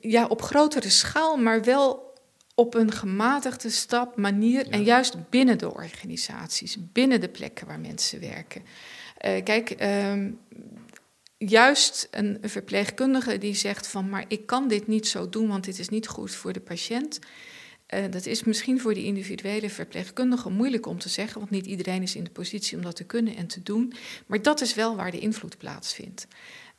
ja, 0.00 0.26
op 0.26 0.42
grotere 0.42 0.90
schaal, 0.90 1.36
maar 1.36 1.64
wel 1.64 2.14
op 2.54 2.74
een 2.74 2.92
gematigde 2.92 3.70
stap, 3.70 4.16
manier 4.16 4.68
en 4.68 4.82
juist 4.82 5.30
binnen 5.30 5.58
de 5.58 5.72
organisaties, 5.72 6.76
binnen 6.92 7.20
de 7.20 7.28
plekken 7.28 7.66
waar 7.66 7.80
mensen 7.80 8.20
werken. 8.20 8.62
Uh, 9.26 9.42
kijk, 9.42 9.76
um, 10.12 10.38
juist 11.38 12.08
een 12.10 12.38
verpleegkundige 12.42 13.38
die 13.38 13.54
zegt 13.54 13.88
van, 13.88 14.08
maar 14.08 14.24
ik 14.28 14.46
kan 14.46 14.68
dit 14.68 14.86
niet 14.86 15.08
zo 15.08 15.28
doen, 15.28 15.48
want 15.48 15.64
dit 15.64 15.78
is 15.78 15.88
niet 15.88 16.08
goed 16.08 16.30
voor 16.30 16.52
de 16.52 16.60
patiënt. 16.60 17.18
Uh, 17.94 18.04
dat 18.10 18.26
is 18.26 18.44
misschien 18.44 18.80
voor 18.80 18.94
die 18.94 19.04
individuele 19.04 19.70
verpleegkundige 19.70 20.50
moeilijk 20.50 20.86
om 20.86 20.98
te 20.98 21.08
zeggen, 21.08 21.38
want 21.38 21.50
niet 21.50 21.66
iedereen 21.66 22.02
is 22.02 22.16
in 22.16 22.24
de 22.24 22.30
positie 22.30 22.76
om 22.76 22.82
dat 22.82 22.96
te 22.96 23.04
kunnen 23.04 23.36
en 23.36 23.46
te 23.46 23.62
doen. 23.62 23.92
Maar 24.26 24.42
dat 24.42 24.60
is 24.60 24.74
wel 24.74 24.96
waar 24.96 25.10
de 25.10 25.18
invloed 25.18 25.58
plaatsvindt. 25.58 26.26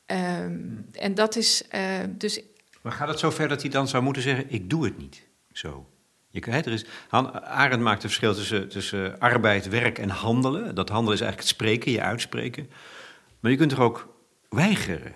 Um, 0.05 0.85
en 0.91 1.15
dat 1.15 1.35
is 1.35 1.63
uh, 1.75 1.99
dus. 2.09 2.41
Maar 2.81 2.91
gaat 2.91 3.07
het 3.07 3.19
zover 3.19 3.47
dat 3.47 3.61
hij 3.61 3.71
dan 3.71 3.87
zou 3.87 4.03
moeten 4.03 4.21
zeggen: 4.21 4.45
Ik 4.49 4.69
doe 4.69 4.85
het 4.85 4.97
niet 4.97 5.27
zo? 5.51 5.89
Je, 6.29 6.41
er 6.41 6.67
is, 6.67 6.85
Han, 7.07 7.43
Arendt 7.43 7.83
maakt 7.83 8.01
het 8.01 8.11
verschil 8.11 8.33
tussen, 8.33 8.69
tussen 8.69 9.19
arbeid, 9.19 9.67
werk 9.67 9.99
en 9.99 10.09
handelen. 10.09 10.75
Dat 10.75 10.89
handelen 10.89 11.13
is 11.13 11.21
eigenlijk 11.21 11.49
het 11.49 11.59
spreken, 11.59 11.91
je 11.91 12.01
uitspreken. 12.01 12.69
Maar 13.39 13.51
je 13.51 13.57
kunt 13.57 13.71
er 13.71 13.81
ook 13.81 14.16
weigeren. 14.49 15.13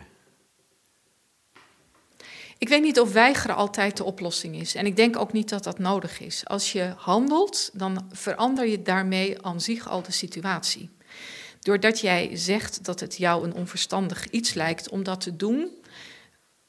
Ik 2.58 2.70
weet 2.70 2.82
niet 2.82 3.00
of 3.00 3.12
weigeren 3.12 3.56
altijd 3.56 3.98
de 3.98 4.04
oplossing 4.04 4.56
is. 4.56 4.76
En 4.76 4.86
ik 4.86 4.96
denk 4.96 5.18
ook 5.18 5.34
niet 5.34 5.50
dat 5.50 5.64
dat 5.64 5.80
nodig 5.80 6.20
is. 6.20 6.46
Als 6.46 6.72
je 6.72 6.94
handelt, 6.98 7.70
dan 7.74 8.08
verander 8.12 8.68
je 8.68 8.82
daarmee 8.82 9.46
aan 9.46 9.62
zich 9.62 9.90
al 9.90 10.02
de 10.02 10.12
situatie. 10.12 10.90
Doordat 11.60 12.00
jij 12.00 12.30
zegt 12.34 12.86
dat 12.86 13.00
het 13.00 13.18
jou 13.18 13.44
een 13.44 13.54
onverstandig 13.54 14.30
iets 14.30 14.54
lijkt 14.54 14.90
om 14.90 15.04
dat 15.04 15.22
te 15.22 15.36
doen, 15.36 15.70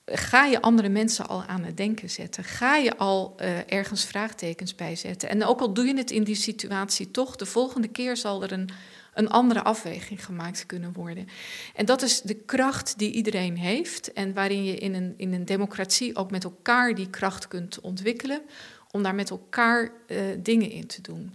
ga 0.04 0.44
je 0.44 0.60
andere 0.62 0.88
mensen 0.88 1.28
al 1.28 1.44
aan 1.44 1.64
het 1.64 1.76
denken 1.76 2.10
zetten. 2.10 2.44
Ga 2.44 2.76
je 2.76 2.96
al 2.96 3.34
uh, 3.40 3.72
ergens 3.72 4.04
vraagtekens 4.04 4.74
bij 4.74 4.96
zetten. 4.96 5.28
En 5.28 5.44
ook 5.44 5.60
al 5.60 5.72
doe 5.72 5.86
je 5.86 5.96
het 5.96 6.10
in 6.10 6.24
die 6.24 6.34
situatie 6.34 7.10
toch, 7.10 7.36
de 7.36 7.46
volgende 7.46 7.88
keer 7.88 8.16
zal 8.16 8.42
er 8.42 8.52
een 8.52 8.70
een 9.14 9.28
andere 9.28 9.62
afweging 9.62 10.24
gemaakt 10.24 10.66
kunnen 10.66 10.92
worden. 10.92 11.28
En 11.74 11.86
dat 11.86 12.02
is 12.02 12.20
de 12.20 12.34
kracht 12.34 12.98
die 12.98 13.12
iedereen 13.12 13.56
heeft 13.56 14.12
en 14.12 14.34
waarin 14.34 14.64
je 14.64 14.76
in 14.76 14.94
een, 14.94 15.14
in 15.16 15.32
een 15.32 15.44
democratie 15.44 16.16
ook 16.16 16.30
met 16.30 16.44
elkaar 16.44 16.94
die 16.94 17.10
kracht 17.10 17.48
kunt 17.48 17.80
ontwikkelen 17.80 18.42
om 18.90 19.02
daar 19.02 19.14
met 19.14 19.30
elkaar 19.30 19.92
uh, 20.06 20.18
dingen 20.38 20.70
in 20.70 20.86
te 20.86 21.00
doen. 21.00 21.34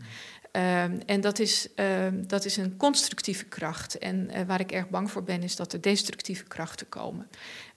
Um, 0.52 1.00
en 1.06 1.22
dat 1.22 1.39
is, 1.39 1.68
um, 1.76 2.28
dat 2.28 2.45
is 2.45 2.58
een 2.58 2.78
constructieve 2.78 3.45
kracht. 3.45 3.98
En 3.98 4.30
uh, 4.32 4.41
waar 4.41 4.60
ik 4.60 4.72
erg 4.72 4.89
bang 4.89 5.12
voor 5.12 5.24
ben, 5.24 5.43
is 5.43 5.56
dat 5.56 5.74
er 5.74 5.82
destructieve 5.82 6.43
krachten 6.43 6.89
komen. 6.89 7.30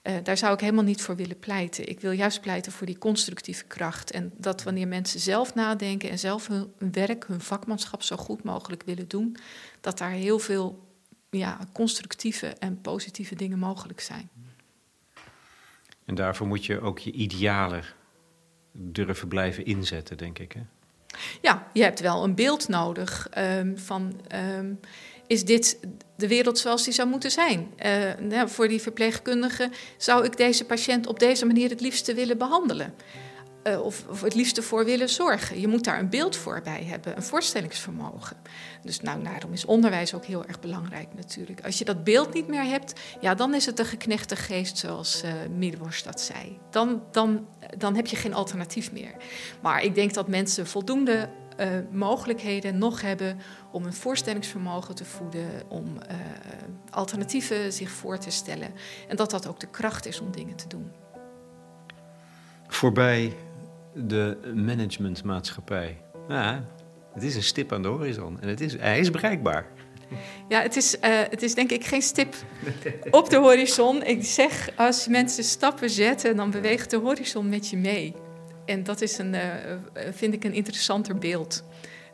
Uh, 0.03 0.13
daar 0.23 0.37
zou 0.37 0.53
ik 0.53 0.59
helemaal 0.59 0.83
niet 0.83 1.01
voor 1.01 1.15
willen 1.15 1.39
pleiten. 1.39 1.89
Ik 1.89 1.99
wil 1.99 2.11
juist 2.11 2.41
pleiten 2.41 2.71
voor 2.71 2.85
die 2.85 2.97
constructieve 2.97 3.63
kracht. 3.63 4.11
En 4.11 4.33
dat 4.37 4.63
wanneer 4.63 4.87
mensen 4.87 5.19
zelf 5.19 5.55
nadenken 5.55 6.09
en 6.09 6.19
zelf 6.19 6.47
hun 6.47 6.73
werk, 6.91 7.27
hun 7.27 7.41
vakmanschap 7.41 8.03
zo 8.03 8.15
goed 8.15 8.43
mogelijk 8.43 8.83
willen 8.83 9.07
doen, 9.07 9.37
dat 9.81 9.97
daar 9.97 10.11
heel 10.11 10.39
veel 10.39 10.87
ja, 11.29 11.59
constructieve 11.73 12.47
en 12.47 12.81
positieve 12.81 13.35
dingen 13.35 13.59
mogelijk 13.59 13.99
zijn. 13.99 14.29
En 16.05 16.15
daarvoor 16.15 16.47
moet 16.47 16.65
je 16.65 16.79
ook 16.79 16.99
je 16.99 17.11
idealen 17.11 17.83
durven 18.71 19.27
blijven 19.27 19.65
inzetten, 19.65 20.17
denk 20.17 20.39
ik. 20.39 20.51
Hè? 20.51 20.61
Ja, 21.41 21.67
je 21.73 21.83
hebt 21.83 21.99
wel 21.99 22.23
een 22.23 22.35
beeld 22.35 22.67
nodig 22.67 23.29
um, 23.37 23.77
van. 23.77 24.21
Um, 24.57 24.79
is 25.31 25.45
dit 25.45 25.77
de 26.15 26.27
wereld 26.27 26.59
zoals 26.59 26.83
die 26.83 26.93
zou 26.93 27.07
moeten 27.09 27.31
zijn? 27.31 27.73
Uh, 27.85 28.13
nou, 28.19 28.49
voor 28.49 28.67
die 28.67 28.81
verpleegkundige 28.81 29.69
zou 29.97 30.25
ik 30.25 30.37
deze 30.37 30.65
patiënt 30.65 31.07
op 31.07 31.19
deze 31.19 31.45
manier 31.45 31.69
het 31.69 31.81
liefste 31.81 32.13
willen 32.13 32.37
behandelen. 32.37 32.93
Uh, 33.63 33.81
of, 33.81 34.21
het 34.21 34.35
liefste 34.35 34.61
voor 34.61 34.85
willen 34.85 35.09
zorgen. 35.09 35.59
Je 35.59 35.67
moet 35.67 35.83
daar 35.83 35.99
een 35.99 36.09
beeld 36.09 36.35
voor 36.35 36.61
bij 36.63 36.83
hebben, 36.83 37.15
een 37.15 37.23
voorstellingsvermogen. 37.23 38.37
Dus 38.83 39.01
nou, 39.01 39.23
daarom 39.23 39.53
is 39.53 39.65
onderwijs 39.65 40.13
ook 40.13 40.25
heel 40.25 40.45
erg 40.45 40.59
belangrijk 40.59 41.07
natuurlijk. 41.15 41.65
Als 41.65 41.77
je 41.77 41.85
dat 41.85 42.03
beeld 42.03 42.33
niet 42.33 42.47
meer 42.47 42.63
hebt, 42.63 42.99
ja, 43.19 43.35
dan 43.35 43.53
is 43.53 43.65
het 43.65 43.79
een 43.79 43.85
geknechte 43.85 44.35
geest 44.35 44.77
zoals 44.77 45.23
uh, 45.59 45.71
dat 46.03 46.21
zei. 46.21 46.59
Dan, 46.69 47.03
dan, 47.11 47.47
dan 47.77 47.95
heb 47.95 48.07
je 48.07 48.15
geen 48.15 48.33
alternatief 48.33 48.91
meer. 48.91 49.15
Maar 49.61 49.83
ik 49.83 49.95
denk 49.95 50.13
dat 50.13 50.27
mensen 50.27 50.67
voldoende 50.67 51.29
uh, 51.59 51.67
mogelijkheden 51.91 52.77
nog 52.77 53.01
hebben 53.01 53.39
om 53.71 53.85
een 53.85 53.93
voorstellingsvermogen 53.93 54.95
te 54.95 55.05
voeden, 55.05 55.49
om 55.67 55.97
alternatieven 56.89 57.73
zich 57.73 57.89
voor 57.89 58.17
te 58.17 58.31
stellen. 58.31 58.73
En 59.07 59.15
dat 59.15 59.31
dat 59.31 59.47
ook 59.47 59.59
de 59.59 59.69
kracht 59.69 60.05
is 60.05 60.19
om 60.19 60.31
dingen 60.31 60.55
te 60.55 60.67
doen. 60.67 60.91
Voorbij 62.67 63.33
de 63.93 64.51
managementmaatschappij. 64.55 66.01
Ja, 66.27 66.65
het 67.13 67.23
is 67.23 67.35
een 67.35 67.43
stip 67.43 67.71
aan 67.71 67.81
de 67.81 67.87
horizon 67.87 68.41
en 68.41 68.47
het 68.47 68.61
is, 68.61 68.77
hij 68.77 68.99
is 68.99 69.11
bereikbaar. 69.11 69.65
Ja, 70.47 70.61
het 70.61 70.75
is, 70.75 70.95
uh, 70.95 71.01
het 71.03 71.41
is 71.41 71.55
denk 71.55 71.71
ik 71.71 71.85
geen 71.85 72.01
stip 72.01 72.35
op 73.11 73.29
de 73.29 73.37
horizon. 73.37 74.03
Ik 74.03 74.23
zeg, 74.23 74.69
als 74.75 75.07
mensen 75.07 75.43
stappen 75.43 75.89
zetten, 75.89 76.35
dan 76.35 76.51
beweegt 76.51 76.89
de 76.89 76.97
horizon 76.97 77.49
met 77.49 77.69
je 77.69 77.77
mee. 77.77 78.15
En 78.65 78.83
dat 78.83 79.01
is 79.01 79.17
een, 79.17 79.33
uh, 79.33 79.41
vind 80.11 80.33
ik 80.33 80.43
een 80.43 80.53
interessanter 80.53 81.17
beeld. 81.17 81.63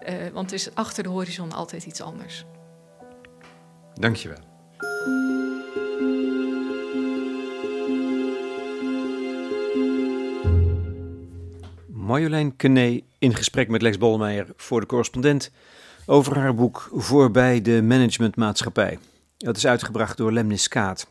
Uh, 0.09 0.13
want 0.33 0.49
er 0.49 0.55
is 0.55 0.75
achter 0.75 1.03
de 1.03 1.09
horizon 1.09 1.51
altijd 1.51 1.85
iets 1.85 2.01
anders. 2.01 2.45
Dankjewel. 3.93 4.39
Marjolein 12.07 12.55
Kené 12.55 13.01
in 13.19 13.35
gesprek 13.35 13.69
met 13.69 13.81
Lex 13.81 13.97
Bolmeijer 13.97 14.47
voor 14.55 14.79
de 14.79 14.85
correspondent 14.85 15.51
over 16.05 16.37
haar 16.37 16.55
boek 16.55 16.89
Voorbij 16.93 17.61
de 17.61 17.81
Managementmaatschappij. 17.81 18.99
Dat 19.37 19.57
is 19.57 19.67
uitgebracht 19.67 20.17
door 20.17 20.31
Lemnis 20.31 20.67
Kaat. 20.67 21.07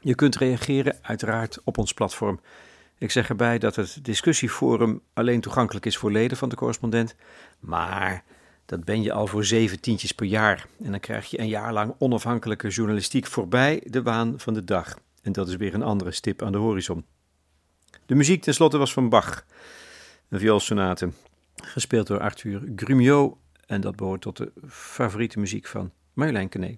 Je 0.00 0.14
kunt 0.14 0.36
reageren 0.36 0.98
uiteraard 1.02 1.58
op 1.64 1.78
ons 1.78 1.94
platform 1.94 2.40
Ik 2.98 3.10
zeg 3.10 3.28
erbij 3.28 3.58
dat 3.58 3.76
het 3.76 3.98
discussieforum 4.02 5.00
alleen 5.12 5.40
toegankelijk 5.40 5.86
is 5.86 5.96
voor 5.96 6.12
leden 6.12 6.36
van 6.36 6.48
de 6.48 6.56
correspondent. 6.56 7.14
Maar 7.60 8.24
dat 8.66 8.84
ben 8.84 9.02
je 9.02 9.12
al 9.12 9.26
voor 9.26 9.44
zeven 9.44 9.80
tientjes 9.80 10.12
per 10.12 10.26
jaar. 10.26 10.66
En 10.84 10.90
dan 10.90 11.00
krijg 11.00 11.26
je 11.26 11.40
een 11.40 11.48
jaar 11.48 11.72
lang 11.72 11.94
onafhankelijke 11.98 12.68
journalistiek 12.68 13.26
voorbij 13.26 13.82
de 13.86 14.02
waan 14.02 14.34
van 14.36 14.54
de 14.54 14.64
dag. 14.64 14.98
En 15.22 15.32
dat 15.32 15.48
is 15.48 15.56
weer 15.56 15.74
een 15.74 15.82
andere 15.82 16.10
stip 16.10 16.42
aan 16.42 16.52
de 16.52 16.58
horizon. 16.58 17.04
De 18.06 18.14
muziek 18.14 18.42
tenslotte 18.42 18.78
was 18.78 18.92
van 18.92 19.08
Bach, 19.08 19.44
een 20.34 20.40
vioolsonate, 20.40 21.10
gespeeld 21.54 22.06
door 22.06 22.20
Arthur 22.20 22.62
Grumiaux. 22.76 23.36
En 23.66 23.80
dat 23.80 23.96
behoort 23.96 24.20
tot 24.20 24.36
de 24.36 24.52
favoriete 24.68 25.38
muziek 25.38 25.66
van 25.66 25.92
Marjolein 26.12 26.48
Kene. 26.48 26.76